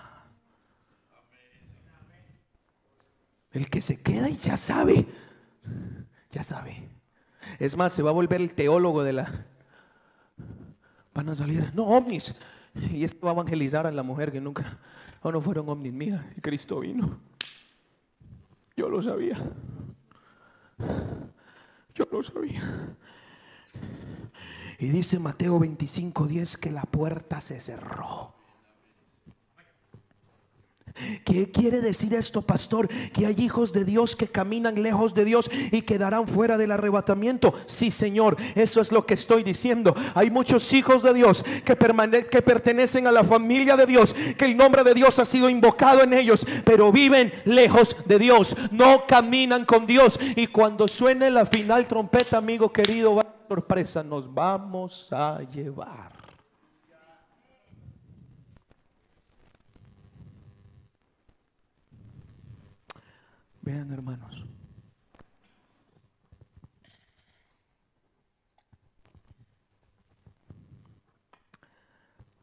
El 3.52 3.70
que 3.70 3.82
se 3.82 4.02
queda 4.02 4.30
y 4.30 4.38
ya 4.38 4.58
sabe, 4.58 5.08
ya 6.32 6.44
sabe. 6.44 6.88
Es 7.58 7.76
más, 7.76 7.94
se 7.94 8.04
va 8.04 8.12
a 8.12 8.14
volver 8.14 8.42
el 8.42 8.52
teólogo 8.52 9.04
de 9.04 9.14
la... 9.14 9.46
Van 11.14 11.30
a 11.30 11.36
salir, 11.36 11.72
no, 11.74 11.88
ovnis. 11.88 12.36
Y 12.92 13.04
esto 13.04 13.26
va 13.26 13.32
a 13.32 13.34
evangelizar 13.34 13.88
a 13.88 13.92
la 13.92 14.04
mujer 14.04 14.32
que 14.32 14.40
nunca, 14.40 14.78
o 15.22 15.32
no 15.32 15.42
fueron 15.42 15.68
ovnis 15.68 15.92
mías, 15.92 16.24
y 16.38 16.42
Cristo 16.42 16.80
vino. 16.80 17.20
Yo 18.78 18.88
lo 18.88 19.02
sabía. 19.02 19.38
Yo 20.80 22.06
lo 22.12 22.24
sabía. 22.24 22.96
Y 24.78 24.88
dice 24.88 25.20
Mateo 25.20 25.60
25, 25.60 26.26
10 26.26 26.58
que 26.58 26.72
la 26.72 26.84
puerta 26.84 27.42
se 27.42 27.60
cerró. 27.60 28.39
¿Qué 31.24 31.52
quiere 31.52 31.82
decir 31.82 32.14
esto, 32.14 32.42
pastor? 32.42 32.88
Que 33.14 33.26
hay 33.26 33.36
hijos 33.40 33.74
de 33.74 33.86
Dios 33.86 34.16
que 34.16 34.28
caminan 34.28 34.82
lejos 34.82 35.14
de 35.14 35.26
Dios 35.26 35.50
y 35.72 35.82
quedarán 35.82 36.28
fuera 36.28 36.58
del 36.58 36.72
arrebatamiento. 36.72 37.54
Sí, 37.66 37.92
Señor, 37.92 38.38
eso 38.56 38.82
es 38.82 38.92
lo 38.92 39.06
que 39.06 39.14
estoy 39.14 39.44
diciendo. 39.44 39.96
Hay 40.16 40.30
muchos 40.30 40.72
hijos 40.74 41.04
de 41.04 41.14
Dios 41.14 41.44
que, 41.64 41.76
que 42.30 42.42
pertenecen 42.42 43.08
a 43.08 43.12
la 43.12 43.24
familia 43.24 43.76
de 43.76 43.86
Dios, 43.86 44.14
que 44.38 44.46
el 44.46 44.58
nombre 44.58 44.84
de 44.84 44.94
Dios 44.94 45.20
ha 45.20 45.26
sido 45.26 45.50
invocado 45.50 46.04
en 46.04 46.14
ellos, 46.14 46.46
pero 46.64 46.92
viven 46.92 47.32
lejos 47.46 47.96
de 48.06 48.20
Dios, 48.20 48.56
no 48.72 49.06
caminan 49.08 49.66
con 49.66 49.86
Dios. 49.86 50.20
Y 50.36 50.48
cuando 50.48 50.88
suene 50.88 51.30
la 51.30 51.46
final 51.46 51.88
trompeta, 51.88 52.38
amigo 52.38 52.72
querido, 52.72 53.22
sorpresa, 53.48 54.04
nos 54.04 54.32
vamos 54.32 55.12
a 55.12 55.42
llevar. 55.42 56.19
Vean 63.70 63.92
hermanos. 63.92 64.48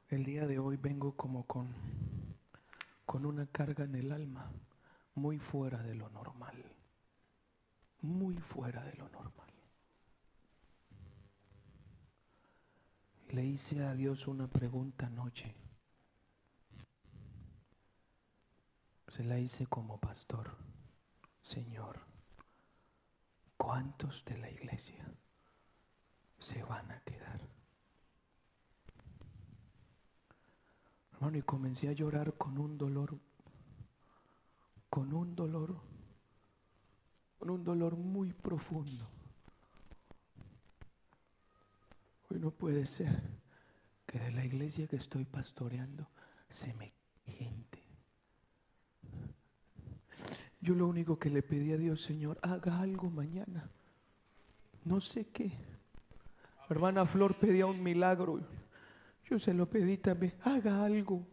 El 0.08 0.24
día 0.24 0.46
de 0.46 0.60
hoy 0.60 0.76
vengo 0.76 1.16
como 1.16 1.44
con, 1.48 1.74
con 3.04 3.26
una 3.26 3.44
carga 3.46 3.82
en 3.82 3.96
el 3.96 4.12
alma 4.12 4.52
muy 5.16 5.40
fuera 5.40 5.82
de 5.82 5.96
lo 5.96 6.08
normal. 6.10 6.64
Muy 8.02 8.36
fuera 8.38 8.84
de 8.84 8.94
lo 8.94 9.08
normal. 9.08 9.50
Le 13.30 13.44
hice 13.44 13.82
a 13.82 13.94
Dios 13.94 14.28
una 14.28 14.46
pregunta 14.46 15.06
anoche. 15.08 15.56
Se 19.08 19.24
la 19.24 19.40
hice 19.40 19.66
como 19.66 19.98
pastor. 19.98 20.75
Señor, 21.46 22.00
¿cuántos 23.56 24.24
de 24.24 24.36
la 24.36 24.50
iglesia 24.50 25.08
se 26.40 26.60
van 26.64 26.90
a 26.90 27.00
quedar? 27.02 27.40
Hermano, 31.12 31.38
y 31.38 31.42
comencé 31.42 31.88
a 31.88 31.92
llorar 31.92 32.34
con 32.34 32.58
un 32.58 32.76
dolor, 32.76 33.16
con 34.90 35.14
un 35.14 35.36
dolor, 35.36 35.80
con 37.38 37.50
un 37.50 37.62
dolor 37.62 37.94
muy 37.96 38.32
profundo. 38.32 39.08
Hoy 42.28 42.40
no 42.40 42.50
puede 42.50 42.86
ser 42.86 43.22
que 44.04 44.18
de 44.18 44.32
la 44.32 44.44
iglesia 44.44 44.88
que 44.88 44.96
estoy 44.96 45.24
pastoreando 45.24 46.08
se 46.48 46.74
me 46.74 46.92
gente 47.24 47.65
yo 50.66 50.74
lo 50.74 50.88
único 50.88 51.16
que 51.16 51.30
le 51.30 51.44
pedí 51.44 51.72
a 51.72 51.76
Dios, 51.76 52.02
Señor, 52.02 52.40
haga 52.42 52.80
algo 52.80 53.08
mañana. 53.08 53.70
No 54.82 55.00
sé 55.00 55.28
qué. 55.28 55.52
Hermana 56.68 57.06
Flor 57.06 57.38
pedía 57.38 57.66
un 57.66 57.80
milagro. 57.80 58.40
Yo 59.30 59.38
se 59.38 59.54
lo 59.54 59.70
pedí 59.70 59.96
también. 59.96 60.34
Haga 60.42 60.84
algo. 60.84 61.24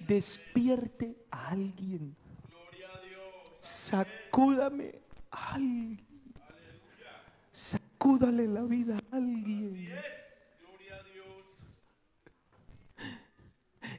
Despierte 0.00 1.16
a 1.30 1.48
alguien. 1.48 2.14
Sacúdame 3.58 5.00
a 5.30 5.54
alguien. 5.54 6.06
Sacúdale 7.52 8.46
la 8.48 8.64
vida 8.64 8.98
a 9.12 9.16
alguien. 9.16 9.94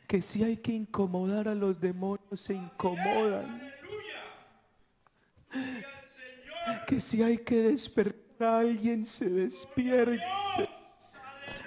Que 0.07 0.21
si 0.21 0.43
hay 0.43 0.57
que 0.57 0.73
incomodar 0.73 1.47
a 1.47 1.55
los 1.55 1.81
demonios, 1.81 2.39
se 2.39 2.53
incomodan. 2.53 3.66
Que 6.87 6.99
si 6.99 7.21
hay 7.21 7.37
que 7.37 7.63
despertar 7.63 8.47
a 8.47 8.59
alguien, 8.59 9.05
se 9.05 9.29
despierte. 9.29 10.23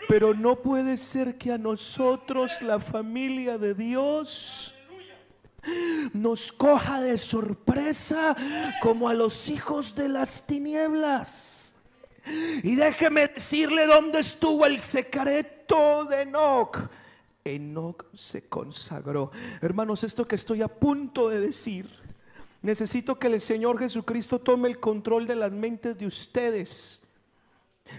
Pero 0.09 0.35
no 0.35 0.57
puede 0.57 0.97
ser 0.97 1.37
que 1.39 1.53
a 1.53 1.59
nosotros, 1.59 2.63
la 2.63 2.81
familia 2.81 3.59
de 3.59 3.75
Dios, 3.75 4.75
nos 6.13 6.51
coja 6.51 7.01
de 7.01 7.19
sorpresa 7.19 8.35
como 8.81 9.09
a 9.09 9.15
los 9.15 9.51
hijos 9.51 9.95
de 9.95 10.09
las 10.09 10.47
tinieblas. 10.47 11.77
Y 12.63 12.75
déjeme 12.77 13.29
decirle 13.29 13.87
dónde 13.87 14.21
estuvo 14.21 14.67
el 14.67 14.79
secreto 14.79 16.07
de 16.07 16.23
Enoch. 16.23 16.79
Enoch 17.45 18.07
se 18.15 18.49
consagró. 18.49 19.31
Hermanos, 19.61 20.03
esto 20.03 20.27
que 20.27 20.37
estoy 20.37 20.63
a 20.63 20.69
punto 20.69 21.29
de 21.29 21.41
decir, 21.41 22.00
necesito 22.63 23.19
que 23.19 23.29
el 23.29 23.41
Señor 23.41 23.79
Jesucristo 23.79 24.39
tome 24.39 24.69
el 24.69 24.81
control 24.81 25.27
de 25.27 25.37
las 25.37 25.53
mentes 25.53 25.99
de 25.99 26.07
ustedes. 26.07 27.03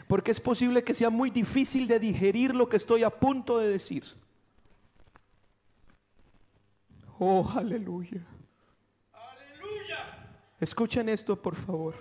Porque 0.08 0.32
es 0.32 0.40
posible 0.40 0.84
que 0.84 0.94
sea 0.94 1.10
muy 1.10 1.30
difícil 1.30 1.88
de 1.88 2.00
digerir 2.00 2.56
lo 2.56 2.70
que 2.70 2.78
estoy 2.78 3.04
a 3.04 3.10
punto 3.10 3.58
de 3.58 3.70
decir. 3.70 4.04
Oh, 7.20 7.48
aleluya. 7.56 8.26
Aleluya. 9.14 10.30
Escuchen 10.60 11.10
esto, 11.10 11.40
por 11.40 11.56
favor. 11.56 11.96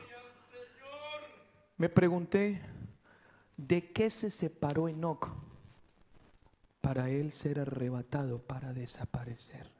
Me 1.76 1.88
pregunté, 1.88 2.60
¿de 3.56 3.90
qué 3.92 4.10
se 4.10 4.30
separó 4.30 4.88
Enoch 4.88 5.28
para 6.80 7.10
él 7.10 7.32
ser 7.32 7.58
arrebatado, 7.60 8.38
para 8.38 8.72
desaparecer? 8.72 9.79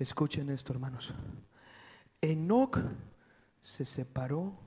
Escuchen 0.00 0.48
esto, 0.48 0.72
hermanos. 0.72 1.12
Enoch 2.22 2.78
se 3.60 3.84
separó 3.84 4.58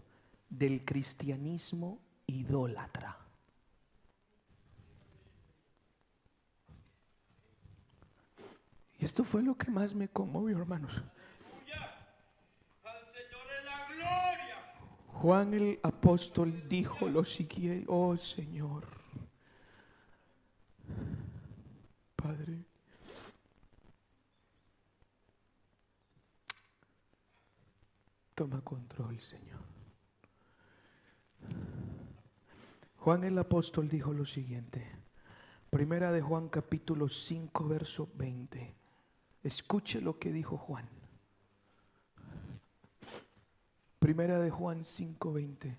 del 0.47 0.85
cristianismo 0.85 1.99
idólatra. 2.27 3.17
Y 8.99 9.05
esto 9.05 9.23
fue 9.23 9.41
lo 9.41 9.57
que 9.57 9.71
más 9.71 9.95
me 9.95 10.07
conmovió, 10.07 10.55
hermanos. 10.59 11.01
Juan 15.07 15.53
el 15.55 15.79
apóstol 15.81 16.67
dijo 16.69 17.09
lo 17.09 17.23
siguiente, 17.23 17.85
oh 17.87 18.15
Señor, 18.17 18.85
Padre, 22.15 22.65
toma 28.33 28.61
control, 28.61 29.19
Señor. 29.19 29.61
Juan 32.97 33.23
el 33.23 33.37
apóstol 33.37 33.89
dijo 33.89 34.13
lo 34.13 34.25
siguiente. 34.25 34.85
Primera 35.69 36.11
de 36.11 36.21
Juan 36.21 36.49
capítulo 36.49 37.09
5 37.09 37.67
verso 37.67 38.09
20. 38.15 38.75
Escuche 39.43 39.99
lo 39.99 40.19
que 40.19 40.31
dijo 40.31 40.57
Juan. 40.57 40.87
Primera 43.99 44.39
de 44.39 44.49
Juan 44.49 44.83
5:20. 44.83 45.77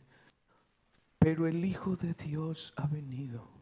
Pero 1.18 1.46
el 1.46 1.64
Hijo 1.64 1.96
de 1.96 2.14
Dios 2.14 2.72
ha 2.76 2.86
venido. 2.86 3.53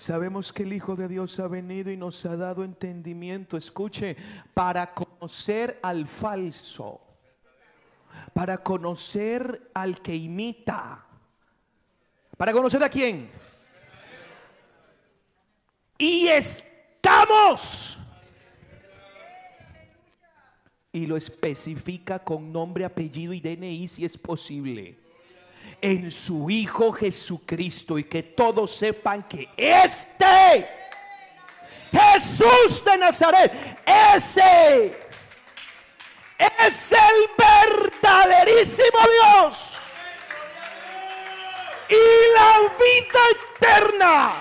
Sabemos 0.00 0.52
que 0.52 0.62
el 0.62 0.72
Hijo 0.72 0.96
de 0.96 1.08
Dios 1.08 1.38
ha 1.40 1.46
venido 1.46 1.90
y 1.90 1.96
nos 1.96 2.24
ha 2.24 2.36
dado 2.36 2.64
entendimiento, 2.64 3.56
escuche, 3.56 4.16
para 4.54 4.94
conocer 4.94 5.78
al 5.82 6.06
falso 6.06 7.02
para 8.32 8.58
conocer 8.58 9.70
al 9.74 10.00
que 10.00 10.14
imita. 10.14 11.04
¿Para 12.36 12.52
conocer 12.52 12.82
a 12.82 12.88
quién? 12.88 13.30
Y 15.98 16.28
estamos. 16.28 17.98
Y 20.92 21.06
lo 21.06 21.16
especifica 21.16 22.18
con 22.18 22.50
nombre, 22.50 22.84
apellido 22.84 23.32
y 23.32 23.40
DNI 23.40 23.86
si 23.86 24.04
es 24.04 24.16
posible. 24.16 24.98
En 25.82 26.10
su 26.10 26.50
Hijo 26.50 26.92
Jesucristo 26.92 27.98
y 27.98 28.04
que 28.04 28.22
todos 28.22 28.74
sepan 28.74 29.26
que 29.26 29.48
este 29.56 30.68
Jesús 31.90 32.84
de 32.84 32.98
Nazaret, 32.98 33.52
ese 34.14 34.96
es 36.38 36.92
el 36.92 37.30
verdaderísimo 37.36 38.98
Dios 39.22 39.78
y 41.88 42.34
la 42.34 42.60
vida 42.78 43.20
eterna. 43.58 44.32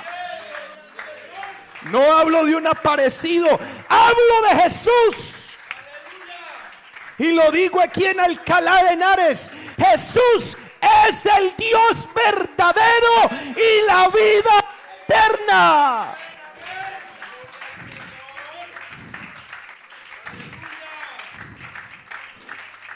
No 1.86 2.18
hablo 2.18 2.46
de 2.46 2.56
un 2.56 2.68
aparecido, 2.68 3.48
hablo 3.88 4.42
de 4.50 4.62
Jesús. 4.62 5.50
Y 7.18 7.32
lo 7.32 7.52
digo 7.52 7.82
aquí 7.82 8.06
en 8.06 8.20
Alcalá 8.20 8.84
de 8.84 8.94
Henares. 8.94 9.52
Jesús 9.78 10.56
es 10.82 11.26
el 11.26 11.56
Dios 11.56 12.08
verdadero 12.14 13.56
y 13.56 13.86
la 13.86 14.08
vida 14.10 14.66
eterna. 15.08 16.16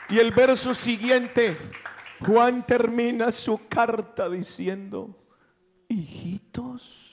Y 0.09 0.19
el 0.19 0.31
verso 0.31 0.73
siguiente, 0.73 1.57
Juan 2.25 2.65
termina 2.67 3.31
su 3.31 3.67
carta 3.67 4.29
diciendo, 4.29 5.09
hijitos. 5.87 7.03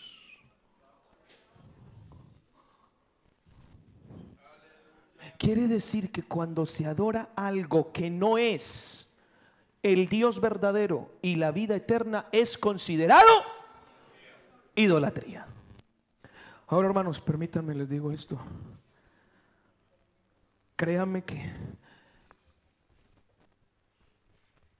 Quiere 5.39 5.67
decir 5.69 6.13
que 6.13 6.23
cuando 6.23 6.67
se 6.67 6.85
adora 6.85 7.31
algo 7.35 7.91
que 7.91 8.11
no 8.11 8.37
es 8.37 9.10
el 9.83 10.09
Dios 10.09 10.41
verdadero 10.41 11.11
y 11.23 11.37
la 11.37 11.53
vida 11.53 11.77
eterna 11.77 12.27
es 12.33 12.59
considerado 12.59 13.29
idolatría. 14.75 15.47
Ahora 16.67 16.89
hermanos, 16.89 17.21
permítanme 17.21 17.75
les 17.75 17.89
digo 17.89 18.13
esto. 18.13 18.39
Créanme 20.77 21.25
que 21.25 21.51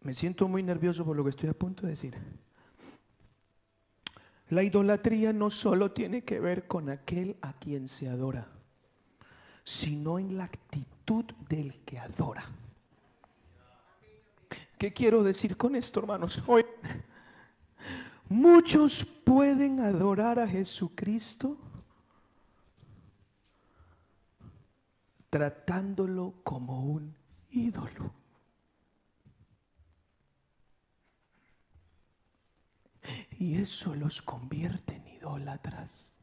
Me 0.03 0.15
siento 0.15 0.49
muy 0.49 0.63
nervioso 0.63 1.05
por 1.05 1.17
lo 1.17 1.25
que 1.25 1.31
estoy 1.31 1.51
a 1.51 1.55
punto 1.55 1.83
de 1.83 1.91
decir. 1.91 2.17
La 4.49 4.63
idolatría 4.63 5.33
no 5.33 5.51
solo 5.51 5.93
tiene 5.93 6.25
que 6.25 6.41
ver 6.41 6.67
con 6.67 6.89
aquel 6.89 7.37
a 7.43 7.53
quien 7.53 7.87
se 7.87 8.09
adora, 8.09 8.49
sino 9.63 10.19
en 10.19 10.39
la 10.39 10.45
actitud 10.45 11.27
del 11.49 11.79
que 11.85 11.99
adora. 11.99 12.47
¿Qué 14.81 14.95
quiero 14.95 15.23
decir 15.23 15.59
con 15.59 15.77
esto, 15.77 16.01
hermanos? 16.01 16.43
Hoy 16.47 16.65
muchos 18.31 19.05
pueden 19.05 19.79
adorar 19.79 20.39
a 20.39 20.49
Jesucristo 20.49 21.59
tratándolo 25.29 26.33
como 26.43 26.83
un 26.83 27.15
ídolo. 27.51 28.15
Y 33.39 33.57
eso 33.57 33.95
los 33.95 34.23
convierte 34.23 34.95
en 34.97 35.09
idólatras. 35.09 36.19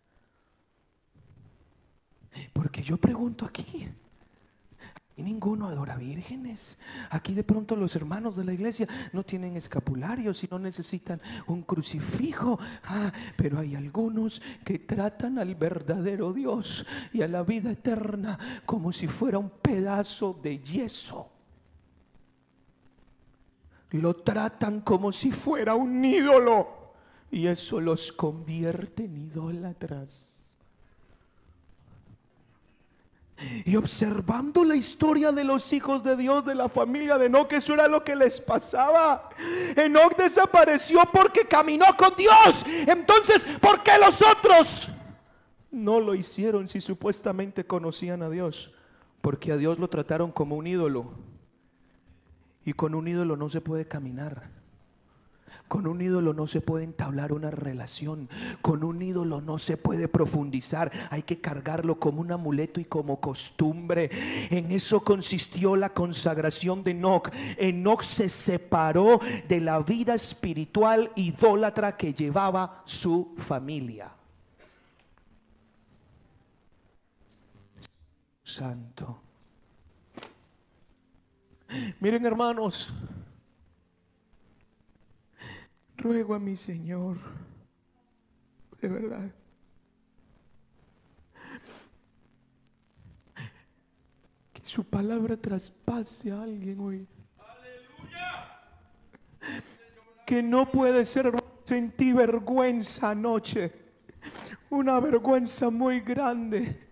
Porque 2.54 2.82
yo 2.82 2.98
pregunto 2.98 3.46
aquí, 3.46 3.88
y 5.18 5.24
ninguno 5.24 5.68
adora 5.68 5.96
vírgenes. 5.96 6.78
Aquí 7.10 7.34
de 7.34 7.44
pronto 7.44 7.76
los 7.76 7.96
hermanos 7.96 8.36
de 8.36 8.46
la 8.46 8.54
iglesia 8.54 8.88
no 9.12 9.24
tienen 9.24 9.58
escapularios 9.58 10.44
y 10.44 10.48
no 10.50 10.60
necesitan 10.60 11.20
un 11.48 11.64
crucifijo. 11.64 12.60
Ah, 12.84 13.12
pero 13.36 13.60
hay 13.60 13.76
algunos 13.76 14.42
que 14.64 14.80
tratan 14.80 15.40
al 15.40 15.56
verdadero 15.56 16.32
Dios 16.32 16.86
y 17.12 17.24
a 17.24 17.28
la 17.28 17.42
vida 17.42 17.72
eterna 17.72 18.38
como 18.66 18.94
si 18.94 19.08
fuera 19.08 19.40
un 19.40 19.50
pedazo 19.50 20.40
de 20.42 20.60
yeso. 20.60 21.32
Lo 23.92 24.18
tratan 24.18 24.82
como 24.82 25.12
si 25.12 25.32
fuera 25.32 25.74
un 25.76 26.06
ídolo. 26.06 26.78
Y 27.32 27.48
eso 27.48 27.82
los 27.82 28.12
convierte 28.12 29.06
en 29.06 29.18
idólatras. 29.18 30.37
Y 33.66 33.76
observando 33.76 34.64
la 34.64 34.76
historia 34.76 35.32
de 35.32 35.44
los 35.44 35.72
hijos 35.72 36.04
de 36.04 36.18
Dios, 36.18 36.44
de 36.44 36.56
la 36.56 36.70
familia 36.70 37.20
de 37.20 37.28
Enoch, 37.28 37.52
eso 37.54 37.74
era 37.74 37.88
lo 37.88 38.04
que 38.04 38.16
les 38.16 38.40
pasaba. 38.40 39.30
Enoch 39.76 40.18
desapareció 40.18 41.02
porque 41.14 41.46
caminó 41.46 41.86
con 41.96 42.16
Dios. 42.16 42.66
Entonces, 42.88 43.46
¿por 43.62 43.84
qué 43.84 43.92
los 44.00 44.24
otros 44.24 44.90
no 45.70 46.00
lo 46.00 46.16
hicieron 46.16 46.68
si 46.68 46.82
supuestamente 46.82 47.66
conocían 47.66 48.24
a 48.24 48.30
Dios? 48.30 48.74
Porque 49.22 49.52
a 49.52 49.58
Dios 49.58 49.78
lo 49.78 49.88
trataron 49.88 50.32
como 50.32 50.56
un 50.56 50.66
ídolo. 50.66 51.12
Y 52.66 52.74
con 52.74 52.96
un 52.96 53.08
ídolo 53.08 53.38
no 53.38 53.50
se 53.50 53.62
puede 53.62 53.88
caminar. 53.88 54.57
Con 55.68 55.86
un 55.86 56.02
ídolo 56.02 56.34
no 56.34 56.48
se 56.48 56.62
puede 56.62 56.86
entablar 56.86 57.34
una 57.34 57.52
relación. 57.52 58.30
Con 58.62 58.84
un 58.84 59.02
ídolo 59.02 59.42
no 59.42 59.58
se 59.58 59.76
puede 59.76 60.08
profundizar. 60.08 60.92
Hay 61.10 61.24
que 61.24 61.42
cargarlo 61.42 62.00
como 62.00 62.22
un 62.22 62.32
amuleto 62.32 62.80
y 62.80 62.86
como 62.86 63.20
costumbre. 63.20 64.10
En 64.50 64.72
eso 64.72 65.02
consistió 65.02 65.76
la 65.76 65.94
consagración 65.94 66.84
de 66.84 66.92
Enoch. 66.92 67.30
Enoch 67.58 68.02
se 68.02 68.30
separó 68.30 69.20
de 69.48 69.60
la 69.60 69.80
vida 69.80 70.16
espiritual 70.16 71.12
idólatra 71.16 71.98
que 71.98 72.14
llevaba 72.14 72.82
su 72.86 73.36
familia. 73.38 74.12
Santo. 78.44 79.20
Miren 82.00 82.26
hermanos, 82.26 82.94
ruego 85.98 86.36
a 86.36 86.40
mi 86.40 86.56
Señor, 86.56 87.18
de 88.80 88.88
verdad, 88.88 89.32
que 94.54 94.62
su 94.64 94.84
palabra 94.84 95.36
traspase 95.36 96.32
a 96.32 96.44
alguien 96.44 96.80
hoy. 96.80 97.08
Que 100.26 100.44
no 100.44 100.70
puede 100.72 101.06
ser, 101.06 101.32
sentí 101.64 102.14
vergüenza 102.14 103.12
anoche, 103.12 103.72
una 104.70 105.00
vergüenza 105.00 105.70
muy 105.70 106.02
grande. 106.02 106.86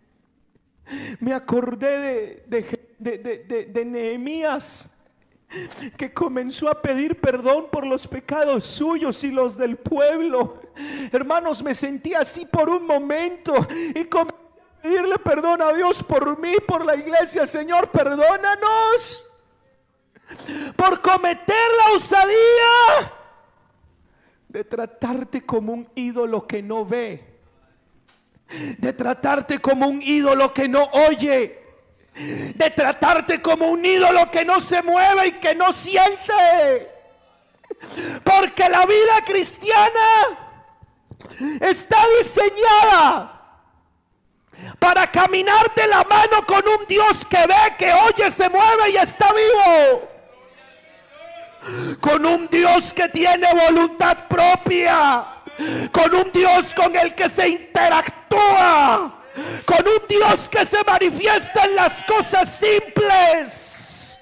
Me 1.20 1.34
acordé 1.34 2.44
de, 2.48 2.64
de, 2.98 3.46
de, 3.48 3.66
de 3.66 3.86
Nehemías 3.86 4.95
que 5.98 6.14
comenzó 6.14 6.70
a 6.70 6.82
pedir 6.82 7.20
perdón 7.20 7.68
por 7.72 7.86
los 7.86 8.08
pecados 8.08 8.66
suyos 8.66 9.24
y 9.24 9.32
los 9.32 9.58
del 9.58 9.78
pueblo. 9.78 10.62
Hermanos, 11.12 11.64
me 11.64 11.74
sentí 11.74 12.14
así 12.14 12.46
por 12.46 12.70
un 12.70 12.86
momento 12.86 13.54
y 13.94 14.06
comencé 14.06 14.36
a 14.36 14.82
pedirle 14.82 15.18
perdón 15.20 15.62
a 15.62 15.74
Dios 15.74 16.04
por 16.04 16.40
mí, 16.40 16.56
por 16.68 16.86
la 16.86 16.96
iglesia. 16.96 17.46
Señor, 17.46 17.90
perdónanos 17.90 19.26
por 20.76 21.02
cometer 21.02 21.56
la 21.78 21.96
osadía 21.96 23.14
de 24.50 24.64
tratarte 24.64 25.46
como 25.46 25.74
un 25.74 25.90
ídolo 25.96 26.48
que 26.48 26.62
no 26.62 26.86
ve, 26.86 27.40
de 28.78 28.94
tratarte 28.94 29.60
como 29.60 29.88
un 29.88 30.02
ídolo 30.02 30.54
que 30.54 30.68
no 30.68 30.86
oye 30.86 31.65
de 32.16 32.70
tratarte 32.70 33.42
como 33.42 33.68
un 33.68 33.86
ídolo 33.86 34.32
que 34.32 34.46
no 34.46 34.60
se 34.60 34.82
mueve 34.82 35.28
y 35.28 35.32
que 35.34 35.54
no 35.54 35.74
siente. 35.74 36.90
Porque 38.24 38.70
la 38.70 38.86
vida 38.86 39.22
cristiana 39.26 40.40
está 41.60 41.98
diseñada 42.18 43.32
para 44.80 45.12
caminar 45.12 45.74
de 45.76 45.88
la 45.88 46.04
mano 46.04 46.46
con 46.48 46.66
un 46.68 46.86
Dios 46.88 47.26
que 47.26 47.46
ve, 47.46 47.76
que 47.78 47.92
oye, 47.92 48.32
se 48.32 48.50
mueve 48.50 48.92
y 48.92 48.98
está 48.98 49.28
vivo. 49.34 50.10
Con 52.00 52.26
un 52.26 52.48
Dios 52.48 52.94
que 52.94 53.10
tiene 53.10 53.48
voluntad 53.54 54.18
propia. 54.30 55.26
Con 55.92 56.16
un 56.16 56.32
Dios 56.32 56.74
con 56.74 56.96
el 56.96 57.14
que 57.14 57.28
se 57.28 57.48
interactúa 57.48 59.15
con 59.66 59.86
un 59.88 60.08
Dios 60.08 60.48
que 60.50 60.66
se 60.66 60.84
manifiesta 60.84 61.66
en 61.66 61.76
las 61.76 62.04
cosas 62.04 62.50
simples, 62.50 64.20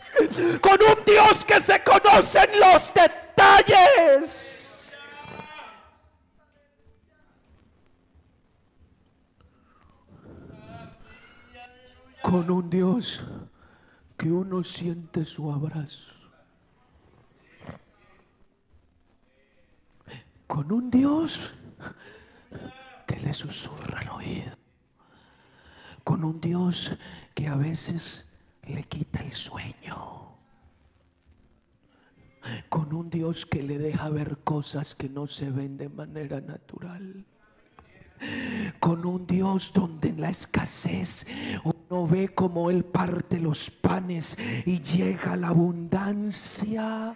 con 0.62 0.80
un 0.82 1.06
Dios 1.06 1.46
que 1.46 1.60
se 1.60 1.84
conoce 1.84 2.40
en 2.40 2.60
los 2.60 2.94
detalles. 2.94 4.50
Con 12.22 12.50
un 12.50 12.70
Dios 12.70 13.24
que 14.18 14.32
uno 14.32 14.64
siente 14.64 15.26
su 15.26 15.52
abrazo. 15.52 16.14
Con 20.48 20.72
un 20.72 20.90
Dios 20.90 21.54
que 23.06 23.20
le 23.20 23.34
susurra 23.34 24.00
al 24.00 24.10
oído 24.10 24.53
con 26.04 26.24
un 26.24 26.40
Dios 26.42 26.98
que 27.34 27.48
a 27.48 27.56
veces 27.56 28.26
le 28.68 28.84
quita 28.84 29.20
el 29.22 29.32
sueño. 29.32 30.24
Con 32.70 32.94
un 32.94 33.10
Dios 33.10 33.46
que 33.46 33.64
le 33.64 33.78
deja 33.78 34.10
ver 34.10 34.38
cosas 34.44 34.96
que 34.96 35.10
no 35.10 35.28
se 35.28 35.50
ven 35.50 35.78
de 35.78 35.90
manera 35.90 36.42
natural. 36.42 37.26
Con 38.80 39.06
un 39.06 39.26
Dios 39.26 39.72
donde 39.74 40.10
en 40.10 40.22
la 40.22 40.30
escasez 40.30 41.26
uno 41.64 42.08
ve 42.08 42.30
como 42.30 42.70
Él 42.70 42.84
parte 42.84 43.40
los 43.40 43.70
panes 43.70 44.38
y 44.66 44.82
llega 44.82 45.36
la 45.36 45.50
abundancia 45.50 47.16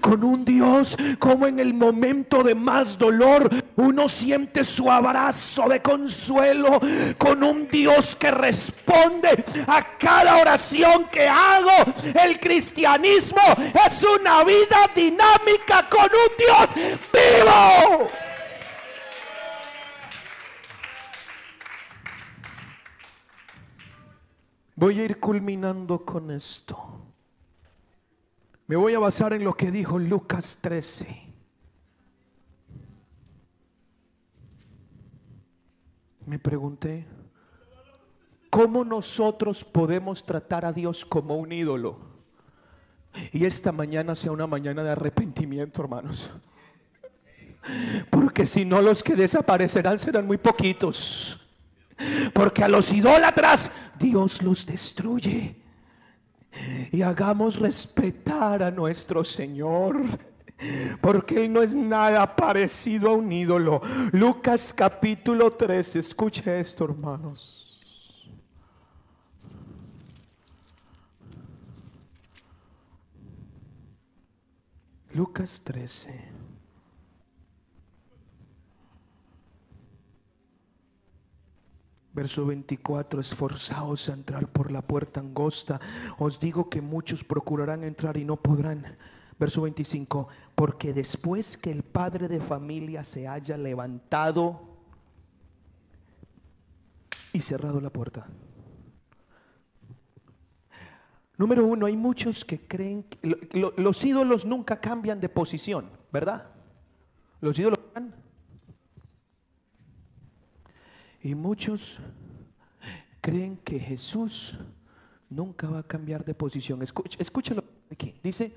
con 0.00 0.22
un 0.24 0.44
Dios 0.44 0.96
como 1.18 1.46
en 1.46 1.58
el 1.58 1.74
momento 1.74 2.42
de 2.42 2.54
más 2.54 2.98
dolor 2.98 3.50
uno 3.78 4.08
siente 4.08 4.64
su 4.64 4.90
abrazo 4.90 5.68
de 5.68 5.80
consuelo, 5.80 6.80
con 7.16 7.44
un 7.44 7.68
Dios 7.68 8.16
que 8.16 8.30
responde 8.32 9.44
a 9.68 9.96
cada 9.96 10.38
oración 10.38 11.04
que 11.10 11.28
hago. 11.28 11.92
El 12.20 12.40
cristianismo 12.40 13.40
es 13.86 14.02
una 14.02 14.42
vida 14.42 14.90
dinámica 14.94 15.88
con 15.88 16.02
un 16.02 16.36
Dios 16.36 16.98
vivo. 17.12 18.08
Voy 24.74 25.00
a 25.00 25.04
ir 25.04 25.20
culminando 25.20 26.04
con 26.04 26.32
esto. 26.32 26.76
Me 28.66 28.74
voy 28.74 28.94
a 28.94 28.98
basar 28.98 29.32
en 29.34 29.44
lo 29.44 29.54
que 29.54 29.70
dijo 29.70 30.00
Lucas 30.00 30.58
13. 30.60 31.27
Me 36.28 36.38
pregunté, 36.38 37.06
¿cómo 38.50 38.84
nosotros 38.84 39.64
podemos 39.64 40.26
tratar 40.26 40.66
a 40.66 40.74
Dios 40.74 41.02
como 41.02 41.36
un 41.36 41.50
ídolo? 41.52 41.96
Y 43.32 43.46
esta 43.46 43.72
mañana 43.72 44.14
sea 44.14 44.30
una 44.30 44.46
mañana 44.46 44.84
de 44.84 44.90
arrepentimiento, 44.90 45.80
hermanos. 45.80 46.30
Porque 48.10 48.44
si 48.44 48.66
no, 48.66 48.82
los 48.82 49.02
que 49.02 49.16
desaparecerán 49.16 49.98
serán 49.98 50.26
muy 50.26 50.36
poquitos. 50.36 51.40
Porque 52.34 52.62
a 52.62 52.68
los 52.68 52.92
idólatras 52.92 53.72
Dios 53.98 54.42
los 54.42 54.66
destruye 54.66 55.56
y 56.92 57.00
hagamos 57.00 57.56
respetar 57.58 58.62
a 58.62 58.70
nuestro 58.70 59.24
Señor. 59.24 60.02
Porque 61.00 61.44
Él 61.44 61.52
no 61.52 61.62
es 61.62 61.74
nada 61.74 62.34
parecido 62.34 63.10
a 63.10 63.14
un 63.14 63.30
ídolo. 63.30 63.80
Lucas 64.12 64.72
capítulo 64.72 65.52
3, 65.52 65.96
escuche 65.96 66.58
esto 66.58 66.84
hermanos. 66.84 67.64
Lucas 75.14 75.60
13. 75.64 76.38
Verso 82.12 82.46
24, 82.46 83.20
esforzaos 83.20 84.08
a 84.08 84.12
entrar 84.12 84.48
por 84.48 84.72
la 84.72 84.82
puerta 84.82 85.20
angosta. 85.20 85.80
Os 86.18 86.40
digo 86.40 86.68
que 86.68 86.80
muchos 86.80 87.22
procurarán 87.22 87.84
entrar 87.84 88.16
y 88.16 88.24
no 88.24 88.36
podrán. 88.36 88.96
Verso 89.38 89.62
25, 89.62 90.28
porque 90.58 90.92
después 90.92 91.56
que 91.56 91.70
el 91.70 91.84
padre 91.84 92.26
de 92.26 92.40
familia 92.40 93.04
se 93.04 93.28
haya 93.28 93.56
levantado 93.56 94.60
y 97.32 97.40
cerrado 97.40 97.80
la 97.80 97.90
puerta. 97.90 98.26
Número 101.36 101.64
uno, 101.64 101.86
hay 101.86 101.96
muchos 101.96 102.44
que 102.44 102.58
creen 102.58 103.04
que 103.04 103.38
los 103.76 104.04
ídolos 104.04 104.44
nunca 104.44 104.80
cambian 104.80 105.20
de 105.20 105.28
posición, 105.28 105.92
¿verdad? 106.10 106.48
Los 107.40 107.56
ídolos 107.56 107.78
y 111.22 111.36
muchos 111.36 112.00
creen 113.20 113.58
que 113.58 113.78
Jesús 113.78 114.58
nunca 115.30 115.68
va 115.68 115.78
a 115.78 115.82
cambiar 115.84 116.24
de 116.24 116.34
posición. 116.34 116.82
escúchalo 116.82 117.62
aquí. 117.92 118.18
Dice, 118.24 118.52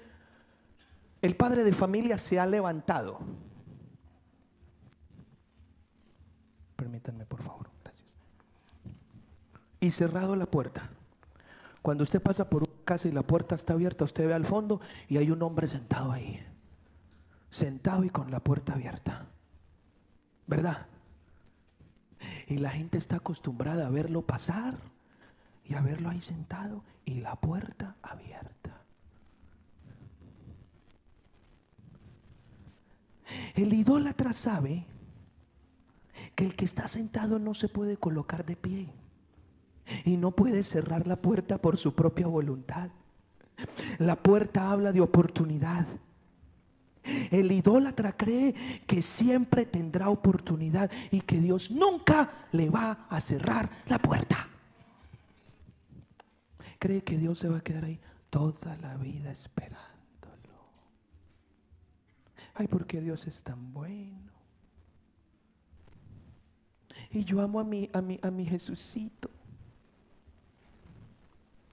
el 1.22 1.36
padre 1.36 1.63
de 1.63 1.74
familia 1.74 2.17
se 2.17 2.39
ha 2.39 2.45
levantado. 2.45 3.19
Permítanme, 6.76 7.26
por 7.26 7.43
favor. 7.43 7.69
Gracias. 7.84 8.15
Y 9.80 9.91
cerrado 9.91 10.36
la 10.36 10.47
puerta. 10.47 10.89
Cuando 11.82 12.03
usted 12.03 12.22
pasa 12.22 12.49
por 12.49 12.63
una 12.63 12.86
casa 12.86 13.07
y 13.07 13.11
la 13.11 13.24
puerta 13.24 13.55
está 13.55 13.74
abierta, 13.74 14.05
usted 14.05 14.28
ve 14.28 14.34
al 14.34 14.45
fondo 14.45 14.82
y 15.07 15.17
hay 15.17 15.32
un 15.32 15.41
hombre 15.41 15.67
sentado 15.67 16.11
ahí. 16.11 16.43
Sentado 17.49 18.03
y 18.03 18.09
con 18.09 18.32
la 18.32 18.39
puerta 18.39 18.74
abierta. 18.74 19.26
¿Verdad? 20.47 20.86
Y 22.47 22.57
la 22.57 22.69
gente 22.69 22.97
está 22.97 23.17
acostumbrada 23.17 23.88
a 23.88 23.89
verlo 23.89 24.22
pasar 24.24 24.76
y 25.65 25.74
a 25.74 25.82
verlo 25.82 26.09
ahí 26.09 26.22
sentado 26.22 26.84
y 27.05 27.22
la 27.22 27.36
puerta 27.36 27.95
abierta. 28.01 28.61
El 33.55 33.73
idólatra 33.73 34.34
sabe 34.34 34.86
que 36.36 36.45
el 36.45 36.55
que 36.55 36.65
está 36.65 36.88
sentado 36.88 37.39
no 37.39 37.53
se 37.53 37.69
puede 37.69 37.97
colocar 37.97 38.45
de 38.45 38.55
pie 38.55 38.89
y 40.05 40.17
no 40.17 40.32
puede 40.32 40.63
cerrar 40.63 41.07
la 41.07 41.15
puerta 41.15 41.57
por 41.57 41.77
su 41.77 41.93
propia 41.93 42.27
voluntad. 42.27 42.89
La 43.99 44.15
puerta 44.15 44.71
habla 44.71 44.91
de 44.91 45.01
oportunidad. 45.01 45.86
El 47.32 47.51
idólatra 47.51 48.15
cree 48.15 48.53
que 48.86 49.01
siempre 49.01 49.65
tendrá 49.65 50.09
oportunidad 50.09 50.91
y 51.09 51.21
que 51.21 51.39
Dios 51.39 51.71
nunca 51.71 52.47
le 52.51 52.69
va 52.69 53.07
a 53.09 53.19
cerrar 53.21 53.69
la 53.88 53.97
puerta. 53.97 54.47
Cree 56.79 57.03
que 57.03 57.17
Dios 57.17 57.39
se 57.39 57.49
va 57.49 57.57
a 57.57 57.61
quedar 57.61 57.86
ahí 57.86 57.99
toda 58.29 58.75
la 58.77 58.95
vida 58.97 59.32
esperándolo. 59.32 59.91
Ay, 62.54 62.68
porque 62.68 63.02
Dios 63.02 63.28
es 63.28 63.43
tan 63.43 63.74
bueno. 63.74 64.32
Y 67.12 67.24
yo 67.26 67.41
amo 67.41 67.60
a 67.60 67.64
mi, 67.64 67.89
a 67.93 68.02
mi, 68.02 68.20
a 68.22 68.32
mi 68.32 68.45
Jesucito. 68.45 69.30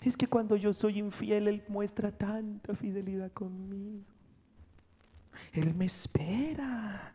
Es 0.00 0.16
que 0.16 0.26
cuando 0.26 0.56
yo 0.56 0.72
soy 0.72 0.98
infiel, 0.98 1.48
Él 1.48 1.64
muestra 1.68 2.10
tanta 2.10 2.74
fidelidad 2.74 3.32
conmigo. 3.32 4.04
Él 5.52 5.74
me 5.74 5.86
espera. 5.86 7.14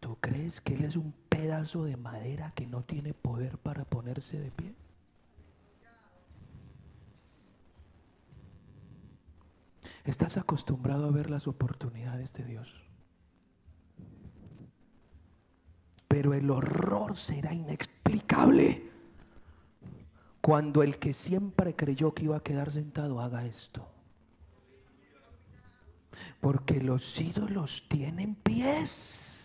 ¿Tú 0.00 0.16
crees 0.20 0.60
que 0.60 0.74
Él 0.74 0.84
es 0.84 0.96
un 0.96 1.12
pedazo 1.28 1.84
de 1.84 1.96
madera 1.96 2.52
que 2.54 2.66
no 2.66 2.82
tiene 2.82 3.12
poder 3.14 3.58
para 3.58 3.84
ponerse 3.84 4.38
de 4.38 4.50
pie? 4.50 4.74
Estás 10.04 10.36
acostumbrado 10.36 11.06
a 11.06 11.10
ver 11.10 11.30
las 11.30 11.46
oportunidades 11.46 12.32
de 12.32 12.44
Dios. 12.44 12.68
Pero 16.08 16.34
el 16.34 16.50
horror 16.50 17.16
será 17.16 17.52
inexplicable 17.52 18.90
cuando 20.40 20.82
el 20.82 20.98
que 20.98 21.12
siempre 21.12 21.76
creyó 21.76 22.14
que 22.14 22.24
iba 22.24 22.36
a 22.36 22.42
quedar 22.42 22.70
sentado 22.70 23.20
haga 23.20 23.44
esto. 23.46 23.86
Porque 26.40 26.80
los 26.82 27.20
ídolos 27.20 27.86
tienen 27.88 28.34
pies. 28.34 29.39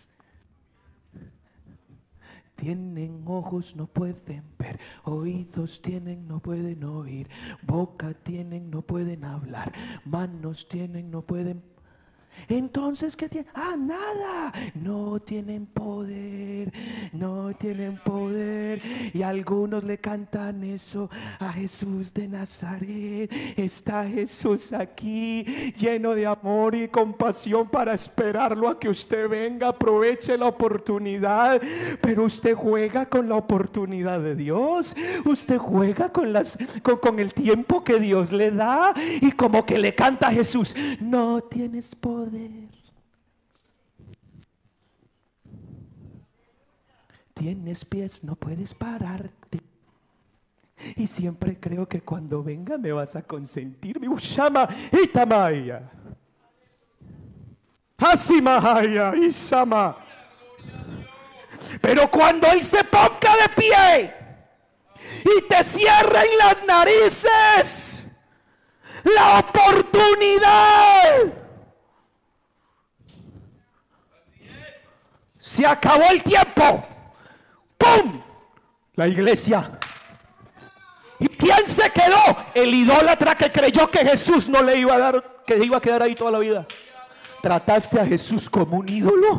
Tienen 2.56 3.22
ojos, 3.26 3.76
no 3.76 3.86
pueden 3.86 4.42
ver. 4.58 4.80
Oídos 5.04 5.80
tienen, 5.82 6.26
no 6.26 6.40
pueden 6.40 6.82
oír. 6.84 7.28
Boca 7.62 8.14
tienen, 8.14 8.70
no 8.70 8.82
pueden 8.82 9.24
hablar. 9.24 9.72
Manos 10.04 10.66
tienen, 10.68 11.10
no 11.10 11.22
pueden 11.22 11.62
entonces, 12.48 13.16
¿qué 13.16 13.28
tienen? 13.28 13.50
Ah, 13.54 13.76
nada. 13.76 14.52
No 14.74 15.18
tienen 15.20 15.66
poder. 15.66 16.72
No 17.12 17.52
tienen 17.54 17.98
poder. 18.04 18.80
Y 19.12 19.22
algunos 19.22 19.82
le 19.84 19.98
cantan 19.98 20.62
eso 20.62 21.10
a 21.38 21.52
Jesús 21.52 22.14
de 22.14 22.28
Nazaret. 22.28 23.30
Está 23.56 24.08
Jesús 24.08 24.72
aquí, 24.72 25.44
lleno 25.76 26.14
de 26.14 26.26
amor 26.26 26.74
y 26.74 26.88
compasión 26.88 27.68
para 27.68 27.94
esperarlo 27.94 28.68
a 28.68 28.78
que 28.78 28.88
usted 28.88 29.28
venga. 29.28 29.68
Aproveche 29.68 30.36
la 30.38 30.46
oportunidad. 30.46 31.60
Pero 32.00 32.24
usted 32.24 32.54
juega 32.54 33.06
con 33.06 33.28
la 33.28 33.36
oportunidad 33.36 34.20
de 34.20 34.36
Dios. 34.36 34.94
Usted 35.24 35.58
juega 35.58 36.10
con, 36.12 36.32
con 37.00 37.18
el 37.18 37.34
tiempo 37.34 37.82
que 37.82 37.98
Dios 37.98 38.30
le 38.30 38.52
da. 38.52 38.94
Y 39.20 39.32
como 39.32 39.66
que 39.66 39.78
le 39.78 39.94
canta 39.94 40.28
a 40.28 40.32
Jesús. 40.32 40.74
No 41.00 41.40
tienes 41.40 41.94
poder 41.94 42.25
Tienes 47.34 47.84
pies, 47.84 48.24
no 48.24 48.34
puedes 48.34 48.74
pararte. 48.74 49.60
Y 50.96 51.06
siempre 51.06 51.58
creo 51.58 51.88
que 51.88 52.00
cuando 52.00 52.42
venga 52.42 52.76
me 52.78 52.92
vas 52.92 53.16
a 53.16 53.22
consentir. 53.22 54.00
Mi 54.00 54.08
Ushama 54.08 54.68
Itamaya. 54.92 55.90
Asimahaya 57.98 59.14
Isama. 59.16 59.96
Pero 61.80 62.10
cuando 62.10 62.46
Él 62.48 62.60
se 62.62 62.84
ponga 62.84 63.36
de 63.42 63.48
pie 63.54 64.14
y 65.24 65.42
te 65.48 65.62
cierren 65.62 66.26
las 66.38 66.66
narices, 66.66 68.10
la 69.04 69.38
oportunidad 69.40 71.45
Se 75.46 75.64
acabó 75.64 76.02
el 76.10 76.24
tiempo. 76.24 76.84
¡Pum! 77.78 78.20
La 78.96 79.06
iglesia. 79.06 79.78
¿Y 81.20 81.28
quién 81.28 81.64
se 81.64 81.88
quedó? 81.90 82.36
El 82.52 82.74
idólatra 82.74 83.36
que 83.36 83.52
creyó 83.52 83.88
que 83.88 84.00
Jesús 84.00 84.48
no 84.48 84.60
le 84.60 84.76
iba 84.76 84.96
a 84.96 84.98
dar, 84.98 85.44
que 85.46 85.64
iba 85.64 85.76
a 85.76 85.80
quedar 85.80 86.02
ahí 86.02 86.16
toda 86.16 86.32
la 86.32 86.40
vida. 86.40 86.66
Trataste 87.42 88.00
a 88.00 88.04
Jesús 88.04 88.50
como 88.50 88.78
un 88.78 88.88
ídolo. 88.88 89.38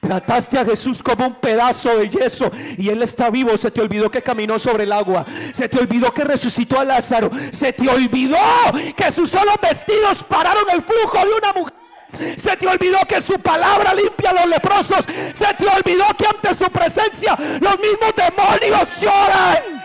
Trataste 0.00 0.58
a 0.58 0.66
Jesús 0.66 1.02
como 1.02 1.28
un 1.28 1.36
pedazo 1.36 1.96
de 1.96 2.10
yeso 2.10 2.52
y 2.76 2.90
Él 2.90 3.00
está 3.00 3.30
vivo. 3.30 3.56
Se 3.56 3.70
te 3.70 3.80
olvidó 3.80 4.10
que 4.10 4.20
caminó 4.20 4.58
sobre 4.58 4.84
el 4.84 4.92
agua. 4.92 5.24
Se 5.54 5.66
te 5.66 5.78
olvidó 5.78 6.12
que 6.12 6.24
resucitó 6.24 6.78
a 6.78 6.84
Lázaro. 6.84 7.30
Se 7.50 7.72
te 7.72 7.88
olvidó 7.88 8.36
que 8.94 9.10
sus 9.10 9.30
solos 9.30 9.56
vestidos 9.62 10.22
pararon 10.24 10.64
el 10.74 10.82
flujo 10.82 11.24
de 11.24 11.32
una 11.32 11.52
mujer. 11.54 11.81
Se 12.36 12.56
te 12.56 12.66
olvidó 12.66 12.98
que 13.08 13.20
su 13.20 13.38
palabra 13.40 13.94
limpia 13.94 14.30
a 14.30 14.34
los 14.34 14.46
leprosos. 14.46 15.04
Se 15.32 15.54
te 15.54 15.66
olvidó 15.66 16.04
que 16.16 16.26
ante 16.26 16.54
su 16.54 16.70
presencia 16.70 17.36
los 17.60 17.78
mismos 17.78 18.14
demonios 18.16 19.00
lloran. 19.00 19.82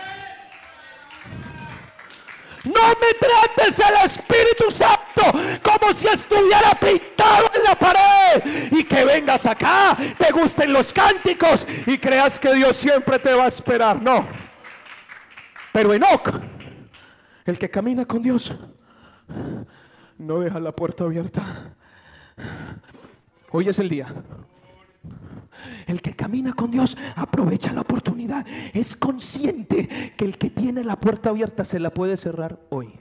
No 2.64 2.88
me 3.00 3.14
trates 3.18 3.78
el 3.78 4.04
Espíritu 4.04 4.70
Santo 4.70 5.22
como 5.62 5.92
si 5.94 6.06
estuviera 6.06 6.72
pintado 6.78 7.50
en 7.54 7.62
la 7.64 7.74
pared. 7.74 8.72
Y 8.72 8.84
que 8.84 9.04
vengas 9.04 9.46
acá, 9.46 9.96
te 10.18 10.30
gusten 10.32 10.72
los 10.72 10.92
cánticos 10.92 11.66
y 11.86 11.96
creas 11.98 12.38
que 12.38 12.54
Dios 12.54 12.76
siempre 12.76 13.18
te 13.18 13.32
va 13.32 13.44
a 13.44 13.48
esperar. 13.48 14.02
No. 14.02 14.26
Pero 15.72 15.94
Enoch, 15.94 16.28
el 17.44 17.58
que 17.58 17.70
camina 17.70 18.04
con 18.04 18.22
Dios, 18.22 18.54
no 20.18 20.40
deja 20.40 20.60
la 20.60 20.72
puerta 20.72 21.04
abierta. 21.04 21.42
Hoy 23.50 23.68
es 23.68 23.78
el 23.78 23.88
día. 23.88 24.14
El 25.86 26.02
que 26.02 26.14
camina 26.14 26.52
con 26.52 26.70
Dios 26.70 26.96
aprovecha 27.16 27.72
la 27.72 27.80
oportunidad. 27.80 28.46
Es 28.74 28.94
consciente 28.94 29.88
que 30.16 30.24
el 30.24 30.38
que 30.38 30.50
tiene 30.50 30.84
la 30.84 31.00
puerta 31.00 31.30
abierta 31.30 31.64
se 31.64 31.80
la 31.80 31.90
puede 31.90 32.16
cerrar 32.16 32.60
hoy. 32.70 32.92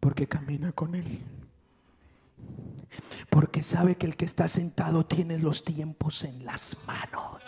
Porque 0.00 0.26
camina 0.26 0.72
con 0.72 0.94
Él. 0.94 1.20
Porque 3.30 3.62
sabe 3.62 3.96
que 3.96 4.06
el 4.06 4.16
que 4.16 4.24
está 4.24 4.48
sentado 4.48 5.06
tiene 5.06 5.38
los 5.38 5.64
tiempos 5.64 6.24
en 6.24 6.44
las 6.44 6.76
manos. 6.86 7.42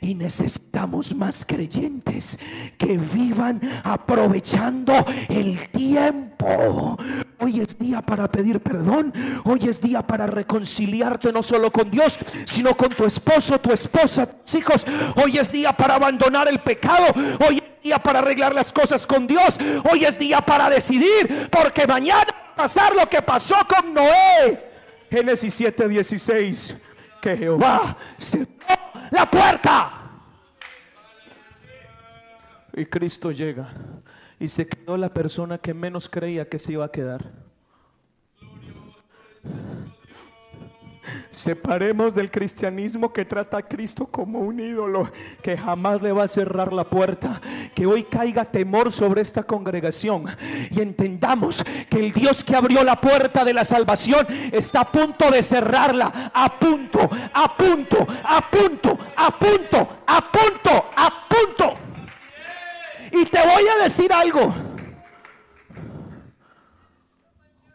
Y 0.00 0.14
necesitamos 0.14 1.14
más 1.14 1.44
creyentes 1.44 2.38
que 2.76 2.98
vivan 2.98 3.60
aprovechando 3.84 4.92
el 5.28 5.68
tiempo. 5.70 6.98
Hoy 7.40 7.60
es 7.60 7.78
día 7.78 8.00
para 8.02 8.30
pedir 8.30 8.60
perdón. 8.60 9.12
Hoy 9.44 9.60
es 9.68 9.80
día 9.80 10.02
para 10.02 10.26
reconciliarte 10.26 11.32
no 11.32 11.42
solo 11.42 11.70
con 11.70 11.90
Dios, 11.90 12.18
sino 12.44 12.76
con 12.76 12.90
tu 12.90 13.04
esposo, 13.04 13.58
tu 13.58 13.72
esposa, 13.72 14.26
tus 14.26 14.54
hijos. 14.54 14.86
Hoy 15.22 15.38
es 15.38 15.50
día 15.50 15.72
para 15.72 15.96
abandonar 15.96 16.48
el 16.48 16.60
pecado. 16.60 17.06
Hoy 17.46 17.58
es 17.58 17.82
día 17.82 17.98
para 17.98 18.20
arreglar 18.20 18.54
las 18.54 18.72
cosas 18.72 19.06
con 19.06 19.26
Dios. 19.26 19.58
Hoy 19.90 20.04
es 20.04 20.18
día 20.18 20.40
para 20.40 20.70
decidir, 20.70 21.48
porque 21.50 21.86
mañana 21.86 22.26
va 22.32 22.52
a 22.52 22.56
pasar 22.56 22.94
lo 22.94 23.08
que 23.08 23.20
pasó 23.22 23.56
con 23.68 23.92
Noé. 23.92 24.70
Génesis 25.10 25.60
7:16 25.60 26.76
que 27.20 27.36
Jehová 27.38 27.96
cerró 28.18 28.73
la 29.14 29.30
puerta. 29.30 29.92
Y 32.72 32.84
Cristo 32.86 33.30
llega 33.30 33.72
y 34.40 34.48
se 34.48 34.66
quedó 34.66 34.96
la 34.96 35.08
persona 35.08 35.58
que 35.58 35.72
menos 35.72 36.08
creía 36.08 36.48
que 36.48 36.58
se 36.58 36.72
iba 36.72 36.84
a 36.84 36.90
quedar. 36.90 37.43
Separemos 41.34 42.14
del 42.14 42.30
cristianismo 42.30 43.12
que 43.12 43.24
trata 43.24 43.56
a 43.56 43.62
Cristo 43.62 44.06
como 44.06 44.38
un 44.38 44.60
ídolo, 44.60 45.10
que 45.42 45.58
jamás 45.58 46.00
le 46.00 46.12
va 46.12 46.24
a 46.24 46.28
cerrar 46.28 46.72
la 46.72 46.84
puerta. 46.84 47.40
Que 47.74 47.86
hoy 47.86 48.04
caiga 48.04 48.44
temor 48.44 48.92
sobre 48.92 49.20
esta 49.20 49.42
congregación 49.42 50.26
y 50.70 50.80
entendamos 50.80 51.64
que 51.90 51.98
el 51.98 52.12
Dios 52.12 52.44
que 52.44 52.54
abrió 52.54 52.84
la 52.84 53.00
puerta 53.00 53.44
de 53.44 53.52
la 53.52 53.64
salvación 53.64 54.26
está 54.52 54.82
a 54.82 54.92
punto 54.92 55.28
de 55.30 55.42
cerrarla. 55.42 56.30
A 56.32 56.58
punto, 56.58 57.00
a 57.32 57.56
punto, 57.56 58.06
a 58.24 58.50
punto, 58.50 58.98
a 59.16 59.38
punto, 59.38 59.88
a 60.06 60.32
punto, 60.32 60.84
a 60.96 61.28
punto. 61.28 61.74
Y 63.10 63.24
te 63.24 63.38
voy 63.38 63.64
a 63.68 63.82
decir 63.82 64.12
algo. 64.12 64.54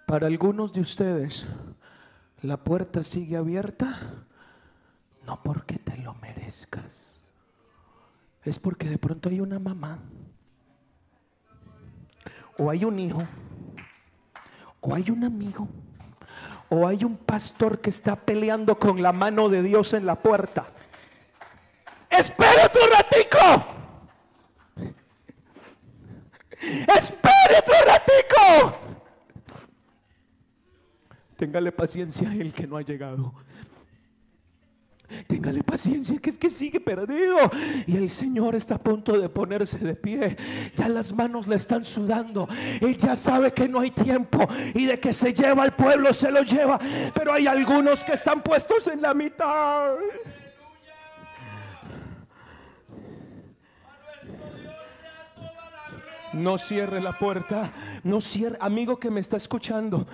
Para 0.07 0.27
algunos 0.27 0.71
de 0.71 0.81
ustedes 0.81 1.45
la 2.41 2.57
puerta 2.57 3.03
sigue 3.03 3.37
abierta, 3.37 3.99
no 5.25 5.41
porque 5.43 5.77
te 5.77 5.97
lo 5.97 6.13
merezcas, 6.15 7.19
es 8.43 8.59
porque 8.59 8.89
de 8.89 8.97
pronto 8.97 9.29
hay 9.29 9.41
una 9.41 9.59
mamá, 9.59 9.99
o 12.57 12.69
hay 12.69 12.85
un 12.85 12.99
hijo, 12.99 13.21
o 14.81 14.95
hay 14.95 15.09
un 15.09 15.23
amigo, 15.23 15.67
o 16.69 16.87
hay 16.87 17.03
un 17.03 17.17
pastor 17.17 17.79
que 17.79 17.89
está 17.89 18.15
peleando 18.15 18.79
con 18.79 19.01
la 19.01 19.11
mano 19.11 19.49
de 19.49 19.63
Dios 19.63 19.93
en 19.93 20.05
la 20.05 20.15
puerta. 20.15 20.67
Espera 22.09 22.71
tu 22.71 22.79
ratico. 22.79 23.65
Espera 26.61 27.61
tu 27.65 27.71
ratico. 27.85 28.88
Téngale 31.39 31.71
paciencia 31.71 32.29
a 32.29 32.35
el 32.35 32.51
que 32.51 32.67
no 32.67 32.75
ha 32.75 32.81
llegado. 32.81 33.33
Téngale 35.25 35.63
paciencia, 35.63 36.19
que 36.19 36.31
es 36.31 36.37
que 36.37 36.49
sigue 36.49 36.81
perdido. 36.81 37.37
Y 37.87 37.95
el 37.95 38.09
Señor 38.09 38.55
está 38.55 38.75
a 38.75 38.77
punto 38.77 39.17
de 39.17 39.29
ponerse 39.29 39.77
de 39.79 39.95
pie. 39.95 40.35
Ya 40.75 40.89
las 40.89 41.13
manos 41.13 41.47
le 41.47 41.55
están 41.55 41.85
sudando. 41.85 42.49
Él 42.81 42.97
ya 42.97 43.15
sabe 43.15 43.53
que 43.53 43.69
no 43.69 43.79
hay 43.79 43.91
tiempo. 43.91 44.45
Y 44.73 44.85
de 44.85 44.99
que 44.99 45.13
se 45.13 45.33
lleva 45.33 45.63
al 45.63 45.73
pueblo, 45.73 46.11
se 46.11 46.29
lo 46.29 46.41
lleva. 46.41 46.77
Pero 47.15 47.31
hay 47.31 47.47
algunos 47.47 48.03
que 48.03 48.15
están 48.15 48.41
puestos 48.41 48.87
en 48.87 49.01
la 49.01 49.13
mitad. 49.13 49.93
No 56.33 56.57
cierre 56.57 56.99
la 56.99 57.13
puerta. 57.13 57.71
No 58.03 58.19
cierre. 58.19 58.57
Amigo 58.59 58.99
que 58.99 59.09
me 59.09 59.21
está 59.21 59.37
escuchando. 59.37 60.05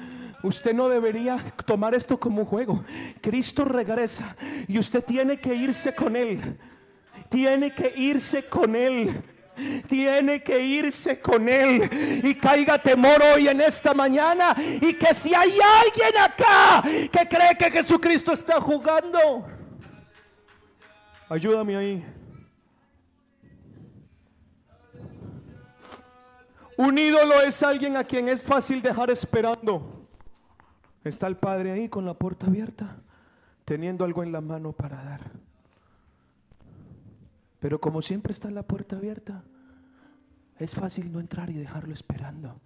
Usted 0.46 0.76
no 0.76 0.88
debería 0.88 1.44
tomar 1.66 1.96
esto 1.96 2.20
como 2.20 2.42
un 2.42 2.46
juego. 2.46 2.86
Cristo 3.20 3.66
regresa 3.66 4.36
y 4.68 4.78
usted 4.78 5.04
tiene 5.04 5.40
que 5.40 5.56
irse 5.56 5.96
con 5.96 6.16
Él. 6.16 6.60
Tiene 7.30 7.74
que 7.74 7.92
irse 7.96 8.48
con 8.48 8.76
Él. 8.76 9.24
Tiene 9.88 10.44
que 10.44 10.60
irse 10.60 11.20
con 11.20 11.50
Él 11.50 12.22
y 12.24 12.36
caiga 12.36 12.78
temor 12.78 13.22
hoy 13.34 13.48
en 13.48 13.60
esta 13.60 13.96
mañana. 13.96 14.56
Y 14.82 14.94
que 14.94 15.14
si 15.16 15.34
hay 15.34 15.58
alguien 15.82 16.18
acá 16.22 16.84
que 16.84 17.28
cree 17.28 17.58
que 17.58 17.72
Jesucristo 17.72 18.34
está 18.34 18.62
jugando, 18.62 19.48
ayúdame 21.28 21.76
ahí. 21.76 22.06
Un 26.78 26.98
ídolo 27.00 27.42
es 27.42 27.64
alguien 27.64 27.98
a 27.98 28.04
quien 28.04 28.30
es 28.30 28.46
fácil 28.46 28.82
dejar 28.82 29.10
esperando. 29.10 29.95
Está 31.06 31.28
el 31.28 31.38
padre 31.38 31.72
ahí 31.72 31.88
con 31.88 32.04
la 32.04 32.16
puerta 32.16 32.48
abierta, 32.48 32.98
teniendo 33.64 34.04
algo 34.04 34.24
en 34.24 34.32
la 34.32 34.42
mano 34.42 34.74
para 34.74 35.04
dar. 35.04 35.22
Pero 37.60 37.80
como 37.80 38.02
siempre 38.02 38.34
está 38.34 38.50
la 38.50 38.64
puerta 38.64 38.98
abierta, 38.98 39.44
es 40.58 40.74
fácil 40.74 41.12
no 41.12 41.20
entrar 41.20 41.52
y 41.52 41.54
dejarlo 41.54 41.94
esperando. 41.94 42.60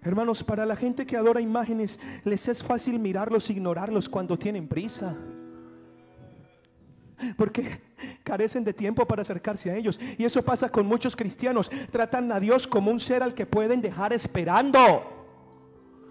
Hermanos, 0.00 0.44
para 0.44 0.64
la 0.64 0.76
gente 0.76 1.06
que 1.06 1.16
adora 1.16 1.40
imágenes, 1.40 1.98
les 2.24 2.46
es 2.46 2.62
fácil 2.62 3.00
mirarlos, 3.00 3.50
ignorarlos 3.50 4.08
cuando 4.08 4.38
tienen 4.38 4.68
prisa. 4.68 5.16
Porque 7.36 7.80
carecen 8.22 8.64
de 8.64 8.72
tiempo 8.72 9.06
para 9.06 9.22
acercarse 9.22 9.70
a 9.70 9.76
ellos. 9.76 9.98
Y 10.16 10.24
eso 10.24 10.42
pasa 10.42 10.70
con 10.70 10.86
muchos 10.86 11.16
cristianos. 11.16 11.70
Tratan 11.90 12.30
a 12.32 12.40
Dios 12.40 12.66
como 12.66 12.90
un 12.90 13.00
ser 13.00 13.22
al 13.22 13.34
que 13.34 13.46
pueden 13.46 13.80
dejar 13.80 14.12
esperando. 14.12 14.78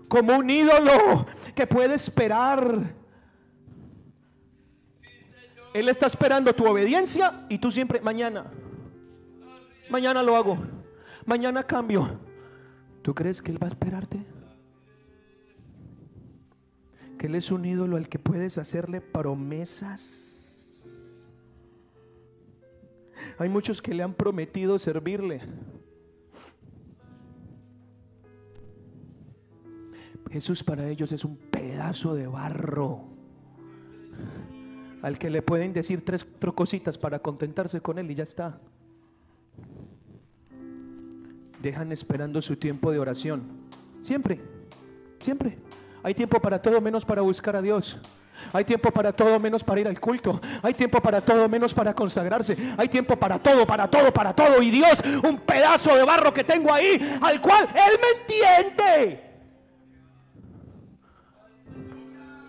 Como 0.08 0.38
un 0.38 0.50
ídolo 0.50 1.26
que 1.56 1.68
puede 1.68 1.96
esperar. 1.96 2.96
Él 5.74 5.90
está 5.90 6.08
esperando 6.08 6.54
tu 6.54 6.66
obediencia 6.66 7.46
y 7.50 7.60
tú 7.60 7.72
siempre, 7.72 8.02
mañana, 8.02 8.46
mañana 9.90 10.24
lo 10.24 10.36
hago, 10.36 10.58
mañana 11.26 11.64
cambio. 11.64 12.20
¿Tú 13.04 13.14
crees 13.14 13.42
que 13.42 13.52
Él 13.52 13.62
va 13.62 13.68
a 13.68 13.70
esperarte? 13.70 14.26
Que 17.20 17.28
Él 17.28 17.36
es 17.36 17.52
un 17.52 17.64
ídolo 17.64 17.96
al 17.96 18.10
que 18.10 18.18
puedes 18.18 18.58
hacerle 18.58 19.02
promesas 19.02 20.27
Hay 23.40 23.50
muchos 23.50 23.82
que 23.82 23.94
le 23.94 24.04
han 24.04 24.14
prometido 24.14 24.80
servirle. 24.80 25.42
Jesús 30.32 30.64
para 30.64 30.90
ellos 30.90 31.12
es 31.12 31.24
un 31.24 31.38
pedazo 31.38 32.14
de 32.16 32.28
barro 32.28 33.18
al 35.02 35.18
que 35.18 35.30
le 35.30 35.42
pueden 35.42 35.74
decir 35.74 36.04
tres, 36.04 36.26
cuatro 36.26 36.56
cositas 36.56 36.98
para 36.98 37.20
contentarse 37.20 37.82
con 37.82 38.00
él 38.00 38.10
y 38.12 38.16
ya 38.16 38.24
está. 38.24 38.60
Dejan 41.62 41.92
esperando 41.92 42.42
su 42.42 42.58
tiempo 42.58 42.92
de 42.92 43.00
oración. 43.00 43.44
Siempre, 44.02 44.42
siempre. 45.20 45.58
Hay 46.04 46.14
tiempo 46.14 46.40
para 46.40 46.62
todo 46.62 46.82
menos 46.82 47.06
para 47.06 47.22
buscar 47.22 47.56
a 47.56 47.62
Dios. 47.62 48.00
Hay 48.54 48.64
tiempo 48.66 48.92
para 48.92 49.12
todo 49.14 49.40
menos 49.40 49.64
para 49.64 49.82
ir 49.82 49.88
al 49.88 50.00
culto. 50.00 50.40
Hay 50.62 50.74
tiempo 50.74 51.02
para 51.02 51.22
todo 51.22 51.48
menos 51.50 51.74
para 51.74 51.94
consagrarse. 51.94 52.58
Hay 52.78 52.88
tiempo 52.88 53.16
para 53.18 53.40
todo, 53.40 53.66
para 53.66 53.90
todo, 53.90 54.12
para 54.14 54.34
todo. 54.34 54.62
Y 54.62 54.72
Dios, 54.72 55.02
un 55.24 55.40
pedazo 55.40 55.96
de 55.96 56.04
barro 56.04 56.34
que 56.34 56.44
tengo 56.44 56.74
ahí, 56.74 57.20
al 57.22 57.42
cual 57.42 57.68
Él 57.74 58.00
me 58.02 58.22
entiende. 58.22 59.24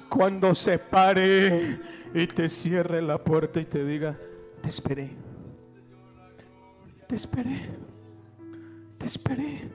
Cuando 0.08 0.54
se 0.54 0.78
pare 0.78 1.78
y 2.14 2.26
te 2.26 2.48
cierre 2.48 3.02
la 3.02 3.18
puerta 3.18 3.60
y 3.60 3.64
te 3.66 3.84
diga, 3.84 4.16
te 4.62 4.68
esperé. 4.68 5.10
Te 7.06 7.14
esperé. 7.14 7.68
Te 8.98 9.06
esperé. 9.06 9.68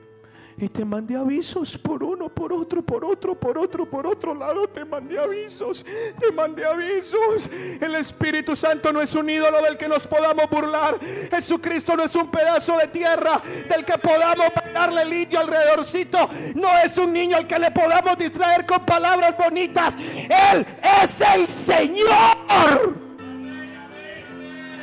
Y 0.56 0.68
te 0.68 0.84
mandé 0.84 1.16
avisos 1.16 1.76
por 1.76 2.02
uno, 2.02 2.28
por 2.28 2.52
otro, 2.52 2.80
por 2.80 3.04
otro, 3.04 3.34
por 3.34 3.58
otro, 3.58 3.86
por 3.86 4.06
otro 4.06 4.34
lado. 4.34 4.68
Te 4.68 4.84
mandé 4.84 5.18
avisos, 5.18 5.84
te 6.18 6.30
mandé 6.32 6.64
avisos. 6.64 7.48
El 7.80 7.96
Espíritu 7.96 8.54
Santo 8.54 8.92
no 8.92 9.02
es 9.02 9.14
un 9.14 9.28
ídolo 9.28 9.60
del 9.62 9.76
que 9.76 9.88
nos 9.88 10.06
podamos 10.06 10.48
burlar. 10.48 11.00
Jesucristo 11.30 11.96
no 11.96 12.04
es 12.04 12.14
un 12.14 12.30
pedazo 12.30 12.76
de 12.78 12.86
tierra 12.88 13.42
del 13.68 13.84
que 13.84 13.98
podamos 13.98 14.46
darle 14.72 15.02
el 15.02 15.12
indio 15.12 15.40
alrededorcito. 15.40 16.30
No 16.54 16.78
es 16.78 16.96
un 16.98 17.12
niño 17.12 17.36
al 17.36 17.48
que 17.48 17.58
le 17.58 17.72
podamos 17.72 18.16
distraer 18.16 18.64
con 18.64 18.84
palabras 18.86 19.36
bonitas. 19.36 19.96
Él 19.96 20.64
es 21.02 21.20
el 21.20 21.48
Señor. 21.48 22.94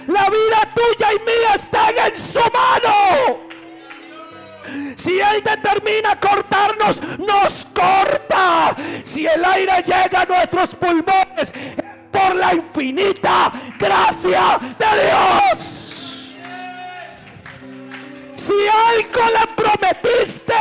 La 0.08 0.30
vida 0.30 0.68
tuya 0.76 1.14
y 1.14 1.20
mía 1.20 1.56
están 1.56 1.94
en 2.06 2.16
su 2.16 2.40
mano. 2.40 3.51
Si 4.96 5.20
Él 5.20 5.44
determina 5.44 6.20
cortarnos, 6.20 7.02
nos 7.18 7.66
corta. 7.68 8.76
Si 9.04 9.26
el 9.26 9.44
aire 9.44 9.84
llega 9.86 10.22
a 10.22 10.26
nuestros 10.26 10.70
pulmones, 10.76 11.54
por 12.12 12.36
la 12.36 12.54
infinita 12.54 13.52
gracia 13.80 14.60
de 14.78 15.06
Dios. 15.06 16.38
Si 18.36 18.54
algo 18.54 19.22
le 19.38 19.56
prometiste, 19.56 20.54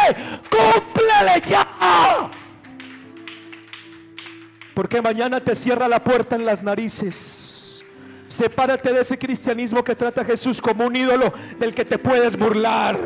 cúmplele 0.50 1.42
ya. 1.46 2.30
Porque 4.74 5.02
mañana 5.02 5.40
te 5.40 5.56
cierra 5.56 5.88
la 5.88 6.02
puerta 6.02 6.36
en 6.36 6.44
las 6.46 6.62
narices. 6.62 7.84
Sepárate 8.28 8.92
de 8.92 9.00
ese 9.00 9.18
cristianismo 9.18 9.82
que 9.82 9.96
trata 9.96 10.20
a 10.20 10.24
Jesús 10.24 10.60
como 10.60 10.86
un 10.86 10.94
ídolo 10.94 11.32
del 11.58 11.74
que 11.74 11.84
te 11.84 11.98
puedes 11.98 12.36
burlar. 12.36 12.98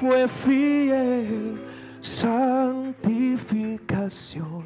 Fue 0.00 0.26
fiel? 0.26 1.60
Santificación 2.00 4.64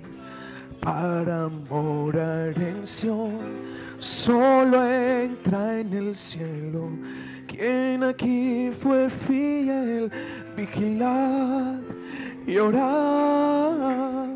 para 0.80 1.48
morar 1.48 2.56
en 2.56 2.86
Sion. 2.86 3.40
Solo 3.98 4.88
entra 4.88 5.80
en 5.80 5.92
el 5.92 6.16
cielo. 6.16 6.88
¿Quién 7.48 8.04
aquí 8.04 8.70
fue 8.78 9.10
fiel? 9.10 10.12
Vigilad 10.56 11.80
y 12.46 12.58
orad. 12.58 14.28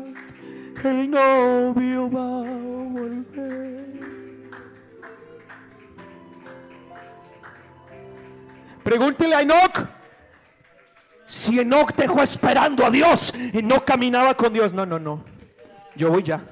El 0.83 1.09
novio 1.09 2.11
va 2.11 2.39
a 2.39 2.43
volver. 2.91 3.85
Pregúntele 8.83 9.35
a 9.35 9.41
Enoch. 9.41 9.98
Si 11.29 11.59
Enoch 11.59 11.93
dejó 11.95 12.23
esperando 12.23 12.83
a 12.83 12.89
Dios 12.89 13.31
y 13.53 13.61
no 13.61 13.85
caminaba 13.85 14.33
con 14.33 14.51
Dios. 14.51 14.73
No, 14.73 14.87
no, 14.87 14.97
no. 14.97 15.23
Yo 15.95 16.09
voy 16.09 16.23
ya. 16.23 16.43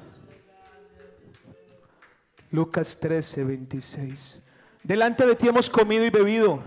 Lucas 2.51 2.99
13, 2.99 3.43
26. 3.43 4.43
Delante 4.83 5.25
de 5.25 5.33
ti 5.33 5.47
hemos 5.47 5.67
comido 5.67 6.05
y 6.05 6.11
bebido. 6.11 6.59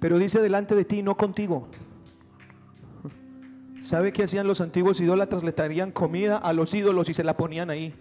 Pero 0.00 0.18
dice 0.18 0.40
delante 0.40 0.74
de 0.74 0.84
ti, 0.84 1.04
no 1.04 1.16
contigo. 1.16 1.68
¿Sabe 3.80 4.12
qué 4.12 4.24
hacían 4.24 4.48
los 4.48 4.60
antiguos 4.60 5.00
idólatras? 5.00 5.44
Le 5.44 5.52
traían 5.52 5.92
comida 5.92 6.36
a 6.36 6.52
los 6.52 6.74
ídolos 6.74 7.08
y 7.08 7.14
se 7.14 7.22
la 7.22 7.36
ponían 7.36 7.70
ahí 7.70 7.94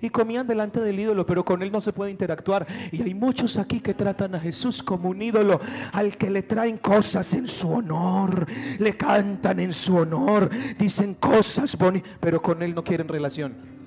y 0.00 0.10
comían 0.10 0.46
delante 0.46 0.80
del 0.80 0.98
ídolo, 0.98 1.26
pero 1.26 1.44
con 1.44 1.62
él 1.62 1.72
no 1.72 1.80
se 1.80 1.92
puede 1.92 2.10
interactuar. 2.10 2.66
Y 2.92 3.02
hay 3.02 3.14
muchos 3.14 3.56
aquí 3.56 3.80
que 3.80 3.94
tratan 3.94 4.34
a 4.34 4.40
Jesús 4.40 4.82
como 4.82 5.08
un 5.10 5.22
ídolo, 5.22 5.60
al 5.92 6.16
que 6.16 6.30
le 6.30 6.42
traen 6.42 6.78
cosas 6.78 7.32
en 7.34 7.46
su 7.46 7.70
honor, 7.70 8.46
le 8.78 8.96
cantan 8.96 9.60
en 9.60 9.72
su 9.72 9.96
honor, 9.96 10.50
dicen 10.78 11.14
cosas 11.14 11.76
bonitas, 11.76 12.10
pero 12.20 12.40
con 12.40 12.62
él 12.62 12.74
no 12.74 12.84
quieren 12.84 13.08
relación. 13.08 13.78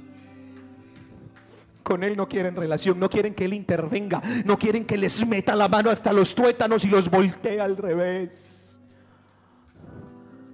Con 1.83 2.03
él 2.03 2.15
no 2.15 2.27
quieren 2.27 2.55
relación, 2.55 2.99
no 2.99 3.09
quieren 3.09 3.33
que 3.33 3.45
él 3.45 3.53
intervenga, 3.53 4.21
no 4.45 4.57
quieren 4.57 4.85
que 4.85 4.97
les 4.97 5.25
meta 5.25 5.55
la 5.55 5.67
mano 5.67 5.89
hasta 5.89 6.13
los 6.13 6.35
tuétanos 6.35 6.85
y 6.85 6.89
los 6.89 7.09
voltee 7.09 7.59
al 7.59 7.75
revés. 7.75 8.79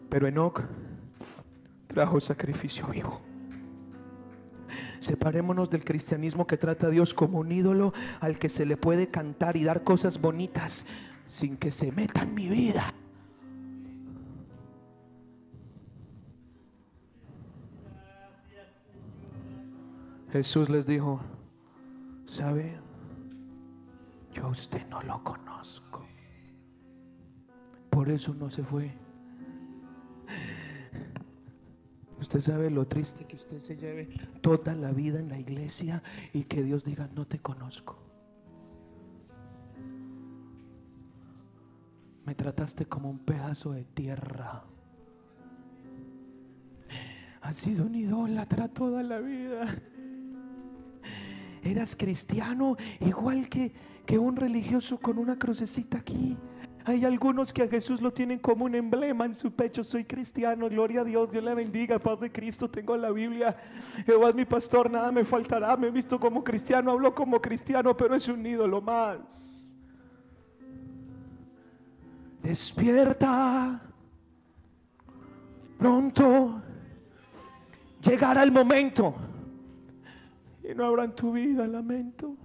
Pero 0.09 0.27
Enoch 0.27 0.61
trajo 1.88 2.19
sacrificio 2.21 2.88
vivo. 2.88 3.26
Separémonos 4.99 5.69
del 5.69 5.83
cristianismo 5.83 6.47
que 6.47 6.57
trata 6.57 6.87
a 6.87 6.89
Dios 6.89 7.13
como 7.13 7.39
un 7.39 7.51
ídolo 7.51 7.93
al 8.19 8.39
que 8.39 8.49
se 8.49 8.65
le 8.65 8.77
puede 8.77 9.07
cantar 9.09 9.57
y 9.57 9.63
dar 9.63 9.83
cosas 9.83 10.19
bonitas 10.19 10.85
sin 11.27 11.57
que 11.57 11.71
se 11.71 11.91
meta 11.91 12.23
en 12.23 12.33
mi 12.33 12.47
vida. 12.47 12.93
Jesús 20.31 20.69
les 20.69 20.85
dijo, 20.85 21.19
¿sabe? 22.25 22.77
Yo 24.33 24.45
a 24.45 24.49
usted 24.49 24.85
no 24.87 25.01
lo 25.01 25.23
conozco. 25.23 26.05
Por 27.89 28.09
eso 28.09 28.33
no 28.33 28.49
se 28.49 28.63
fue. 28.63 28.93
Usted 32.19 32.39
sabe 32.39 32.69
lo 32.69 32.88
triste 32.88 33.26
que 33.26 33.35
usted 33.35 33.60
se 33.60 33.76
lleve 33.76 34.07
toda 34.41 34.73
la 34.76 34.91
vida 34.91 35.19
en 35.19 35.30
la 35.30 35.39
iglesia 35.39 36.02
y 36.34 36.44
que 36.44 36.64
Dios 36.64 36.84
diga, 36.84 37.07
no 37.15 37.26
te 37.26 37.39
conozco. 37.39 37.98
Me 42.26 42.35
trataste 42.35 42.85
como 42.85 43.10
un 43.10 43.19
pedazo 43.19 43.72
de 43.72 43.85
tierra. 43.85 44.64
Has 47.41 47.56
sido 47.56 47.85
un 47.85 47.95
idólatra 47.95 48.68
toda 48.68 49.03
la 49.03 49.19
vida. 49.19 49.68
Eras 51.64 51.95
cristiano 51.95 52.76
igual 52.99 53.48
que, 53.48 53.72
que 54.06 54.18
un 54.18 54.35
religioso 54.35 54.99
con 54.99 55.18
una 55.18 55.38
crucecita 55.38 55.99
aquí. 55.99 56.35
Hay 56.88 57.03
algunos 57.03 57.51
que 57.51 57.64
a 57.64 57.68
Jesús 57.68 58.01
lo 58.01 58.14
tienen 58.14 58.39
como 58.39 58.64
un 58.64 58.73
emblema 58.73 59.26
en 59.26 59.35
su 59.35 59.51
pecho. 59.51 59.84
Soy 59.84 60.05
cristiano, 60.05 60.69
gloria 60.69 61.01
a 61.01 61.03
Dios, 61.03 61.31
Dios 61.31 61.43
le 61.43 61.53
bendiga, 61.53 61.99
paz 61.99 62.18
de 62.22 62.31
Cristo, 62.31 62.69
tengo 62.69 62.95
la 62.95 63.11
Biblia. 63.11 63.57
Jehová 64.05 64.30
es 64.30 64.35
mi 64.35 64.45
pastor, 64.45 64.89
nada 64.89 65.11
me 65.11 65.26
faltará. 65.26 65.76
Me 65.76 65.88
he 65.88 65.91
visto 65.91 66.18
como 66.18 66.45
cristiano, 66.45 66.91
hablo 66.91 67.14
como 67.14 67.41
cristiano, 67.41 67.97
pero 67.97 68.15
es 68.15 68.30
un 68.30 68.45
ídolo 68.45 68.81
más. 68.81 69.76
Despierta. 72.41 73.81
Pronto 75.77 76.61
llegará 78.01 78.43
el 78.43 78.51
momento 78.53 79.14
y 80.64 80.73
no 80.73 80.85
habrá 80.85 81.03
en 81.03 81.15
tu 81.15 81.34
vida 81.34 81.68
lamento. 81.68 82.38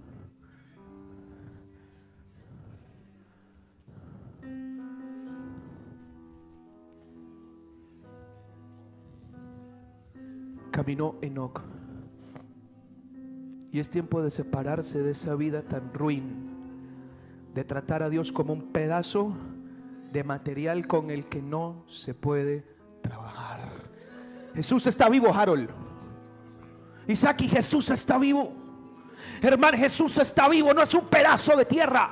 Caminó 10.83 11.15
Enoch. 11.21 11.61
Y 13.71 13.79
es 13.79 13.89
tiempo 13.89 14.21
de 14.21 14.29
separarse 14.29 15.01
de 15.01 15.11
esa 15.11 15.33
vida 15.33 15.61
tan 15.61 15.93
ruin, 15.93 16.49
de 17.53 17.63
tratar 17.63 18.03
a 18.03 18.09
Dios 18.09 18.33
como 18.33 18.51
un 18.51 18.73
pedazo 18.73 19.33
de 20.11 20.25
material 20.25 20.85
con 20.85 21.09
el 21.09 21.27
que 21.27 21.41
no 21.41 21.85
se 21.87 22.13
puede 22.13 22.65
trabajar. 23.01 23.71
Jesús 24.53 24.85
está 24.85 25.07
vivo, 25.07 25.33
Harold. 25.33 25.69
Isaac 27.07 27.41
y 27.43 27.47
Jesús 27.47 27.89
está 27.89 28.17
vivo. 28.17 28.51
Hermano, 29.41 29.77
Jesús 29.77 30.19
está 30.19 30.49
vivo, 30.49 30.73
no 30.73 30.83
es 30.83 30.93
un 30.93 31.05
pedazo 31.05 31.55
de 31.55 31.63
tierra. 31.63 32.11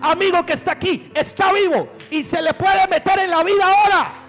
Amigo 0.00 0.46
que 0.46 0.54
está 0.54 0.72
aquí, 0.72 1.12
está 1.14 1.52
vivo 1.52 1.90
y 2.10 2.24
se 2.24 2.40
le 2.40 2.54
puede 2.54 2.88
meter 2.88 3.18
en 3.18 3.30
la 3.30 3.44
vida 3.44 3.64
ahora. 3.66 4.21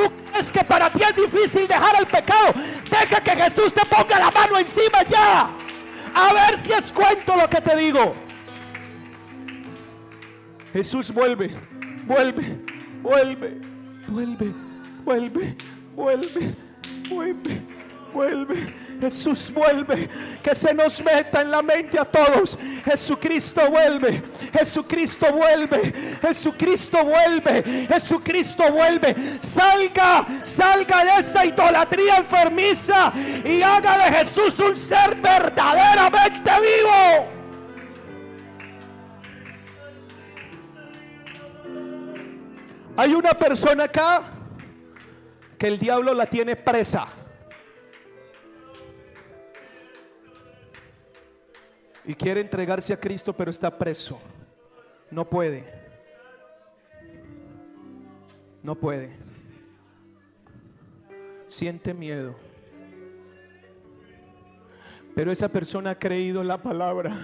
Tú 0.00 0.10
crees 0.30 0.50
que 0.50 0.64
para 0.64 0.90
ti 0.90 1.02
es 1.02 1.14
difícil 1.14 1.68
dejar 1.68 2.00
el 2.00 2.06
pecado. 2.06 2.54
Deja 2.90 3.20
que 3.20 3.30
Jesús 3.32 3.74
te 3.74 3.84
ponga 3.84 4.18
la 4.18 4.30
mano 4.30 4.58
encima 4.58 5.02
ya. 5.06 5.50
A 6.14 6.32
ver 6.32 6.58
si 6.58 6.72
es 6.72 6.90
cuento 6.90 7.36
lo 7.36 7.48
que 7.48 7.60
te 7.60 7.76
digo. 7.76 8.14
Jesús 10.72 11.12
vuelve, 11.12 11.54
vuelve, 12.06 12.58
vuelve, 13.02 13.60
vuelve, 14.08 14.54
vuelve, 15.04 15.56
vuelve, 15.94 16.56
vuelve, 17.08 17.62
vuelve. 18.14 18.89
Jesús 19.00 19.50
vuelve, 19.52 20.08
que 20.42 20.54
se 20.54 20.74
nos 20.74 21.02
meta 21.02 21.40
en 21.40 21.50
la 21.50 21.62
mente 21.62 21.98
a 21.98 22.04
todos. 22.04 22.58
Jesucristo 22.84 23.62
vuelve, 23.70 24.22
Jesucristo 24.52 25.32
vuelve, 25.32 25.92
Jesucristo 26.20 27.04
vuelve, 27.04 27.86
Jesucristo 27.88 28.70
vuelve. 28.72 29.38
Salga, 29.40 30.26
salga 30.42 31.04
de 31.04 31.20
esa 31.20 31.44
idolatría 31.44 32.16
enfermiza 32.16 33.12
y 33.44 33.62
haga 33.62 33.98
de 33.98 34.16
Jesús 34.18 34.60
un 34.60 34.76
ser 34.76 35.16
verdaderamente 35.16 36.50
vivo. 36.60 37.40
Hay 42.96 43.14
una 43.14 43.30
persona 43.30 43.84
acá 43.84 44.24
que 45.56 45.68
el 45.68 45.78
diablo 45.78 46.12
la 46.12 46.26
tiene 46.26 46.56
presa. 46.56 47.19
Y 52.10 52.14
quiere 52.16 52.40
entregarse 52.40 52.92
a 52.92 52.98
Cristo, 52.98 53.32
pero 53.32 53.52
está 53.52 53.70
preso. 53.70 54.18
No 55.12 55.24
puede. 55.24 55.64
No 58.64 58.74
puede. 58.74 59.10
Siente 61.46 61.94
miedo. 61.94 62.34
Pero 65.14 65.30
esa 65.30 65.48
persona 65.48 65.90
ha 65.90 65.98
creído 66.00 66.42
la 66.42 66.60
palabra. 66.60 67.16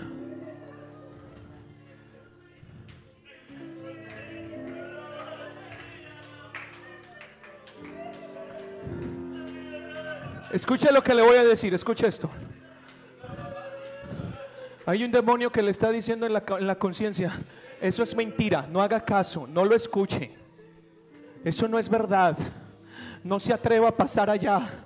Escuche 10.52 10.92
lo 10.92 11.02
que 11.02 11.12
le 11.12 11.22
voy 11.22 11.38
a 11.38 11.44
decir, 11.44 11.74
escuche 11.74 12.06
esto. 12.06 12.30
Hay 14.86 15.02
un 15.02 15.10
demonio 15.10 15.50
que 15.50 15.62
le 15.62 15.72
está 15.72 15.90
diciendo 15.90 16.26
en 16.26 16.32
la, 16.32 16.78
conciencia, 16.78 17.36
eso 17.80 18.04
es 18.04 18.14
mentira, 18.14 18.68
no 18.70 18.80
haga 18.80 19.04
caso, 19.04 19.44
no 19.48 19.64
lo 19.64 19.74
escuche. 19.74 20.30
Eso 21.44 21.66
no 21.66 21.76
es 21.76 21.88
verdad. 21.88 22.38
No 23.24 23.40
se 23.40 23.52
atreva 23.52 23.88
a 23.88 23.96
pasar 23.96 24.30
allá. 24.30 24.84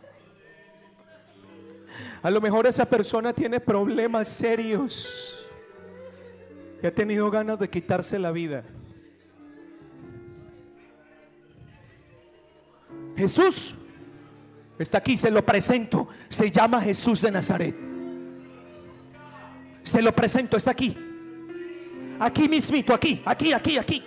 A 2.22 2.30
lo 2.30 2.40
mejor 2.40 2.66
esa 2.66 2.86
persona 2.86 3.34
tiene 3.34 3.60
problemas 3.60 4.28
serios. 4.28 5.06
y 6.82 6.86
ha 6.86 6.94
tenido 6.94 7.30
ganas 7.30 7.58
de 7.58 7.68
quitarse 7.68 8.18
la 8.18 8.30
vida. 8.30 8.64
Jesús 13.16 13.74
está 14.78 14.96
aquí, 14.96 15.18
se 15.18 15.30
lo 15.30 15.44
presento. 15.44 16.08
Se 16.30 16.50
llama 16.50 16.80
Jesús 16.80 17.20
de 17.20 17.30
Nazaret. 17.30 17.89
Se 19.82 20.02
lo 20.02 20.12
presento, 20.12 20.56
está 20.56 20.70
aquí. 20.70 20.96
Aquí 22.18 22.48
mismito, 22.48 22.92
aquí, 22.92 23.22
aquí, 23.24 23.52
aquí, 23.52 23.78
aquí. 23.78 24.04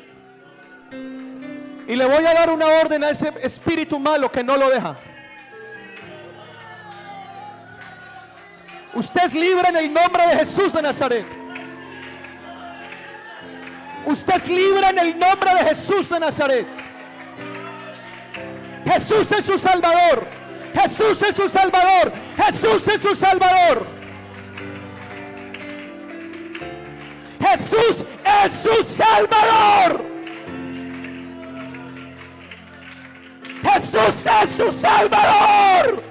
Y 1.88 1.96
le 1.96 2.06
voy 2.06 2.26
a 2.26 2.34
dar 2.34 2.50
una 2.50 2.68
orden 2.68 3.04
a 3.04 3.10
ese 3.10 3.34
espíritu 3.42 4.00
malo 4.00 4.32
que 4.32 4.44
no 4.44 4.56
lo 4.56 4.70
deja. 4.70 4.96
Usted 8.94 9.24
es 9.24 9.34
libre 9.34 9.68
en 9.70 9.78
el 9.78 9.94
nombre 9.94 10.28
de 10.28 10.36
Jesús 10.38 10.72
de 10.72 10.82
Nazaret. 10.82 11.26
Usted 14.06 14.36
es 14.36 14.48
libre 14.48 14.88
en 14.88 15.00
el 15.00 15.18
nombre 15.18 15.56
de 15.56 15.64
Jesús 15.66 16.10
de 16.10 16.20
Nazaret. 16.20 16.68
Jesús 18.86 19.32
es 19.32 19.46
su 19.46 19.58
Salvador. 19.58 20.28
Jesús 20.74 21.24
es 21.24 21.36
su 21.36 21.48
Salvador. 21.48 22.12
Jesús 22.38 22.88
es 22.88 23.02
su 23.02 23.16
Salvador. 23.16 23.88
Jesús 27.46 28.06
es 28.44 28.52
su 28.52 28.84
Salvador. 28.84 30.04
Jesús 33.64 34.26
es 34.44 34.56
su 34.56 34.72
Salvador. 34.72 36.04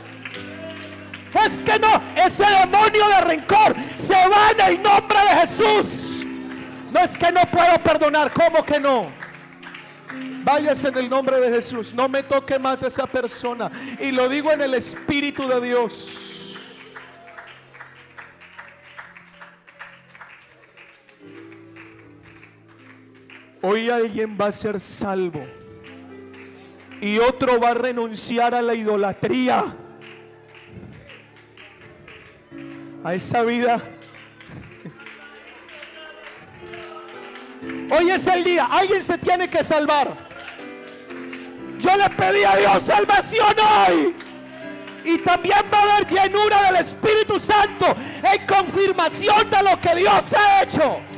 Es 1.44 1.62
que 1.62 1.78
no, 1.78 2.02
ese 2.14 2.44
demonio 2.44 3.08
de 3.08 3.20
rencor 3.22 3.74
se 3.94 4.14
va 4.14 4.50
en 4.50 4.72
el 4.72 4.82
nombre 4.82 5.18
de 5.18 5.40
Jesús. 5.40 6.26
No 6.92 7.00
es 7.00 7.16
que 7.16 7.32
no 7.32 7.40
puedo 7.50 7.78
perdonar, 7.82 8.32
¿cómo 8.32 8.64
que 8.64 8.78
no? 8.78 9.10
Váyase 10.44 10.88
en 10.88 10.98
el 10.98 11.08
nombre 11.08 11.40
de 11.40 11.50
Jesús. 11.50 11.94
No 11.94 12.08
me 12.08 12.22
toque 12.22 12.58
más 12.58 12.82
esa 12.82 13.06
persona. 13.06 13.70
Y 13.98 14.12
lo 14.12 14.28
digo 14.28 14.52
en 14.52 14.60
el 14.60 14.74
Espíritu 14.74 15.48
de 15.48 15.60
Dios. 15.60 16.31
Hoy 23.64 23.88
alguien 23.88 24.36
va 24.38 24.46
a 24.46 24.52
ser 24.52 24.80
salvo. 24.80 25.46
Y 27.00 27.18
otro 27.18 27.60
va 27.60 27.70
a 27.70 27.74
renunciar 27.74 28.54
a 28.56 28.60
la 28.60 28.74
idolatría. 28.74 29.76
A 33.04 33.14
esa 33.14 33.42
vida. 33.42 33.80
Hoy 37.90 38.10
es 38.10 38.26
el 38.26 38.42
día. 38.42 38.66
Alguien 38.66 39.00
se 39.00 39.16
tiene 39.18 39.48
que 39.48 39.62
salvar. 39.62 40.12
Yo 41.78 41.96
le 41.96 42.10
pedí 42.10 42.42
a 42.42 42.56
Dios 42.56 42.82
salvación 42.82 43.54
hoy. 43.88 44.16
Y 45.04 45.18
también 45.18 45.60
va 45.72 45.78
a 45.78 45.96
haber 45.96 46.08
llenura 46.08 46.62
del 46.62 46.76
Espíritu 46.76 47.38
Santo 47.38 47.94
en 48.22 48.46
confirmación 48.46 49.48
de 49.50 49.62
lo 49.62 49.80
que 49.80 49.94
Dios 49.96 50.34
ha 50.34 50.62
hecho. 50.64 51.11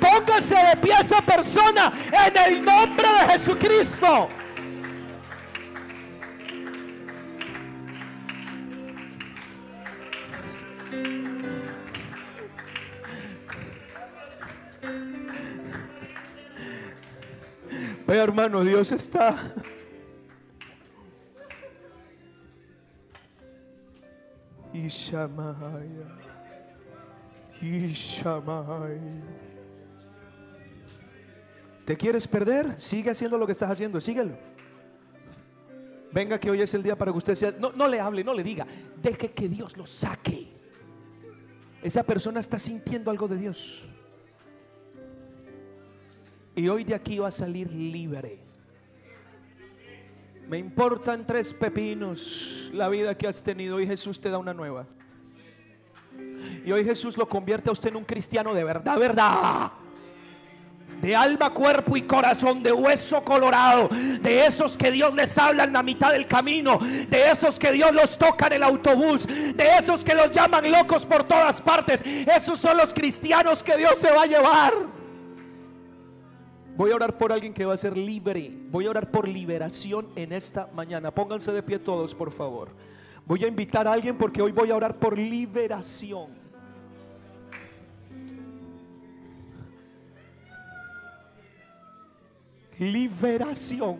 Póngase 0.00 0.54
de 0.54 0.76
pie 0.76 0.94
esa 1.00 1.20
persona 1.22 1.92
en 2.26 2.36
el 2.36 2.64
nombre 2.64 3.08
de 3.08 3.32
Jesucristo. 3.32 4.28
Hermano, 18.06 18.64
Dios 18.64 18.90
está. 18.92 19.52
Ishamaya. 24.72 26.08
Ishamaya. 27.60 29.47
¿Te 31.88 31.96
quieres 31.96 32.28
perder? 32.28 32.78
Sigue 32.78 33.08
haciendo 33.08 33.38
lo 33.38 33.46
que 33.46 33.52
estás 33.52 33.70
haciendo, 33.70 33.98
síguelo. 33.98 34.36
Venga 36.12 36.38
que 36.38 36.50
hoy 36.50 36.60
es 36.60 36.74
el 36.74 36.82
día 36.82 36.98
para 36.98 37.12
que 37.12 37.16
usted 37.16 37.34
sea... 37.34 37.50
No, 37.52 37.72
no 37.72 37.88
le 37.88 37.98
hable, 37.98 38.22
no 38.22 38.34
le 38.34 38.42
diga. 38.42 38.66
Deje 39.02 39.30
que 39.30 39.48
Dios 39.48 39.74
lo 39.74 39.86
saque. 39.86 40.48
Esa 41.80 42.02
persona 42.02 42.40
está 42.40 42.58
sintiendo 42.58 43.10
algo 43.10 43.26
de 43.26 43.38
Dios. 43.38 43.88
Y 46.54 46.68
hoy 46.68 46.84
de 46.84 46.94
aquí 46.94 47.20
va 47.20 47.28
a 47.28 47.30
salir 47.30 47.72
libre. 47.72 48.38
Me 50.46 50.58
importan 50.58 51.26
tres 51.26 51.54
pepinos 51.54 52.68
la 52.70 52.90
vida 52.90 53.16
que 53.16 53.28
has 53.28 53.42
tenido 53.42 53.80
y 53.80 53.86
Jesús 53.86 54.20
te 54.20 54.28
da 54.28 54.36
una 54.36 54.52
nueva. 54.52 54.86
Y 56.66 56.70
hoy 56.70 56.84
Jesús 56.84 57.16
lo 57.16 57.26
convierte 57.26 57.70
a 57.70 57.72
usted 57.72 57.88
en 57.88 57.96
un 57.96 58.04
cristiano 58.04 58.52
de 58.52 58.62
verdad, 58.62 58.98
verdad 58.98 59.72
de 61.00 61.14
alma, 61.14 61.50
cuerpo 61.50 61.96
y 61.96 62.02
corazón, 62.02 62.62
de 62.62 62.72
hueso 62.72 63.22
colorado, 63.22 63.88
de 63.88 64.46
esos 64.46 64.76
que 64.76 64.90
Dios 64.90 65.14
les 65.14 65.36
habla 65.38 65.64
en 65.64 65.72
la 65.72 65.82
mitad 65.82 66.12
del 66.12 66.26
camino, 66.26 66.78
de 66.78 67.30
esos 67.30 67.58
que 67.58 67.72
Dios 67.72 67.94
los 67.94 68.18
toca 68.18 68.48
en 68.48 68.54
el 68.54 68.62
autobús, 68.62 69.26
de 69.26 69.76
esos 69.78 70.04
que 70.04 70.14
los 70.14 70.32
llaman 70.32 70.70
locos 70.70 71.06
por 71.06 71.24
todas 71.24 71.60
partes. 71.60 72.02
Esos 72.04 72.58
son 72.58 72.76
los 72.76 72.92
cristianos 72.92 73.62
que 73.62 73.76
Dios 73.76 73.94
se 74.00 74.10
va 74.10 74.22
a 74.22 74.26
llevar. 74.26 74.74
Voy 76.76 76.92
a 76.92 76.94
orar 76.94 77.18
por 77.18 77.32
alguien 77.32 77.52
que 77.52 77.64
va 77.64 77.74
a 77.74 77.76
ser 77.76 77.96
libre. 77.96 78.52
Voy 78.70 78.86
a 78.86 78.90
orar 78.90 79.10
por 79.10 79.26
liberación 79.26 80.06
en 80.14 80.32
esta 80.32 80.68
mañana. 80.72 81.10
Pónganse 81.10 81.50
de 81.50 81.60
pie 81.60 81.80
todos, 81.80 82.14
por 82.14 82.30
favor. 82.30 82.68
Voy 83.26 83.42
a 83.44 83.48
invitar 83.48 83.88
a 83.88 83.92
alguien 83.92 84.16
porque 84.16 84.40
hoy 84.40 84.52
voy 84.52 84.70
a 84.70 84.76
orar 84.76 84.96
por 84.96 85.18
liberación. 85.18 86.37
Liberación. 92.78 93.98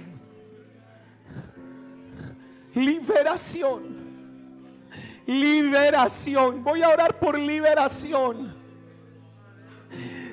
Liberación. 2.74 4.06
Liberación. 5.26 6.62
Voy 6.62 6.82
a 6.82 6.90
orar 6.90 7.18
por 7.18 7.38
liberación. 7.38 8.56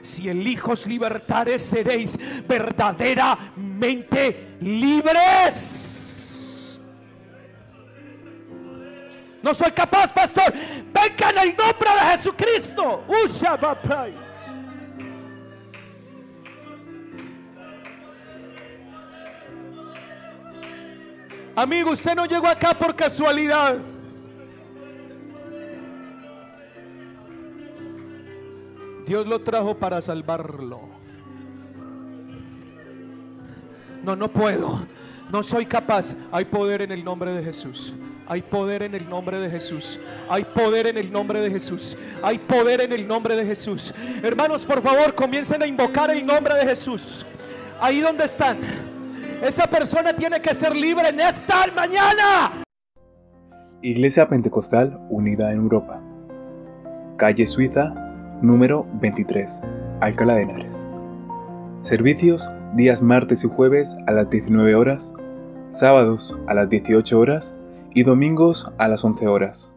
Si 0.02 0.28
el 0.30 0.48
Hijo 0.48 0.74
os 0.74 0.86
libertare, 0.86 1.58
seréis 1.58 2.20
verdaderamente 2.48 4.58
libres. 4.62 6.82
No 9.42 9.54
soy 9.54 9.72
capaz, 9.72 10.14
pastor. 10.14 10.54
Venga 10.54 11.30
en 11.30 11.38
el 11.38 11.56
nombre 11.56 11.90
de 11.90 12.00
Jesucristo. 12.12 13.06
Usha 13.08 13.58
Amigo, 21.56 21.92
usted 21.92 22.16
no 22.16 22.26
llegó 22.26 22.48
acá 22.48 22.74
por 22.74 22.96
casualidad. 22.96 23.78
Dios 29.06 29.26
lo 29.26 29.40
trajo 29.40 29.78
para 29.78 30.02
salvarlo. 30.02 30.82
No, 34.04 34.16
no 34.16 34.28
puedo. 34.28 34.86
No 35.32 35.44
soy 35.44 35.66
capaz. 35.66 36.16
Hay 36.32 36.46
poder 36.46 36.82
en 36.82 36.92
el 36.92 37.04
nombre 37.04 37.32
de 37.32 37.44
Jesús. 37.44 37.94
Hay 38.28 38.42
poder 38.42 38.84
en 38.84 38.96
el 38.96 39.08
nombre 39.08 39.40
de 39.40 39.50
Jesús. 39.50 40.00
Hay 40.28 40.44
poder 40.44 40.88
en 40.88 40.98
el 40.98 41.12
nombre 41.12 41.40
de 41.40 41.52
Jesús. 41.52 41.98
Hay 42.22 42.40
poder 42.40 42.82
en 42.82 42.92
el 42.92 43.08
nombre 43.08 43.36
de 43.36 43.46
Jesús. 43.46 43.94
Hermanos, 44.24 44.66
por 44.66 44.82
favor, 44.82 45.16
comiencen 45.16 45.62
a 45.62 45.68
invocar 45.68 46.10
el 46.12 46.26
nombre 46.26 46.56
de 46.56 46.66
Jesús. 46.66 47.26
Ahí 47.80 48.02
donde 48.02 48.26
están. 48.26 48.95
Esa 49.42 49.68
persona 49.68 50.14
tiene 50.16 50.42
que 50.42 50.56
ser 50.56 50.76
libre 50.76 51.10
en 51.10 51.20
esta 51.20 51.66
mañana. 51.76 52.64
Iglesia 53.82 54.28
Pentecostal 54.28 55.00
Unida 55.10 55.52
en 55.52 55.60
Europa. 55.60 56.02
Calle 57.18 57.46
Suiza, 57.46 57.94
número 58.42 58.88
23, 59.02 59.62
Alcalá 60.00 60.36
de 60.36 60.44
Henares. 60.44 60.86
Servicios 61.82 62.50
días 62.76 63.02
martes 63.02 63.44
y 63.44 63.50
jueves 63.50 63.96
a 64.08 64.12
las 64.12 64.30
19 64.30 64.74
horas, 64.76 65.14
sábados 65.70 66.36
a 66.48 66.54
las 66.54 66.70
18 66.70 67.20
horas 67.20 67.54
y 67.94 68.04
domingos 68.04 68.70
a 68.78 68.88
las 68.88 69.04
11 69.04 69.28
horas. 69.28 69.72